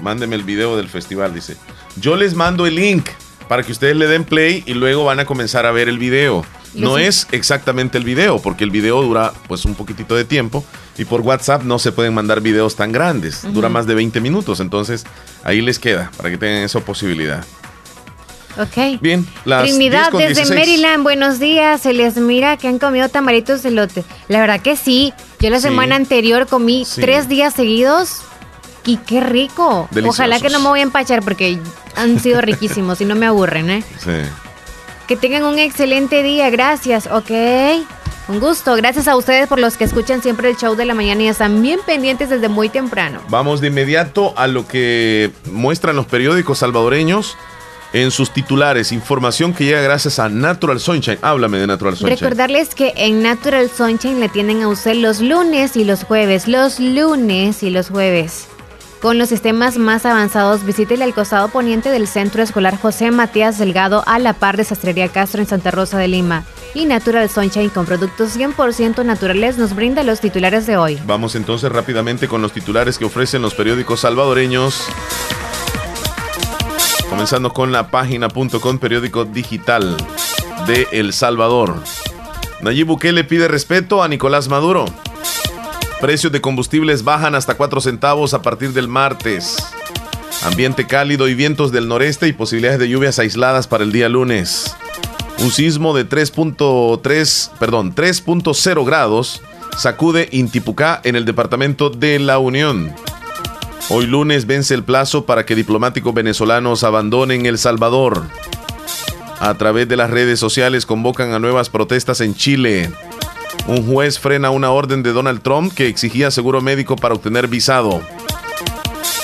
[0.00, 1.56] mándeme el video del festival, dice.
[1.96, 3.08] Yo les mando el link
[3.48, 6.44] para que ustedes le den play y luego van a comenzar a ver el video.
[6.74, 7.02] No sí.
[7.04, 10.64] es exactamente el video, porque el video dura pues un poquitito de tiempo
[10.96, 14.58] y por WhatsApp no se pueden mandar videos tan grandes, dura más de 20 minutos,
[14.58, 15.04] entonces
[15.44, 17.44] ahí les queda para que tengan esa posibilidad.
[18.58, 19.02] ok.
[19.02, 20.58] Bien, las 10 Trinidad desde 16.
[20.58, 21.82] Maryland, buenos días.
[21.82, 24.02] Se les mira que han comido tamaritos de lote.
[24.28, 25.12] La verdad que sí.
[25.42, 25.64] Yo la Sí.
[25.64, 27.00] semana anterior comí Sí.
[27.00, 28.22] tres días seguidos
[28.86, 29.88] y qué rico.
[29.90, 30.20] Deliciosos.
[30.20, 31.58] Ojalá que no me voy a empachar porque
[31.96, 33.84] han sido riquísimos y no me aburren, ¿eh?
[33.98, 34.12] Sí.
[35.08, 37.30] Que tengan un excelente día, gracias, ok.
[38.28, 41.24] Un gusto, gracias a ustedes por los que escuchan siempre el show de la mañana
[41.24, 43.20] y están bien pendientes desde muy temprano.
[43.28, 47.36] Vamos de inmediato a lo que muestran los periódicos salvadoreños
[47.92, 48.92] en sus titulares.
[48.92, 51.18] Información que llega gracias a Natural Sunshine.
[51.22, 52.18] Háblame de Natural Sunshine.
[52.18, 56.80] Recordarles que en Natural Sunshine le tienen a usted los lunes y los jueves, los
[56.80, 58.48] lunes y los jueves.
[59.02, 64.04] Con los sistemas más avanzados, visítele al costado poniente del Centro Escolar José Matías Delgado
[64.06, 66.44] a la par de Sastrería Castro en Santa Rosa de Lima.
[66.72, 71.00] Y Natural Sunshine con productos 100% naturales nos brinda los titulares de hoy.
[71.04, 74.86] Vamos entonces rápidamente con los titulares que ofrecen los periódicos salvadoreños.
[77.22, 79.96] Comenzando con la página.com, periódico digital
[80.66, 81.76] de El Salvador.
[82.62, 84.86] Nayib Bukele pide respeto a Nicolás Maduro.
[86.00, 89.56] Precios de combustibles bajan hasta 4 centavos a partir del martes.
[90.42, 94.74] Ambiente cálido y vientos del noreste y posibilidades de lluvias aisladas para el día lunes.
[95.38, 99.42] Un sismo de 3.3, perdón, 3.0 grados
[99.78, 102.92] sacude Intipucá en el departamento de La Unión.
[103.88, 108.24] Hoy lunes vence el plazo para que diplomáticos venezolanos abandonen El Salvador.
[109.40, 112.90] A través de las redes sociales convocan a nuevas protestas en Chile.
[113.66, 118.00] Un juez frena una orden de Donald Trump que exigía seguro médico para obtener visado.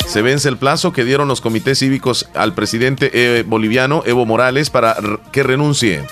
[0.07, 4.71] Se vence el plazo que dieron los comités cívicos al presidente eh, boliviano Evo Morales
[4.71, 4.97] para
[5.33, 6.03] que renuncie.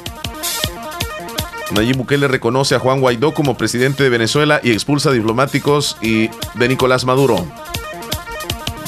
[1.75, 6.69] Nayib Bukele reconoce a Juan Guaidó como presidente de Venezuela y expulsa diplomáticos y de
[6.69, 7.45] Nicolás Maduro.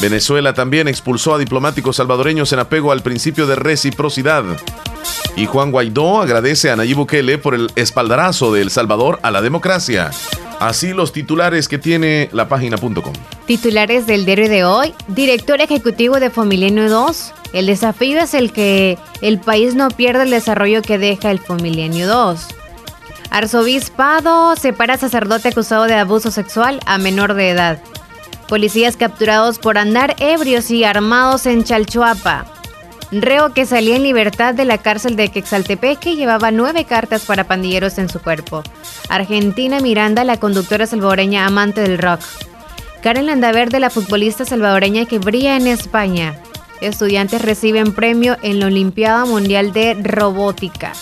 [0.01, 4.45] Venezuela también expulsó a diplomáticos salvadoreños en apego al principio de reciprocidad.
[5.37, 9.43] Y Juan Guaidó agradece a Nayib Bukele por el espaldarazo de El Salvador a la
[9.43, 10.11] democracia.
[10.61, 13.13] Así los titulares que tiene la página.com.
[13.47, 14.95] Titulares del diario de hoy.
[15.09, 17.35] Director ejecutivo de Fomilenio 2.
[17.53, 22.07] El desafío es el que el país no pierda el desarrollo que deja el Fomilenio
[22.09, 22.47] 2.
[23.31, 27.81] Arzobispado separa sacerdote acusado de abuso sexual a menor de edad.
[28.49, 32.47] Policías capturados por andar ebrios y armados en Chalchuapa.
[33.13, 37.99] Reo que salía en libertad de la cárcel de Quexaltepeque llevaba nueve cartas para pandilleros
[37.99, 38.63] en su cuerpo.
[39.11, 42.21] Argentina Miranda, la conductora salvadoreña amante del rock.
[43.03, 46.35] Karen Landaverde, la futbolista salvadoreña que brilla en España.
[46.81, 50.93] Estudiantes reciben premio en la Olimpiada Mundial de Robótica.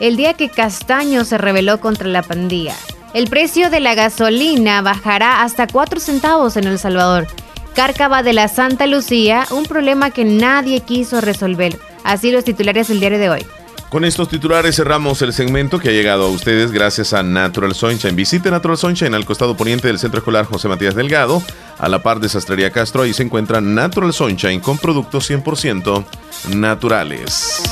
[0.00, 2.74] El día que Castaño se rebeló contra la pandilla.
[3.14, 7.28] El precio de la gasolina bajará hasta 4 centavos en El Salvador.
[7.72, 11.78] Cárcava de la Santa Lucía, un problema que nadie quiso resolver.
[12.02, 13.46] Así los titulares del diario de hoy.
[13.88, 18.16] Con estos titulares cerramos el segmento que ha llegado a ustedes gracias a Natural Sunshine.
[18.16, 21.40] Visite Natural Sunshine al costado poniente del Centro Escolar José Matías Delgado,
[21.78, 23.02] a la par de Sastrería Castro.
[23.02, 26.04] Ahí se encuentra Natural Sunshine con productos 100%
[26.48, 27.62] naturales.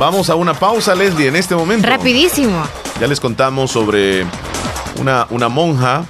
[0.00, 1.86] Vamos a una pausa, Leslie, en este momento.
[1.86, 2.66] Rapidísimo.
[3.00, 4.24] Ya les contamos sobre
[4.98, 6.04] una, una monja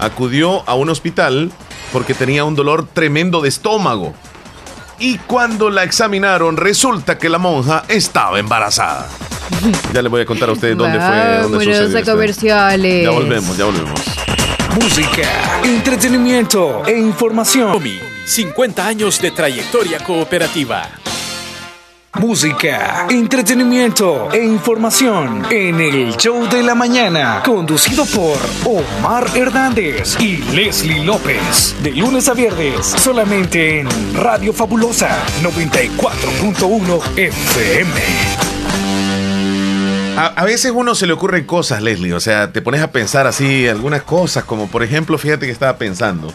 [0.00, 1.50] acudió a un hospital
[1.92, 4.14] porque tenía un dolor tremendo de estómago.
[4.98, 9.08] Y cuando la examinaron, resulta que la monja estaba embarazada.
[9.92, 11.08] Ya les voy a contar a ustedes dónde fue.
[11.08, 13.04] Dónde Vámonos sucedió comerciales.
[13.04, 14.00] Ya volvemos, ya volvemos.
[14.80, 17.82] Música, entretenimiento e información.
[18.24, 20.99] 50 años de trayectoria cooperativa.
[22.18, 30.38] Música, entretenimiento e información en el show de la mañana, conducido por Omar Hernández y
[30.52, 31.76] Leslie López.
[31.82, 35.08] De lunes a viernes, solamente en Radio Fabulosa
[35.40, 37.90] 94.1 FM.
[40.18, 42.12] A, a veces uno se le ocurren cosas, Leslie.
[42.12, 45.78] O sea, te pones a pensar así algunas cosas, como por ejemplo, fíjate que estaba
[45.78, 46.34] pensando.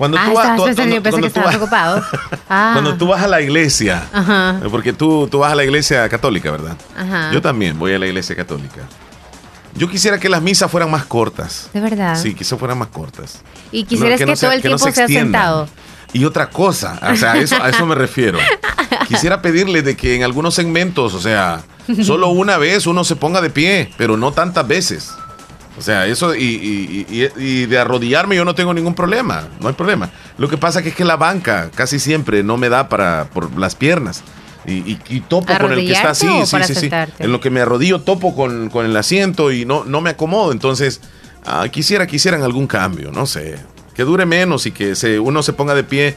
[0.00, 2.04] Cuando ah, tú vas, tú- yo cuando- que cuando tú estabas vas- ocupado.
[2.48, 6.08] Ah, Cuando tú vas a la iglesia, Ajá, porque tú, tú vas a la iglesia
[6.08, 6.76] católica, ¿verdad?
[6.98, 7.30] ajá.
[7.32, 8.80] Yo también voy a la iglesia católica.
[9.74, 11.68] Yo quisiera que las misas fueran más cortas.
[11.74, 12.16] De verdad.
[12.20, 13.42] Sí, quizás fueran más cortas.
[13.70, 15.68] Y quisieras No, que, no sea- todo el que no tiempo se sea sentado.
[16.14, 18.38] Y otra cosa, o sea, a eso, a eso me refiero.
[19.06, 21.60] Quisiera pedirle de que en algunos segmentos, o sea,
[22.02, 25.12] solo una vez uno se ponga de pie, pero no tantas veces.
[25.80, 29.68] O sea, eso y, y- y- y de arrodillarme yo no tengo ningún problema, no
[29.68, 30.10] hay problema.
[30.36, 33.58] Lo que pasa que es que la banca casi siempre no me da para por
[33.58, 34.22] las piernas.
[34.66, 36.90] Y, y- topo con el que está así, ¿Arrodillarte o sí, sí, sí.
[37.18, 40.52] En lo que me arrodillo topo con, con el asiento y no, no me acomodo.
[40.52, 41.00] Entonces,
[41.46, 43.56] ah, quisiera que hicieran algún cambio, no sé.
[43.94, 46.14] Que dure menos y que se, uno se ponga de pie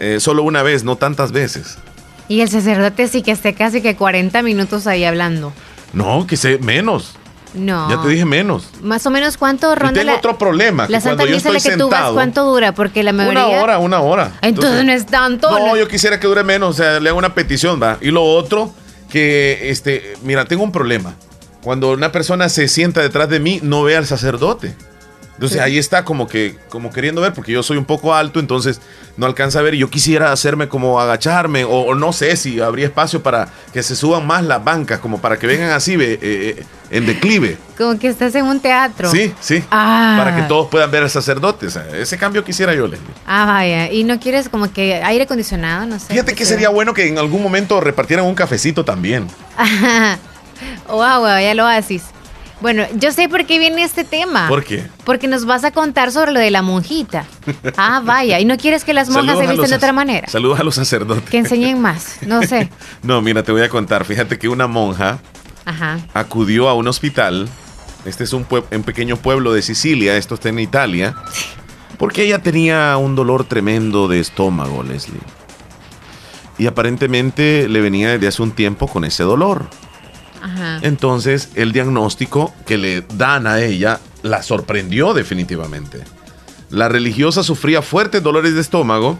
[0.00, 1.78] eh, solo una vez, no tantas veces.
[2.26, 5.52] Y el sacerdote sí que esté casi que 40 minutos ahí hablando.
[5.92, 7.14] No, que se menos.
[7.54, 7.88] No.
[7.88, 8.68] Ya te dije menos.
[8.82, 10.86] Más o menos cuánto Y ronda tengo la, otro problema.
[10.88, 12.72] la Santa yo Misa la que tú vas, sentado, ¿cuánto dura?
[12.74, 13.46] Porque la mayoría...
[13.46, 14.32] Una hora, una hora.
[14.42, 15.50] Entonces, no es tanto.
[15.50, 17.98] No, yo quisiera que dure menos, o sea, le hago una petición, va.
[18.00, 18.72] Y lo otro,
[19.08, 21.14] que, este, mira, tengo un problema.
[21.62, 24.74] Cuando una persona se sienta detrás de mí, no ve al sacerdote.
[25.34, 25.64] Entonces Sí.
[25.64, 28.80] ahí está como que, como queriendo ver, porque yo soy un poco alto, entonces
[29.16, 29.74] no alcanza a ver.
[29.74, 33.82] Y yo quisiera hacerme como agacharme, o, o no sé si habría espacio para que
[33.82, 37.58] se suban más las bancas, como para que vengan así, eh, eh, en declive.
[37.76, 39.10] Como que estás en un teatro.
[39.10, 39.64] Sí, sí.
[39.72, 40.14] Ah.
[40.18, 41.66] Para que todos puedan ver al sacerdote.
[41.66, 43.08] O sea, ese cambio quisiera yo, Leslie.
[43.26, 43.90] Ah, vaya.
[43.90, 46.06] Y no quieres como que aire acondicionado, no sé.
[46.12, 49.26] Fíjate que sería bueno que en algún momento repartieran un cafecito también.
[49.56, 50.18] Ajá.
[50.86, 52.02] Wow, wow, ya lo haces.
[52.64, 54.48] Bueno, yo sé por qué viene este tema.
[54.48, 54.86] ¿Por qué?
[55.04, 57.26] Porque nos vas a contar sobre lo de la monjita.
[57.76, 58.40] Ah, vaya.
[58.40, 60.28] ¿Y no quieres que las monjas Saludos se los de otra manera?
[60.28, 61.28] Saludos a los sacerdotes.
[61.28, 62.16] Que enseñen más.
[62.22, 62.70] No sé.
[63.02, 64.06] No, mira, te voy a contar.
[64.06, 65.18] Fíjate que una monja
[65.66, 65.98] Ajá.
[66.14, 67.50] acudió a un hospital.
[68.06, 71.14] Este es un, un pequeño pueblo de Sicilia, esto está en Italia.
[71.98, 75.20] Porque ella tenía un dolor tremendo de estómago, Leslie.
[76.56, 79.66] Y aparentemente le venía desde hace un tiempo con ese dolor.
[80.44, 80.78] Ajá.
[80.82, 86.04] Entonces, el diagnóstico que le dan a ella la sorprendió definitivamente.
[86.70, 89.18] La religiosa sufría fuertes dolores de estómago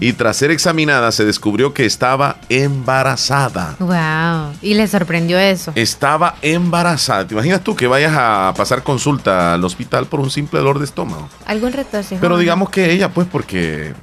[0.00, 3.76] y tras ser examinada se descubrió que estaba embarazada.
[3.78, 4.56] Wow.
[4.62, 5.70] Y le sorprendió eso.
[5.76, 7.26] Estaba embarazada.
[7.26, 10.86] ¿Te imaginas tú que vayas a pasar consulta al hospital por un simple dolor de
[10.86, 11.28] estómago?
[11.46, 12.18] Algún retorcijón.
[12.20, 13.94] Pero digamos que ella, pues, porque...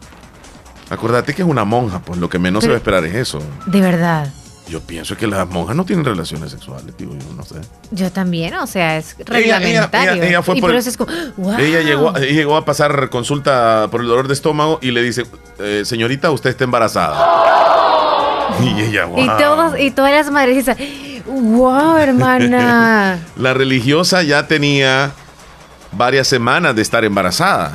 [0.90, 3.40] Acuérdate que es una monja, pues lo que menos se va a esperar es eso.
[3.66, 4.32] De verdad.
[4.68, 7.56] Yo pienso que las monjas no tienen relaciones sexuales, digo yo, no sé.
[7.92, 10.14] Yo también, o sea, es reglamentario.
[10.14, 11.58] ella- ella fue y por por el- eso es como, wow.
[11.60, 15.26] Ella llegó, a pasar consulta por el dolor de estómago y le dice,
[15.60, 18.56] eh, señorita, usted está embarazada.
[18.62, 19.38] Y ella, Y wow.
[19.38, 23.20] todos, y todas las madres dicen, wow, hermana.
[23.38, 25.12] La religiosa ya tenía
[25.92, 27.72] varias semanas de estar embarazada.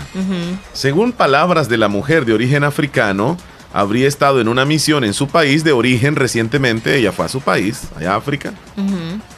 [0.72, 3.36] Según palabras de la mujer de origen africano,
[3.72, 6.96] habría estado en una misión en su país de origen recientemente.
[6.96, 8.52] Ella fue a su país, allá a África.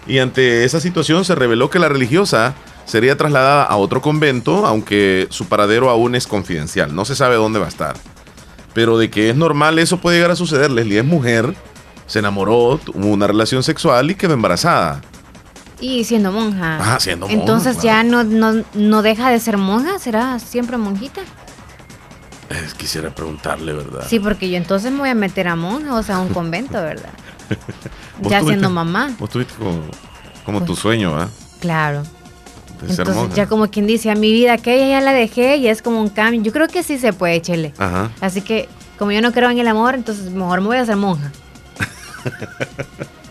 [0.06, 2.54] Y ante esa situación se reveló que la religiosa
[2.84, 6.94] sería trasladada a otro convento, aunque su paradero aún es confidencial.
[6.94, 7.96] No se sabe dónde va a estar.
[8.74, 10.70] Pero de que es normal, eso puede llegar a suceder.
[10.70, 11.54] Leslie es mujer,
[12.06, 15.02] se enamoró, tuvo una relación sexual y quedó embarazada.
[15.80, 16.78] Y siendo monja.
[16.80, 21.22] Ah, siendo monja, Entonces ya no, no, no deja de ser monja, ¿será siempre monjita?
[22.76, 24.04] Quisiera preguntarle, ¿verdad?
[24.08, 26.74] Sí, porque yo entonces me voy a meter a monja, o sea, a un convento,
[26.74, 27.10] ¿verdad?
[28.22, 29.10] Ya tuviste- siendo mamá.
[29.18, 29.82] Vos tuviste como,
[30.44, 31.28] como tu sueño, ¿ah?
[31.60, 32.02] Claro.
[32.80, 35.82] De Entonces ya como quien dice, a mi vida aquella ya la dejé y es
[35.82, 36.42] como un cambio.
[36.42, 37.72] Yo creo que sí se puede, Chele.
[37.78, 38.10] Ajá.
[38.20, 38.68] Así que
[38.98, 41.30] como yo no creo en el amor, entonces mejor me voy a hacer monja.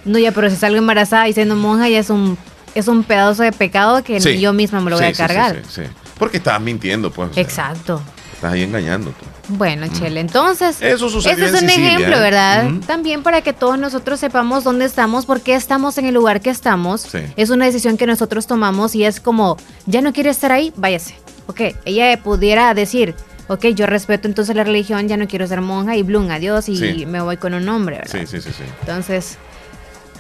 [0.04, 2.36] No, ya, pero si salgo embarazada y siendo monja ya es un,
[2.74, 4.40] es un pedazo de pecado que Sí.
[4.40, 5.56] yo misma me lo voy Sí, a cargar.
[5.58, 5.92] sí, sí, sí.
[6.18, 7.30] Porque estabas mintiendo, pues.
[7.30, 8.02] o sea, Exacto.
[8.42, 9.12] Estás ahí engañando.
[9.12, 9.26] tú.
[9.50, 12.20] Bueno, Chele, entonces, Eso sucedió ese es un Sicilia, ejemplo, ¿eh?
[12.22, 12.66] ¿verdad?
[12.72, 12.80] Ujú.
[12.80, 16.50] También para que todos nosotros sepamos dónde estamos, por qué estamos en el lugar que
[16.50, 17.02] estamos.
[17.02, 17.20] Sí.
[17.36, 21.14] Es una decisión que nosotros tomamos y es como, ya no quiere estar ahí, váyase.
[21.46, 23.14] Ok, ella pudiera decir,
[23.48, 26.78] ok, yo respeto entonces la religión, ya no quiero ser monja y blum, adiós y
[26.78, 27.06] Sí.
[27.06, 28.12] me voy con un hombre, ¿verdad?
[28.12, 28.64] Sí, sí, sí, sí.
[28.80, 29.38] Entonces,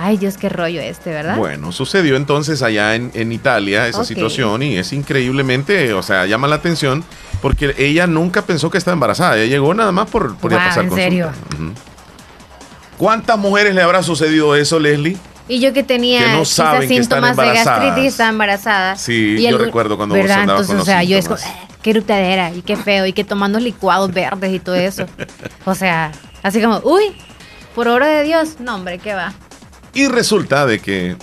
[0.01, 1.37] ay Dios, qué rollo este, ¿verdad?
[1.37, 6.47] Bueno, sucedió entonces allá en, en Italia esa situación y es increíblemente, o sea, llama
[6.47, 7.03] la atención
[7.41, 9.37] porque ella nunca pensó que estaba embarazada.
[9.37, 11.09] Ella llegó nada más por, por ir a Guau, pasar ¿en consulta.
[11.09, 11.31] serio?
[12.97, 15.17] ¿Cuántas mujeres le habrá sucedido eso, Leslie?
[15.47, 18.95] Y yo que tenía Que no saben que están síntomas de gastritis, estaba embarazada.
[18.95, 20.41] Sí, Y yo recuerdo cuando vos ¿verdad?
[20.41, 21.39] andabas con Entonces, los o sea, yo es como.
[21.39, 25.05] "Eh, qué eruptadera y qué feo y que tomando licuados verdes y todo eso.
[25.65, 26.11] o sea,
[26.43, 27.05] así como, uy,
[27.73, 29.33] por obra de Dios, no hombre, ¿qué va?
[29.93, 31.15] Y resulta de que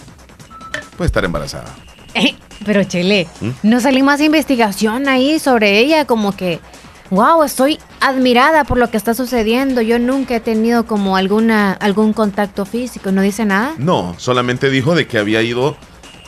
[0.97, 1.75] puede estar embarazada.
[2.15, 2.35] Eh,
[2.65, 3.51] Pero Chele, ¿Mm?
[3.63, 6.61] no salió más investigación ahí sobre ella, como que,
[7.11, 9.81] wow, estoy admirada por lo que está sucediendo.
[9.81, 13.75] Yo nunca he tenido como alguna algún contacto físico, ¿no dice nada?
[13.79, 15.77] No, solamente dijo de que había ido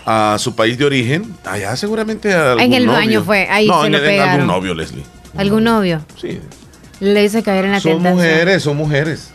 [0.07, 1.35] a su país de origen.
[1.45, 3.25] Allá seguramente a algún En el baño novio.
[3.25, 4.33] fue, ahí no, se en, lo en pegaron.
[4.35, 5.05] algún novio, Leslie.
[5.37, 6.01] ¿Algún novio?
[6.21, 6.41] Sí.
[7.01, 8.17] Le hice caer en la Son tentación.
[8.17, 9.31] mujeres, son mujeres.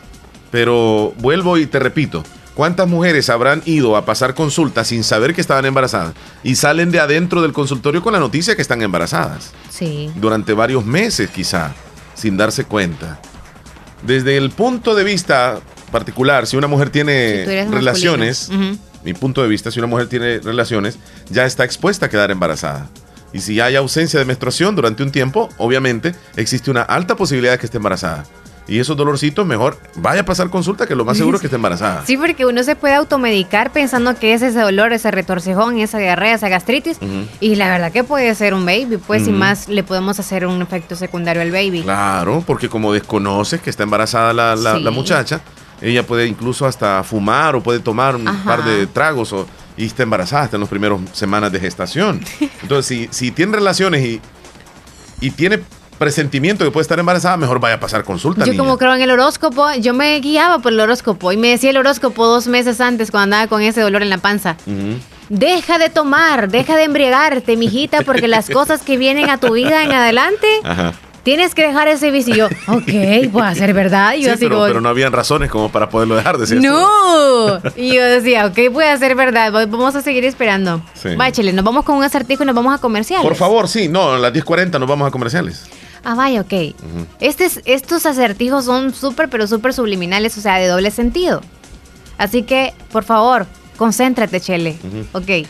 [0.50, 2.22] Pero vuelvo y te repito,
[2.56, 6.98] ¿cuántas mujeres habrán ido a pasar consulta sin saber que estaban embarazadas y salen de
[6.98, 9.52] adentro del consultorio con la noticia que están embarazadas?
[9.70, 10.10] Sí.
[10.16, 11.74] Durante varios meses quizá,
[12.14, 13.20] sin darse cuenta.
[14.02, 15.60] Desde el punto de vista
[15.92, 18.50] particular, si una mujer tiene relaciones,
[19.04, 20.98] mi punto de vista, si una mujer tiene relaciones,
[21.30, 22.88] ya está expuesta a quedar embarazada.
[23.32, 27.58] Y si hay ausencia de menstruación durante un tiempo, obviamente existe una alta posibilidad de
[27.58, 28.24] que esté embarazada.
[28.68, 31.54] Y esos dolorcitos, mejor vaya a pasar consulta, que lo más seguro es que esté
[31.56, 32.04] embarazada.
[32.04, 36.34] Sí, porque uno se puede automedicar pensando que es ese dolor, ese retorcijón, esa diarrea,
[36.34, 36.98] esa gastritis.
[37.40, 39.30] Y la verdad que puede ser un baby, pues, Ujú.
[39.32, 41.82] más le podemos hacer un efecto secundario al baby.
[41.82, 44.82] Claro, porque como desconoce que está embarazada la, la- Sí.
[44.82, 45.40] la muchacha,
[45.80, 48.44] ella puede incluso hasta fumar o puede tomar un Ajá.
[48.44, 52.20] par de tragos o, y está embarazada hasta en las primeras semanas de gestación.
[52.62, 54.20] Entonces, si, si tiene relaciones y,
[55.20, 55.60] y tiene
[55.98, 58.44] presentimiento que puede estar embarazada, mejor vaya a pasar consulta.
[58.44, 58.62] Yo niña.
[58.62, 61.76] como creo en el horóscopo, yo me guiaba por el horóscopo y me decía el
[61.76, 64.56] horóscopo dos meses antes cuando andaba con ese dolor en la panza.
[65.28, 69.82] Deja de tomar, deja de embriagarte, mijita, porque las cosas que vienen a tu vida
[69.82, 70.92] en adelante, Ajá.
[71.24, 72.32] tienes que dejar ese vicio.
[72.34, 74.14] Y yo, ok, puede ser verdad.
[74.14, 76.60] Y yo Sí, así pero, como, pero no habían razones como para poderlo dejar, decías
[76.60, 76.66] tú.
[76.68, 77.60] no.
[77.74, 80.80] Y yo decía, ok, puede ser verdad, vamos a seguir esperando.
[80.94, 81.16] Sí.
[81.16, 83.26] Báchele, nos vamos con un acertijo y nos vamos a comerciales.
[83.26, 85.64] Por favor, sí, no, a las 10.40 nos vamos a comerciales.
[86.08, 86.52] Ah, vaya, ok.
[86.52, 87.06] Ujú.
[87.18, 91.40] Este es- estos acertijos son súper, pero súper subliminales, o sea, de doble sentido.
[92.16, 93.44] Así que, por favor,
[93.76, 94.78] concéntrate, Chele.
[94.84, 95.18] Ujú.
[95.18, 95.48] Ok.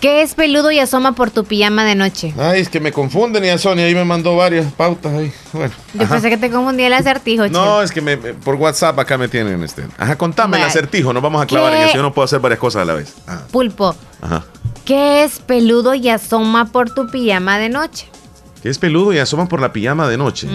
[0.00, 2.34] ¿Qué es peludo y asoma por tu pijama de noche?
[2.38, 5.32] Ay, es que me confunden y a Sonia ahí me mandó varias pautas ahí.
[5.52, 5.72] Bueno.
[5.94, 6.12] Yo ajá.
[6.14, 9.62] pensé que te confundía el acertijo, No, es que me, por WhatsApp acá me tienen
[9.64, 9.84] este.
[9.98, 11.94] Ajá, contame el acertijo, nos vamos a clavar en eso.
[11.96, 13.14] Yo no puedo hacer varias cosas a la vez.
[13.26, 13.96] Ah, Pulpo.
[14.20, 14.44] Ajá.
[14.84, 18.06] ¿Qué es peludo y asoma por tu pijama de noche?
[18.64, 20.48] Que es peludo y asoma por la pijama de noche.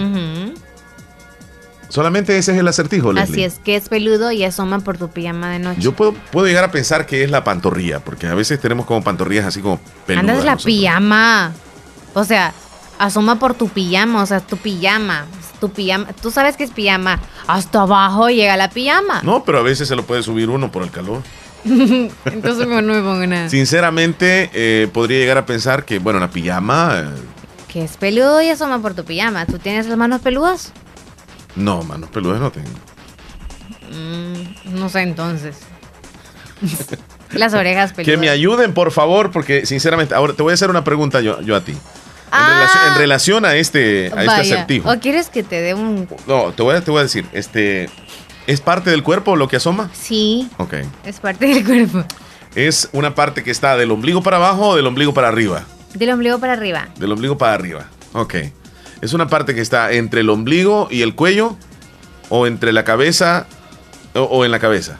[1.88, 3.44] Solamente ese es el acertijo, Leslie.
[3.44, 5.80] Así es, que es peludo y asoma por tu pijama de noche.
[5.80, 9.04] Yo puedo, puedo llegar a pensar que es la pantorrilla, porque a veces tenemos como
[9.04, 10.28] pantorrillas así como peludas.
[10.28, 11.52] Andas la pijama.
[12.12, 12.52] O sea,
[12.98, 15.26] asoma por tu pijama, o sea, tu pijama.
[15.60, 16.08] Tu pijama.
[16.20, 17.20] Tú sabes que es pijama.
[17.46, 19.20] Hasta abajo llega la pijama.
[19.22, 21.22] No, pero a veces se lo puede subir uno por el calor.
[21.64, 23.48] Entonces no me pongo nada.
[23.48, 27.12] Sinceramente, eh, podría llegar a pensar que, bueno, la pijama.
[27.72, 29.46] Que es peludo y asoma por tu pijama.
[29.46, 30.72] ¿Tú tienes las manos peludas?
[31.56, 32.68] no, manos peludas no tengo.
[33.92, 35.56] Mm, no sé entonces.
[37.32, 38.12] las orejas peludas.
[38.14, 41.40] Que me ayuden, por favor, porque sinceramente, ahora te voy a hacer una pregunta yo,
[41.40, 41.72] yo a ti.
[41.72, 41.78] En,
[42.32, 42.48] Ah.
[42.48, 44.88] relación, en relación a este, a este acertijo.
[44.88, 46.08] ¿O quieres que te dé un...?
[46.28, 47.90] No, te voy, a, te voy a decir, este,
[48.46, 49.90] ¿es parte del cuerpo lo que asoma?
[49.92, 50.74] Sí, Ok.
[51.04, 52.04] es parte del cuerpo.
[52.54, 55.64] ¿Es una parte que está del ombligo para abajo o del ombligo para arriba?
[55.94, 56.88] Del ombligo para arriba.
[56.96, 57.86] Del ombligo para arriba.
[58.12, 58.34] Ok.
[59.00, 61.56] ¿Es una parte que está entre el ombligo y el cuello?
[62.28, 63.46] ¿O entre la cabeza
[64.14, 64.98] o, o en la cabeza?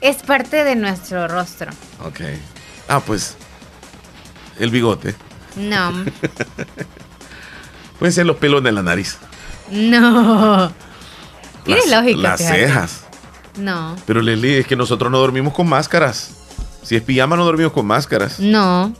[0.00, 1.70] Es parte de nuestro rostro.
[2.04, 2.20] Ok.
[2.88, 3.36] Ah, pues.
[4.58, 5.14] El bigote.
[5.56, 5.92] No,
[7.98, 9.18] Pueden ser los pelos de la nariz.
[9.70, 10.72] no.
[11.64, 12.18] Tiene lógica.
[12.18, 12.58] Las fíjate.
[12.66, 13.00] cejas.
[13.58, 16.30] No, Pero Leslie, es que nosotros no dormimos con máscaras.
[16.82, 18.38] Si es pijama, no dormimos con máscaras.
[18.40, 18.94] no.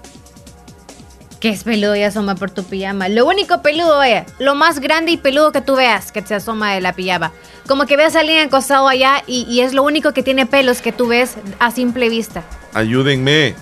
[1.40, 3.08] Que es peludo y asoma por tu pijama.
[3.08, 6.74] Lo único peludo es lo más grande y peludo que tú veas que se asoma
[6.74, 7.32] de la pijama.
[7.68, 10.80] Como que veas a alguien acostado allá y, y es lo único que tiene pelos
[10.80, 12.42] que tú ves a simple vista.
[12.74, 13.54] Ayúdenme.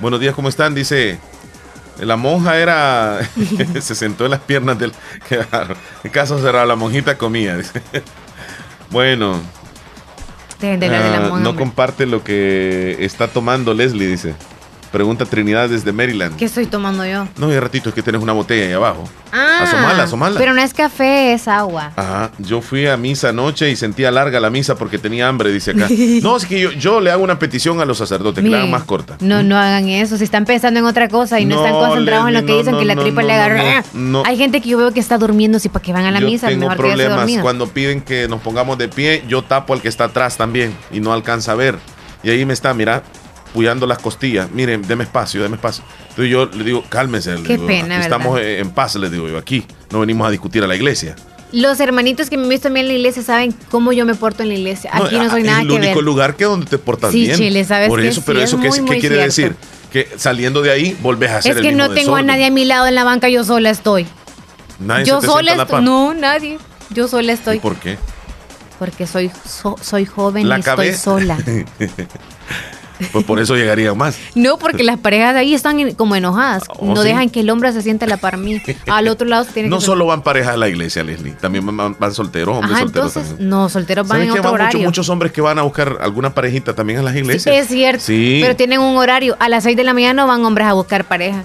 [0.00, 0.74] Buenos días, ¿cómo están?
[0.74, 1.18] Dice.
[1.98, 3.20] La monja era.
[3.80, 4.92] se sentó en las piernas del.
[6.04, 7.56] En caso cerrado, la monjita comía.
[7.56, 7.82] dice.
[8.90, 9.40] bueno.
[10.60, 11.64] De, de la de la ah, monja, no hombre.
[11.64, 14.34] comparte lo que está tomando Leslie, dice.
[14.94, 16.36] Pregunta Trinidad desde Maryland.
[16.36, 17.26] ¿Qué estoy tomando yo?
[17.36, 19.02] No, y ratito es que tienes una botella ahí abajo.
[19.32, 20.38] Ah, Asomala, asomala.
[20.38, 21.90] Pero no es café, es agua.
[21.96, 25.72] Ajá, yo fui a misa anoche y sentía larga la misa porque tenía hambre, dice
[25.72, 25.88] acá.
[26.22, 28.70] No, es que yo, yo le hago una petición a los sacerdotes, que la hagan
[28.70, 29.16] más corta.
[29.18, 30.16] No, no hagan eso.
[30.16, 32.58] Si están pensando en otra cosa y no, No, están concentrados en lo que no,
[32.58, 33.84] dicen, no, que la tripa le agarra.
[33.94, 34.22] no, no.
[34.24, 36.28] Hay gente que yo veo que está durmiendo, si para que van a la yo
[36.28, 39.88] misa, tengo mejor problemas cuando piden que nos pongamos de pie, yo tapo al que
[39.88, 41.80] está atrás también y no alcanza a ver.
[42.22, 43.02] Y ahí me está, mira,
[43.54, 44.50] puyando las costillas.
[44.50, 45.82] Miren, deme espacio, deme espacio.
[46.10, 47.36] Entonces yo le digo, cálmese.
[47.38, 49.64] le Qué digo, pena, estamos en paz, le digo yo, aquí.
[49.90, 51.16] No venimos a discutir a la iglesia.
[51.52, 54.16] Los hermanitos que me han visto a mí en la iglesia saben cómo yo me
[54.16, 54.90] porto en la iglesia.
[54.92, 56.04] Aquí no, soy ah, nada es el que único ver.
[56.04, 57.36] lugar que donde te portas Sí, bien.
[57.36, 58.24] Chile, ¿sabes Por que eso, sí?
[58.26, 59.58] pero Es eso, ¿qué, muy, qué muy quiere cierto.
[59.60, 59.74] decir?
[59.92, 62.46] Que saliendo de ahí volvés a hacer Es el que mismo no tengo a nadie
[62.46, 64.04] a mi lado en la banca, yo sola estoy.
[64.80, 65.84] Nadie yo se te sola estoy.
[65.84, 66.58] No, nadie.
[66.90, 67.58] Yo sola estoy.
[67.58, 67.98] ¿Y por qué?
[68.80, 71.38] Porque soy, so- soy joven La y estoy sola.
[73.12, 74.16] pues por eso llegarían más.
[74.34, 76.64] No, porque las parejas de ahí están como enojadas.
[76.78, 77.08] Oh, no sí.
[77.08, 78.60] dejan que el hombre se sienta a la par mí.
[78.90, 81.32] Al otro lado se tiene No que solo van parejas a la iglesia, Leslie.
[81.32, 83.48] También van, van solteros, hombres Ajá, solteros entonces, también.
[83.50, 84.80] no, solteros van ¿Sabes en otro van horario.
[84.80, 87.56] muchos hombres que van a buscar alguna parejita también a las Sí, iglesias?
[87.56, 88.04] es cierto.
[88.04, 88.38] Sí.
[88.42, 89.36] Pero tienen un horario.
[89.40, 91.42] A las 6 de la mañana van hombres a buscar pareja.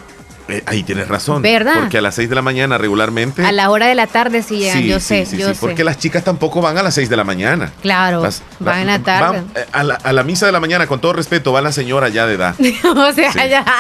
[0.50, 1.42] Eh, ahí tienes razón.
[1.42, 1.76] ¿Verdad?
[1.80, 3.46] Porque a las 6 de la mañana regularmente.
[3.46, 5.58] A la hora de la tarde sí llegan, Sí, yo sí, sé, sí, yo sé.
[5.60, 7.72] Porque las chicas tampoco van a las 6 de la mañana.
[7.82, 9.44] Claro, Las- van en la tarde.
[9.56, 12.10] eh, a, la, a la misa de la mañana, con todo respeto, va la señora
[12.10, 12.56] ya de edad.
[12.84, 13.64] o sea, ya.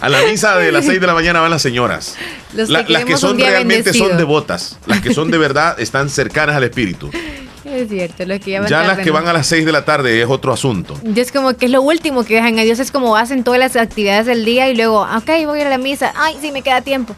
[0.00, 2.16] A la misa de las 6 de la mañana van las señoras.
[2.52, 4.08] Los que La- las que son realmente bendecido.
[4.08, 4.78] son devotas.
[4.86, 7.10] Las que son de verdad están cercanas al espíritu.
[7.64, 9.84] Es cierto, los que ya van Ya las que van a las 6 de la
[9.84, 10.98] tarde es otro asunto.
[11.02, 12.78] Yo es como que es lo último que dejan a Dios.
[12.78, 15.70] Es como hacen todas las actividades del día y luego, ok, voy a ir a
[15.70, 16.12] la misa.
[16.16, 17.16] Ay, sí, me queda tiempo.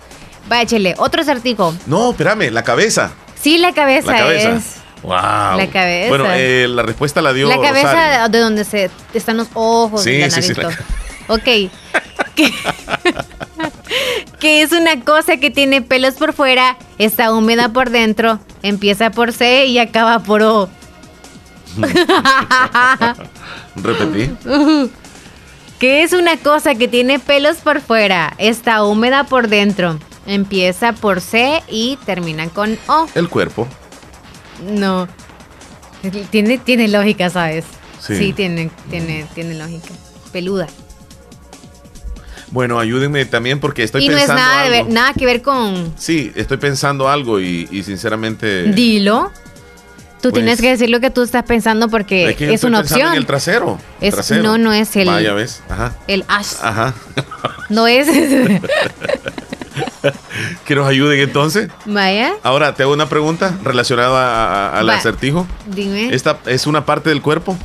[0.48, 0.94] Vaya, échele.
[0.98, 1.74] Otro acertijo.
[1.86, 3.12] No, espérame, la cabeza.
[3.40, 4.50] Sí, la cabeza, La cabeza.
[4.56, 4.64] es.
[5.02, 5.12] Wow.
[5.12, 6.08] La cabeza.
[6.08, 8.28] Bueno, eh, la respuesta la dio La cabeza Rosario.
[8.28, 10.68] de donde se están los ojos Sí, y la sí, sí, la-.
[11.28, 11.42] Ok.
[12.34, 12.50] que,
[14.38, 19.32] que es una cosa que tiene pelos por fuera, está húmeda por dentro, empieza por
[19.32, 20.68] C y acaba por O.
[23.76, 24.30] Repetí.
[25.78, 28.34] ¿Qué es una cosa que tiene pelos por fuera?
[28.38, 29.98] Está húmeda por dentro.
[30.26, 33.06] Empieza por C y termina con O.
[33.14, 33.68] El cuerpo.
[34.66, 35.06] No.
[36.30, 37.66] Tiene, tiene lógica, ¿sabes?
[38.00, 38.16] Sí.
[38.16, 39.90] Sí, tiene, tiene, tiene lógica.
[40.32, 40.66] Peluda.
[42.50, 44.92] Bueno, ayúdenme también porque estoy y no es pensando nada, de ver- algo.
[44.92, 45.92] nada que ver con...
[45.98, 48.64] Sí, estoy pensando algo y, y sinceramente...
[48.72, 49.32] Dilo.
[50.22, 52.78] Tú Pues- tienes que decir lo que tú estás pensando porque Es que una pensando
[52.80, 53.08] opción.
[53.12, 53.78] En el trasero.
[54.00, 54.42] Es- trasero.
[54.42, 55.60] no, no es el- Vaya, ves.
[55.68, 55.94] Ajá.
[56.06, 56.54] El ash.
[56.62, 56.94] Ajá.
[57.68, 58.06] No es...
[60.64, 61.68] que nos ayuden entonces.
[61.84, 65.46] Vaya, Ahora, te hago una pregunta relacionada al acertijo.
[65.66, 66.14] dime.
[66.14, 67.56] ¿Esta es una parte del cuerpo?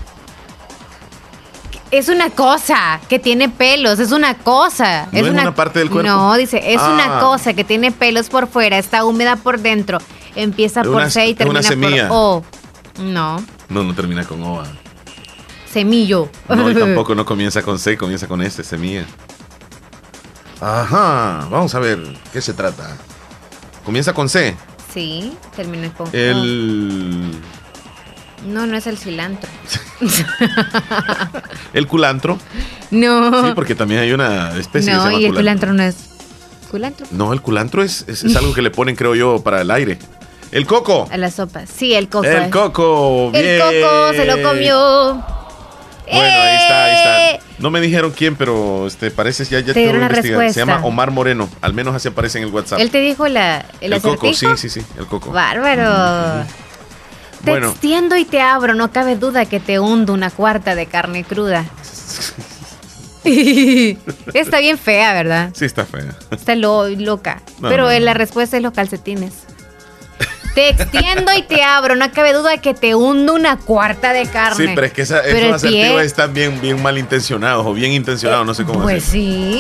[1.92, 5.10] Es una cosa que tiene pelos, es una cosa.
[5.12, 6.10] ¿No es una parte del cuerpo?
[6.10, 6.90] No, dice, es Ah.
[6.94, 9.98] una cosa que tiene pelos por fuera, está húmeda por dentro,
[10.36, 12.08] empieza por una- C y una termina semilla.
[12.08, 12.44] por O.
[13.04, 14.66] No, No, no termina con ova.
[15.72, 16.30] semillo.
[16.48, 19.06] No, y tampoco no comienza con C, comienza con S, semilla.
[20.60, 22.00] Ajá, vamos a ver,
[22.32, 22.96] ¿qué se trata?
[23.84, 24.56] Comienza con C.
[24.94, 26.12] Sí, termina con O.
[26.14, 27.32] El.
[28.46, 29.50] No, no es el cilantro.
[31.74, 32.38] El culantro.
[32.90, 33.46] no.
[33.48, 35.70] Sí, porque también hay una especie que se no, llama y el culantro.
[35.70, 35.96] culantro no es.
[36.70, 37.06] ¿Culantro?
[37.12, 40.00] No, el culantro es, es, es algo que le ponen, creo yo, para el aire.
[40.52, 41.08] El coco.
[41.12, 41.66] A la sopa.
[41.66, 42.26] Sí, el coco.
[42.26, 43.32] El coco.
[43.34, 43.60] El bien.
[43.60, 45.24] coco se lo comió.
[46.14, 47.36] Bueno, ahí está, ahí ¡Eh!
[47.36, 47.46] está.
[47.60, 50.40] No me dijeron quién, pero este parece ya, ya Te que la investigar.
[50.40, 50.60] Se respuesta.
[50.60, 51.48] llama Omar Moreno.
[51.62, 52.80] Al menos así aparece en el WhatsApp.
[52.80, 55.32] Él te dijo la, el, el coco, sí, sí, sí, el coco.
[55.32, 56.44] Bárbaro.
[57.44, 57.70] Te Bueno.
[57.72, 61.66] extiendo y te abro, no cabe duda que te hundo una cuarta de carne cruda.
[64.34, 65.52] Está bien fea, ¿verdad?
[65.54, 66.16] Sí, está fea.
[66.32, 67.42] Está lo- loca.
[67.60, 68.06] No, Pero no, eh, no.
[68.06, 69.34] la respuesta es los calcetines.
[70.56, 74.58] Te extiendo y te abro, no cabe duda que te hundo una cuarta de carne.
[74.68, 77.94] Sí, pero es que esa, Pero esos asertivos pie- están bien, bien malintencionados o bien
[77.94, 79.12] intencionados, no sé cómo Pues decir.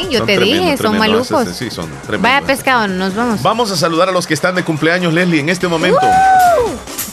[0.01, 1.47] sí, yo Son te dije, son malucos.
[1.55, 2.21] Sí, son tremendos.
[2.23, 3.41] Vaya pescado, nos vamos.
[3.41, 6.01] Vamos a saludar a los que están de cumpleaños, Leslie, en este momento.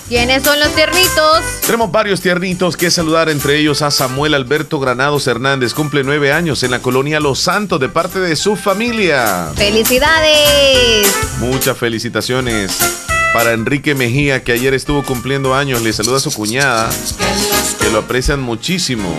[0.09, 1.43] ¿Quiénes son los tiernitos?
[1.67, 6.63] Tenemos varios tiernitos que saludar, entre ellos a Samuel Alberto Granados Hernández, cumple nueve años
[6.63, 9.51] en la colonia Los Santos de parte de su familia.
[9.55, 11.15] ¡Felicidades!
[11.41, 12.79] Muchas felicitaciones
[13.35, 15.83] para Enrique Mejía, que ayer estuvo cumpliendo años.
[15.83, 16.89] Le saluda a su cuñada,
[17.79, 19.15] que lo aprecian muchísimo.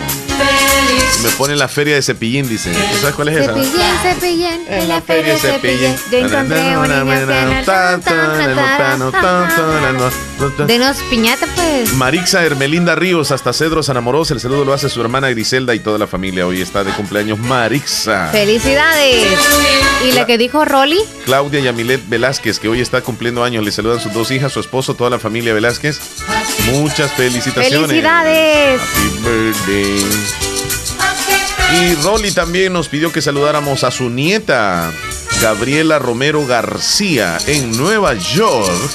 [1.22, 2.72] Me pone la feria de Cepillín, dice.
[2.72, 3.52] ¿Tú sabes cuál es esa?
[3.52, 3.62] no?
[3.62, 5.96] Cepillín, cepillín, en la feria Cepillín.
[5.96, 6.10] cepillín.
[6.10, 6.60] Yo encontré.
[10.66, 11.92] Denos piñata, pues.
[11.94, 14.32] Marixa Hermelinda Ríos, hasta Cedro San Amoroso.
[14.32, 16.46] El saludo lo hace su hermana Griselda y toda la familia.
[16.46, 18.28] Hoy está de cumpleaños Marixa.
[18.32, 19.26] ¡Felicidades!
[20.06, 21.00] ¿Y la que dijo Rolly?
[21.26, 23.64] Claudia Yamilet Velázquez, que hoy está cumpliendo años.
[23.64, 26.00] Le saludan sus dos hijas, su esposo, toda la familia Velázquez.
[26.72, 27.88] Muchas felicitaciones.
[27.88, 28.80] ¡Felicidades!
[28.80, 30.49] Happy birthday.
[31.72, 34.92] Y Rolly también nos pidió que saludáramos a su nieta,
[35.40, 38.90] Gabriela Romero García, en Nueva York.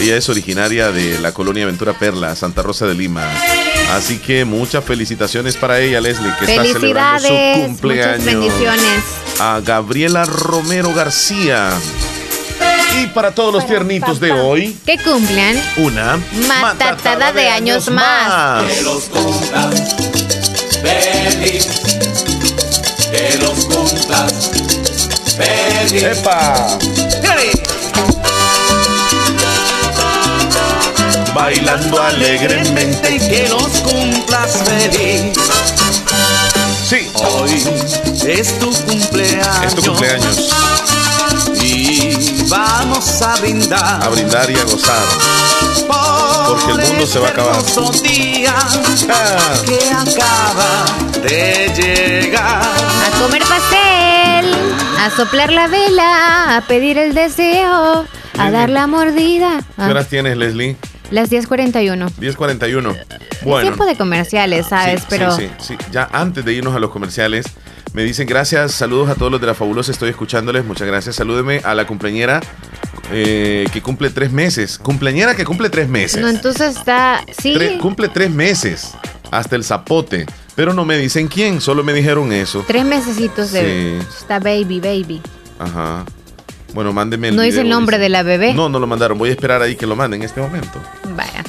[0.00, 3.28] Ella es originaria de la colonia Ventura Perla, Santa Rosa de Lima.
[3.92, 8.24] Así que muchas felicitaciones para ella, Leslie, que está celebrando su cumpleaños.
[8.24, 9.02] bendiciones.
[9.38, 11.70] A Gabriela Romero García.
[13.00, 16.18] Y para todos los tiernitos de hoy, Que cumplan una
[16.48, 18.64] matatada de años más.
[18.64, 19.94] Que los cumplas
[20.82, 21.89] feliz.
[23.20, 24.50] Que los cumplas
[25.36, 26.02] feliz.
[26.02, 26.78] ¡Epa!
[31.34, 33.18] Bailando alegremente.
[33.18, 35.36] Que los cumplas feliz.
[36.88, 37.10] Sí.
[37.12, 37.62] Hoy
[38.26, 39.64] es tu cumpleaños.
[39.66, 40.48] Es tu cumpleaños.
[41.60, 44.02] Y vamos a brindar.
[44.02, 45.04] A brindar y a gozar.
[46.48, 47.62] Porque el mundo se va a acabar.
[48.02, 48.54] día
[49.10, 49.62] Ah.
[49.66, 51.70] que acaba de
[52.22, 52.62] llegar.
[52.62, 54.52] A comer pastel,
[54.98, 58.06] a soplar la vela, a pedir el deseo,
[58.38, 59.58] a dar la mordida.
[59.76, 60.76] ¿Qué Ah, horas tienes, Leslie?
[61.10, 62.08] las 10.41.
[62.18, 62.94] 10.41.
[63.30, 63.62] Es Bueno.
[63.62, 65.00] tiempo de comerciales, ¿sabes?
[65.00, 65.86] Sí, Pero sí, sí, sí.
[65.92, 67.46] Ya antes de irnos a los comerciales,
[67.92, 71.16] me dicen gracias, saludos a todos los de la fabulosa, estoy escuchándoles, muchas gracias.
[71.16, 72.40] Salúdeme a la cumpleañera
[73.12, 74.78] eh, que cumple tres meses.
[74.78, 76.20] Cumpleañera que cumple tres meses.
[76.20, 77.24] no, entonces está.
[77.36, 77.54] Sí.
[77.54, 78.92] Tre- cumple tres meses.
[79.32, 80.26] Hasta el zapote.
[80.60, 82.62] Pero no me dicen quién, solo me dijeron eso.
[82.66, 83.98] Tres mesecitos de.
[83.98, 84.06] Sí.
[84.18, 85.22] Está baby, baby.
[85.58, 86.04] Ajá.
[86.74, 88.52] Bueno, mándeme el No dice el nombre de la bebé.
[88.52, 89.16] No, no lo mandaron.
[89.16, 90.78] Voy a esperar ahí que lo manden en este momento.
[91.16, 91.44] Vaya.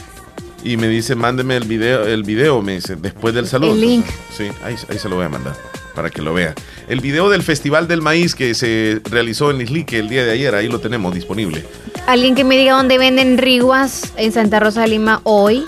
[0.63, 3.73] Y me dice, mándeme el video, el video, me dice, después del saludo.
[3.73, 4.05] El link.
[4.33, 5.57] Sí, ahí, ahí se lo voy a mandar
[5.93, 6.55] para que lo vea.
[6.87, 10.55] El video del Festival del Maíz que se realizó en Islique el día de ayer,
[10.55, 11.65] ahí lo tenemos disponible.
[12.07, 15.65] Alguien que me diga dónde venden riguas en Santa Rosa de Lima hoy.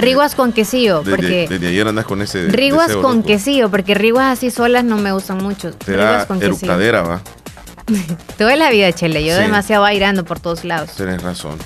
[0.00, 1.46] Riguas con quesillo, Desde, porque...
[1.48, 2.48] desde ayer andas con ese.
[2.48, 3.28] Riguas deseo con loco.
[3.28, 5.72] quesillo, porque riguas así solas no me gustan mucho.
[5.72, 7.20] Te riguas da con eructadera, va.
[8.38, 9.24] Toda la vida, Chele.
[9.24, 9.42] Yo Sí.
[9.42, 10.90] demasiado bailando por todos lados.
[10.96, 11.56] Tienes razón.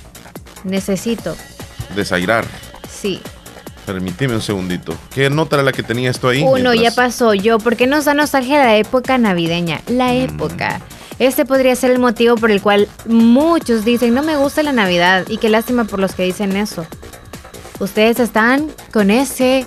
[0.65, 1.37] Necesito.
[1.95, 2.45] Desairar.
[2.91, 3.21] Sí.
[3.85, 4.95] Permíteme un segundito.
[5.15, 6.43] ¿Qué nota era la que tenía esto ahí?
[6.43, 7.35] Uno ya pasó.
[7.35, 9.81] Yo, ¿por qué nos da nostalgia la época navideña?
[9.87, 10.17] La Mm.
[10.23, 10.81] época.
[11.19, 15.25] Este podría ser el motivo por el cual muchos dicen no me gusta la Navidad
[15.29, 16.85] y qué lástima por los que dicen eso.
[17.79, 19.67] Ustedes están con ese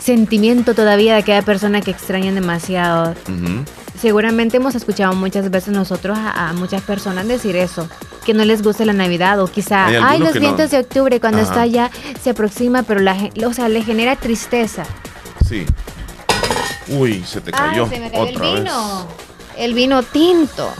[0.00, 3.14] sentimiento todavía de aquella persona que extrañan demasiado.
[4.00, 7.88] Seguramente hemos escuchado muchas veces nosotros a, a muchas personas decir eso,
[8.24, 10.78] que no les gusta la Navidad o quizá, ay, los vientos no.
[10.78, 11.48] de octubre cuando Ajá.
[11.48, 11.90] está ya
[12.22, 14.84] se aproxima, pero la, o sea, le genera tristeza.
[15.46, 15.66] Sí.
[16.88, 17.84] Uy, se te cayó.
[17.84, 18.64] Ay, se me cayó Otra el vez.
[18.64, 19.06] vino.
[19.56, 20.72] El vino tinto.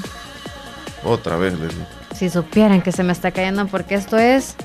[1.05, 1.98] Otra vez, Leslie.
[2.19, 4.57] Si supieran que se me está cayendo porque esto es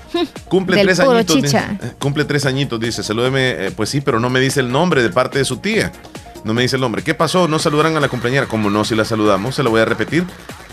[0.47, 1.35] Cumple del tres puro añitos.
[1.35, 1.67] chicha.
[1.71, 1.87] dice.
[1.87, 3.03] Eh, Cumple tres añitos, dice.
[3.03, 3.67] Salúdeme.
[3.67, 5.91] eh, pues sí, pero no me dice el nombre de parte de su tía.
[6.43, 7.03] No me dice el nombre.
[7.03, 7.47] ¿Qué pasó?
[7.47, 8.47] ¿No saludaron a la compañera?
[8.47, 10.25] Como no, si la saludamos, se lo voy a repetir.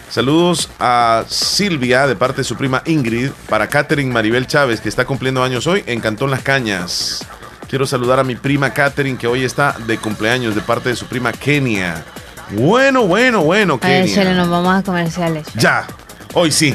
[0.09, 5.05] Saludos a Silvia de parte de su prima Ingrid, para Catherine Maribel Chávez, que está
[5.05, 7.24] cumpliendo años hoy en Cantón Las Cañas.
[7.69, 11.07] Quiero saludar a mi prima Catherine, que hoy está de cumpleaños de parte de su
[11.07, 12.05] prima Kenia.
[12.51, 14.35] Bueno, bueno, bueno, Kenia.
[14.35, 15.47] Nos vamos a comerciales.
[15.55, 15.86] Ya,
[16.35, 16.74] hoy sí.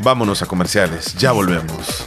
[0.00, 2.06] Vámonos a comerciales, ya volvemos.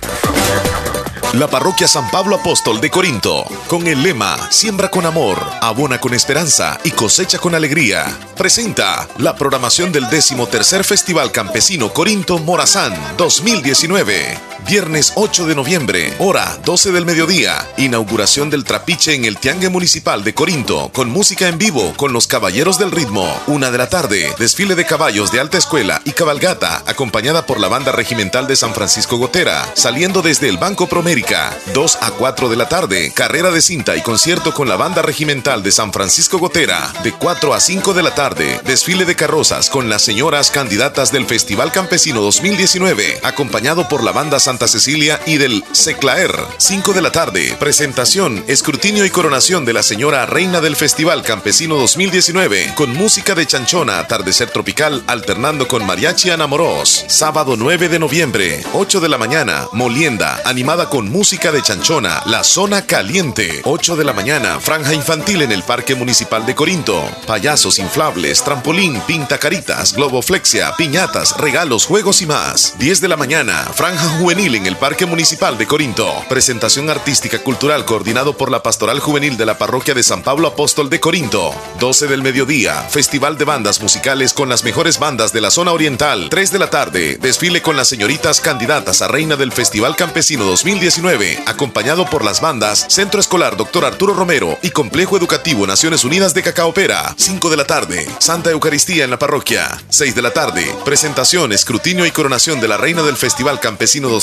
[1.33, 6.13] La parroquia San Pablo Apóstol de Corinto, con el lema Siembra con amor, abona con
[6.13, 8.05] esperanza y cosecha con alegría,
[8.35, 14.50] presenta la programación del 13 Festival Campesino Corinto Morazán 2019.
[14.67, 20.23] Viernes 8 de noviembre, hora 12 del mediodía, inauguración del trapiche en el Tiangue Municipal
[20.23, 23.27] de Corinto, con música en vivo con los Caballeros del Ritmo.
[23.47, 27.67] Una de la tarde, desfile de caballos de alta escuela y cabalgata, acompañada por la
[27.67, 31.53] banda regimental de San Francisco Gotera, saliendo desde el Banco Promérica.
[31.73, 35.63] 2 a 4 de la tarde, carrera de cinta y concierto con la banda regimental
[35.63, 36.93] de San Francisco Gotera.
[37.03, 41.25] De 4 a 5 de la tarde, desfile de carrozas con las señoras candidatas del
[41.25, 46.29] Festival Campesino 2019, acompañado por la banda Santa Cecilia y del Seclaer.
[46.57, 51.77] 5 de la tarde, presentación, escrutinio y coronación de la señora reina del Festival Campesino
[51.77, 57.05] 2019, con música de chanchona, atardecer tropical, alternando con mariachi anamoros.
[57.07, 62.43] Sábado 9 de noviembre, 8 de la mañana, molienda, animada con música de chanchona, la
[62.43, 63.61] zona caliente.
[63.63, 67.09] 8 de la mañana, franja infantil en el Parque Municipal de Corinto.
[67.25, 72.73] Payasos inflables, trampolín, pintacaritas, globoflexia, piñatas, regalos, juegos y más.
[72.79, 76.11] 10 de la mañana, franja juvenil en el Parque Municipal de Corinto.
[76.27, 80.89] Presentación artística cultural coordinado por la Pastoral Juvenil de la Parroquia de San Pablo Apóstol
[80.89, 81.53] de Corinto.
[81.79, 86.27] 12 del mediodía, festival de bandas musicales con las mejores bandas de la zona oriental.
[86.31, 91.43] 3 de la tarde, desfile con las señoritas candidatas a reina del Festival Campesino 2019,
[91.45, 93.85] acompañado por las bandas Centro Escolar Dr.
[93.85, 97.13] Arturo Romero y Complejo Educativo Naciones Unidas de Cacaopera.
[97.15, 99.79] 5 de la tarde, Santa Eucaristía en la parroquia.
[99.89, 104.20] 6 de la tarde, presentación, escrutinio y coronación de la reina del Festival Campesino 2019.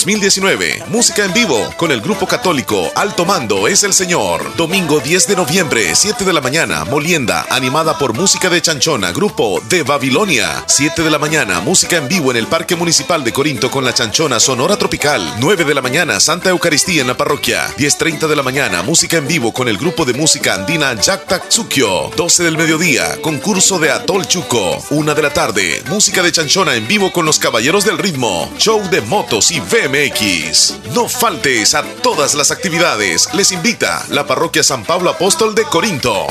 [0.91, 4.55] Música en vivo con el grupo católico Alto Mando es el Señor.
[4.57, 9.61] Domingo 10 de noviembre, 7 de la mañana, Molienda, animada por música de Chanchona, grupo
[9.69, 10.62] de Babilonia.
[10.69, 13.93] 7 de la mañana, música en vivo en el Parque Municipal de Corinto con la
[13.93, 15.35] Chanchona Sonora Tropical.
[15.41, 17.66] 9 de la mañana, Santa Eucaristía en la parroquia.
[17.77, 22.11] 10.30 de la mañana, música en vivo con el grupo de música andina Jack Tatsukyo.
[22.16, 24.81] 12 del mediodía, concurso de Atol Chuco.
[24.91, 28.49] 1 de la tarde, música de Chanchona en vivo con los Caballeros del Ritmo.
[28.59, 30.81] Show de motos y BMX.
[30.94, 33.32] No faltes a todas las actividades.
[33.35, 36.27] Les invita la parroquia San Pablo Apóstol de Corinto.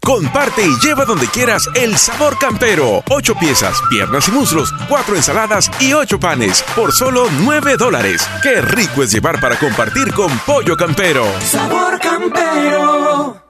[0.00, 3.02] Comparte y lleva donde quieras el sabor campero.
[3.10, 8.26] Ocho piezas, piernas y muslos, cuatro ensaladas y ocho panes por solo 9 dólares.
[8.42, 11.26] Qué rico es llevar para compartir con Pollo Campero.
[11.40, 13.49] Sabor campero.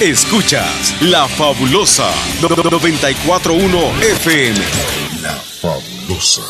[0.00, 2.10] Escuchas La Fabulosa
[2.42, 4.58] 941 FM.
[5.22, 6.42] La Fabulosa.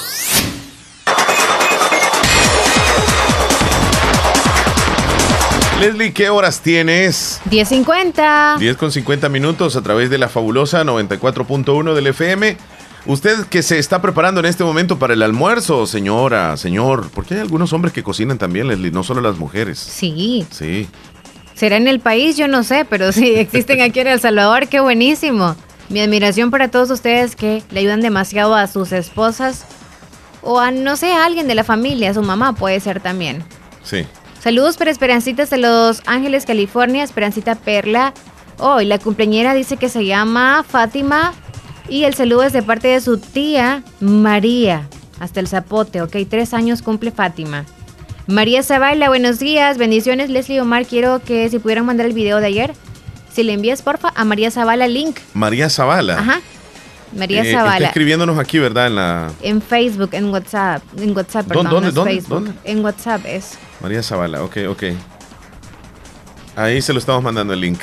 [5.78, 7.40] Leslie, ¿qué horas tienes?
[7.48, 8.59] 10.50.
[8.59, 12.56] 10 con 50 minutos a través de la fabulosa 94.1 del FM.
[13.06, 17.40] Usted que se está preparando en este momento para el almuerzo, señora, señor, porque hay
[17.40, 19.78] algunos hombres que cocinan también, Leslie, no solo las mujeres.
[19.78, 20.44] Sí.
[20.51, 20.89] Sí.
[21.56, 22.36] ¿Será en el país?
[22.36, 25.56] Yo no sé, pero sí existen aquí en El Salvador, qué buenísimo.
[25.88, 29.64] Mi admiración para todos ustedes que le ayudan demasiado a sus esposas
[30.42, 33.42] o a, no sé, a alguien de la familia, a su mamá puede ser también.
[33.82, 34.04] Sí.
[34.38, 38.12] Saludos para Esperancitas de Los Ángeles, California, Esperancita Perla.
[38.58, 41.32] Hoy la cumpleañera dice que se llama Fátima
[41.88, 44.88] y el saludo es de parte de su tía María,
[45.20, 47.64] hasta el zapote, ok, tres años cumple Fátima.
[48.27, 52.47] María Zavala, buenos días, bendiciones Leslie Omar, quiero que si pudieran mandar el video de
[52.47, 52.73] ayer,
[53.32, 55.19] si le envías porfa a María Zavala link.
[55.35, 56.19] María Zavala.
[56.19, 56.40] Ajá.
[57.16, 57.86] María Eh, Está Zavala.
[57.86, 58.89] escribiéndonos aquí, ¿verdad?
[58.89, 62.28] En la En Facebook, en WhatsApp, en WhatsApp, perdón, ¿Dónde, no es dónde, Facebook.
[62.47, 62.53] dónde?
[62.65, 63.59] En WhatsApp es.
[63.81, 64.82] María Zavala, ok, ok.
[66.57, 67.78] Ahí se lo estamos mandando el link.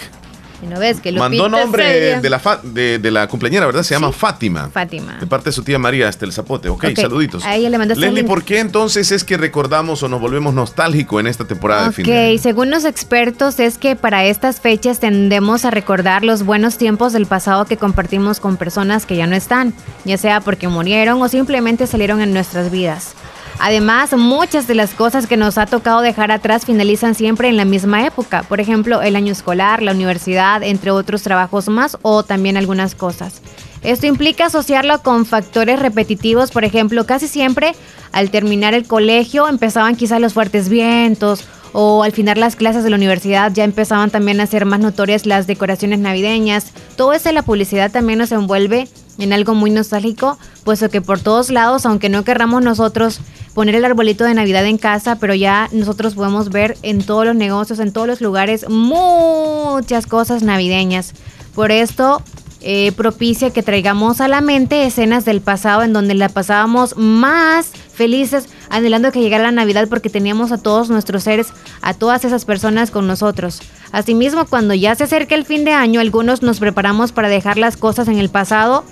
[0.64, 3.84] Y no ves que Mandó Lupita nombre de la, fa- de, de la cumpleañera, ¿verdad?
[3.84, 4.70] Se llama Fátima.
[4.70, 5.18] Fátima.
[5.20, 6.70] De parte de su tía María, hasta el zapote.
[6.70, 7.44] Ok, Ok, saluditos.
[7.46, 8.28] a ella le mandaste el Leslie.
[8.28, 12.06] ¿por qué entonces es que recordamos o nos volvemos nostálgicos en esta temporada de fin
[12.06, 12.36] de año?
[12.36, 17.14] Ok, según los expertos es que para estas fechas tendemos a recordar los buenos tiempos
[17.14, 19.74] del pasado que compartimos con personas que ya no están,
[20.06, 23.14] ya sea porque murieron o simplemente salieron en nuestras vidas.
[23.60, 27.66] Además, muchas de las cosas que nos ha tocado dejar atrás finalizan siempre en la
[27.66, 32.58] misma época, por ejemplo, el año escolar, la universidad, entre otros trabajos más o también
[32.58, 33.42] algunas cosas.
[33.84, 37.76] Esto implica asociarlo con factores repetitivos, por ejemplo, casi siempre
[38.12, 42.90] al terminar el colegio empezaban quizás los fuertes vientos o al final las clases de
[42.90, 46.72] la universidad ya empezaban también a ser más notorias las decoraciones navideñas.
[46.96, 51.50] Todo eso la publicidad también nos envuelve en algo muy nostálgico, puesto que por todos
[51.50, 53.20] lados, aunque no querramos nosotros
[53.54, 57.36] poner el arbolito de Navidad en casa, pero ya nosotros podemos ver en todos los
[57.36, 61.14] negocios, en todos los lugares, muchas cosas navideñas.
[61.54, 62.24] Por esto
[62.66, 67.68] eh, propicia que traigamos a la mente escenas del pasado en donde la pasábamos más
[67.94, 71.50] felices, anhelando que llegara la Navidad porque teníamos a todos nuestros seres,
[71.82, 73.62] a todas esas personas con nosotros.
[73.92, 77.76] Asimismo, cuando ya se acerca el fin de año, algunos nos preparamos para dejar las
[77.76, 78.86] cosas en el pasado,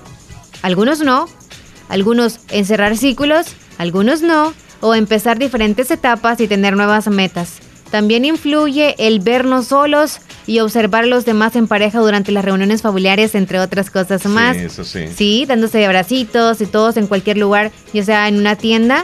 [0.62, 1.28] algunos no,
[1.88, 7.60] algunos encerrar ciclos, algunos no, o empezar diferentes etapas y tener nuevas metas.
[7.90, 12.82] También influye el vernos solos y observar a los demás en pareja durante las reuniones
[12.82, 14.56] familiares, entre otras cosas más.
[14.56, 15.08] Sí, eso sí.
[15.14, 19.04] Sí, dándose abracitos y todos en cualquier lugar, ya sea en una tienda.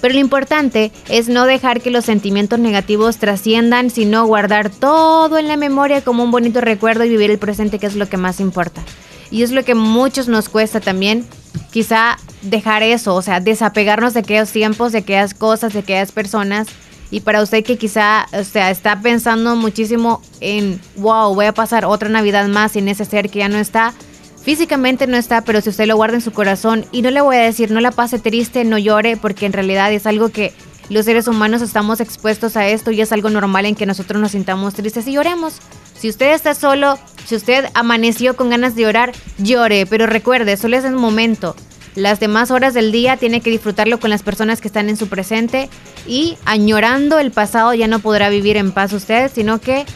[0.00, 5.46] Pero lo importante es no dejar que los sentimientos negativos trasciendan, sino guardar todo en
[5.46, 8.40] la memoria como un bonito recuerdo y vivir el presente, que es lo que más
[8.40, 8.82] importa.
[9.30, 11.26] Y es lo que muchos nos cuesta también,
[11.70, 16.68] quizá dejar eso, o sea, desapegarnos de aquellos tiempos, de aquellas cosas, de aquellas personas.
[17.10, 21.84] Y para usted que quizá, o sea, está pensando muchísimo en, wow, voy a pasar
[21.84, 23.94] otra Navidad más sin ese ser que ya no está,
[24.42, 27.36] físicamente no está, pero si usted lo guarda en su corazón, y no le voy
[27.36, 30.52] a decir, no la pase triste, no llore, porque en realidad es algo que
[30.90, 34.32] los seres humanos estamos expuestos a esto y es algo normal en que nosotros nos
[34.32, 35.54] sintamos tristes y lloremos.
[35.98, 40.76] Si usted está solo, si usted amaneció con ganas de llorar, llore, pero recuerde, solo
[40.76, 41.56] es el momento.
[41.94, 45.08] Las demás horas del día tiene que disfrutarlo con las personas que están en su
[45.08, 45.70] presente
[46.06, 49.86] y añorando el pasado ya no podrá vivir en paz usted, sino que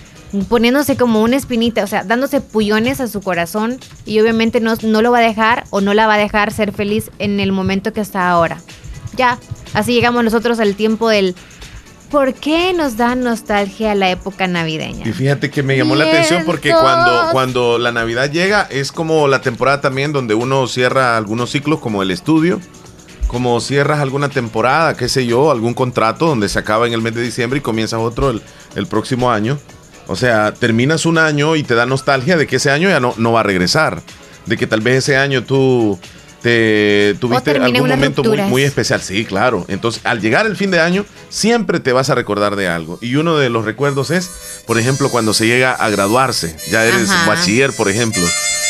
[0.49, 5.03] poniéndose como una espinita, o sea, dándose pullones a su corazón y obviamente no, no
[5.03, 7.93] lo va a dejar o no la va a dejar ser feliz en el momento
[7.93, 8.59] que está ahora.
[9.19, 9.39] Ya,
[9.75, 11.35] así llegamos nosotros al tiempo del
[12.11, 15.07] ¿por qué nos da nostalgia la época navideña?
[15.07, 19.29] Y fíjate que me llamó la atención porque cuando, cuando la Navidad llega es como
[19.29, 22.61] la temporada también donde uno cierra algunos ciclos como el estudio,
[23.27, 27.15] como cierras alguna temporada, qué sé yo, algún contrato donde se acaba en el mes
[27.15, 28.41] de diciembre y comienzas otro el,
[28.75, 29.59] el próximo año.
[30.07, 33.15] O sea, terminas un año y te da nostalgia de que ese año ya no,
[33.19, 34.01] no va a regresar.
[34.47, 35.99] De que tal vez ese año tú
[36.43, 39.01] te tuviste termina en algún momento muy, especial.
[39.03, 39.65] Sí, claro.
[39.69, 42.99] Entonces, al llegar el fin de año, siempre te vas a recordar de algo.
[43.01, 44.31] Y uno de los recuerdos es,
[44.67, 46.57] por ejemplo, cuando se llega a graduarse.
[46.71, 47.27] Ya eres Ajá.
[47.29, 48.23] bachiller, por ejemplo,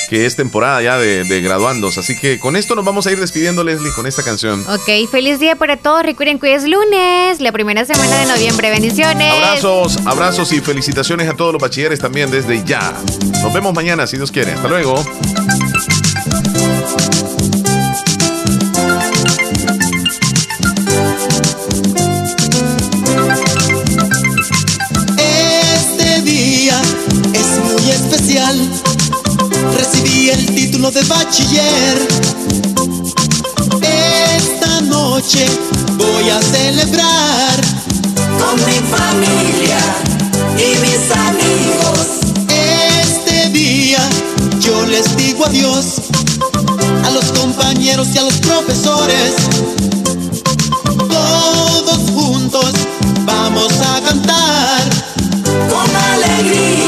[0.08, 1.98] que es temporada ya de, de graduandos.
[1.98, 4.64] Así que con esto nos vamos a ir despidiendo, Leslie, con esta canción.
[4.68, 6.02] Ok, feliz día para todos.
[6.02, 8.70] Recuerden que es lunes, la primera semana de noviembre.
[8.70, 9.32] Bendiciones.
[9.34, 12.94] Abrazos, abrazos y felicitaciones a todos los bachilleres también desde ya.
[13.42, 14.52] Nos vemos mañana, si Dios quiere.
[14.52, 15.04] Hasta luego.
[30.90, 32.09] De bachiller.
[33.82, 35.47] Esta noche
[35.98, 37.60] voy a celebrar
[38.39, 39.81] con mi familia
[40.56, 42.06] y mis amigos.
[42.48, 43.98] Este día
[44.60, 46.01] yo les digo adiós
[47.05, 49.35] a los compañeros y a los profesores.
[51.06, 52.73] Todos juntos
[53.27, 54.82] vamos a cantar
[55.69, 56.88] con alegría.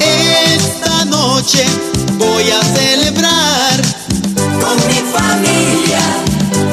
[0.00, 1.64] Esta noche
[2.18, 3.82] voy a celebrar
[4.60, 6.04] con mi familia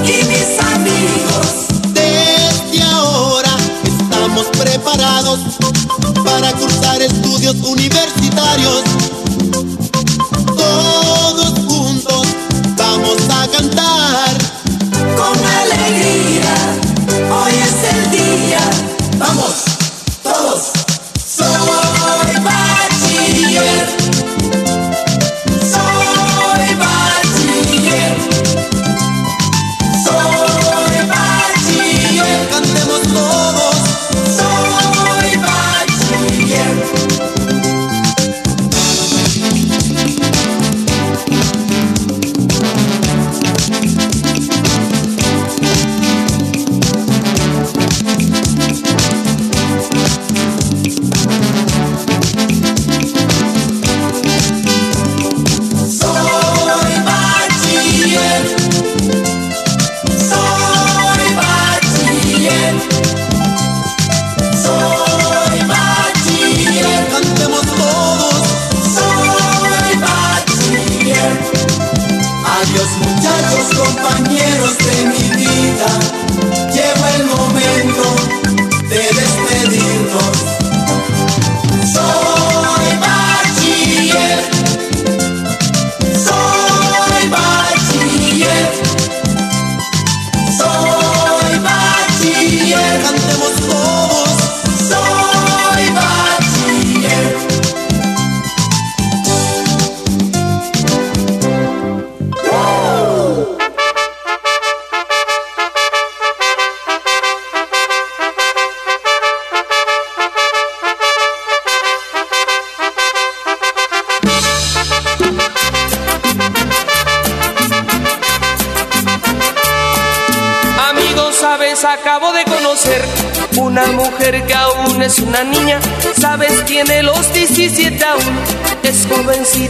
[0.04, 1.68] y mis amigos.
[1.94, 5.40] Desde ahora estamos preparados
[6.24, 8.84] para cursar estudios universitarios.
[10.58, 12.28] Todos juntos
[12.78, 14.30] vamos a cantar
[15.18, 16.56] con alegría.
[17.32, 18.60] Hoy es el día.
[19.18, 19.64] Vamos,
[20.24, 20.73] todos.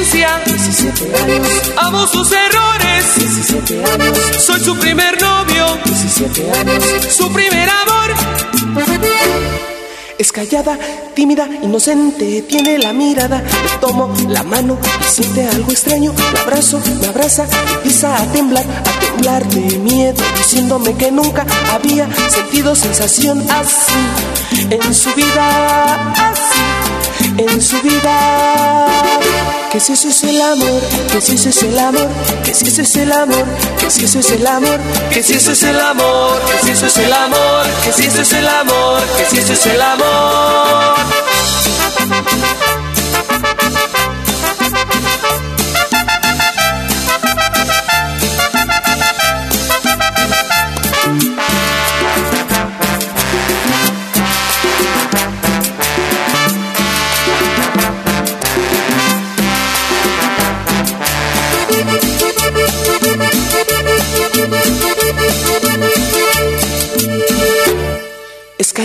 [0.00, 1.48] Inocencia, 17 años.
[1.76, 4.18] Amo sus errores, 17 años.
[4.38, 6.84] Soy su primer novio, 17 años.
[7.10, 8.14] Su primer amor.
[10.16, 10.78] Es callada,
[11.14, 13.42] tímida, inocente, tiene la mirada.
[13.42, 16.14] Le tomo la mano y siente algo extraño.
[16.32, 22.08] La abrazo, me abraza, empieza a temblar, a temblar de miedo, diciéndome que nunca había
[22.30, 23.92] sentido sensación así
[24.70, 26.79] en su vida, así
[27.48, 28.86] en su vida.
[29.70, 32.08] Que si eso es el amor, que si eso es el amor,
[32.44, 33.44] que si eso es el amor,
[33.78, 34.80] que si eso es el amor,
[35.12, 38.22] que si eso es el amor, que si eso es el amor, que si eso
[38.22, 41.29] es el amor, que si eso es el amor.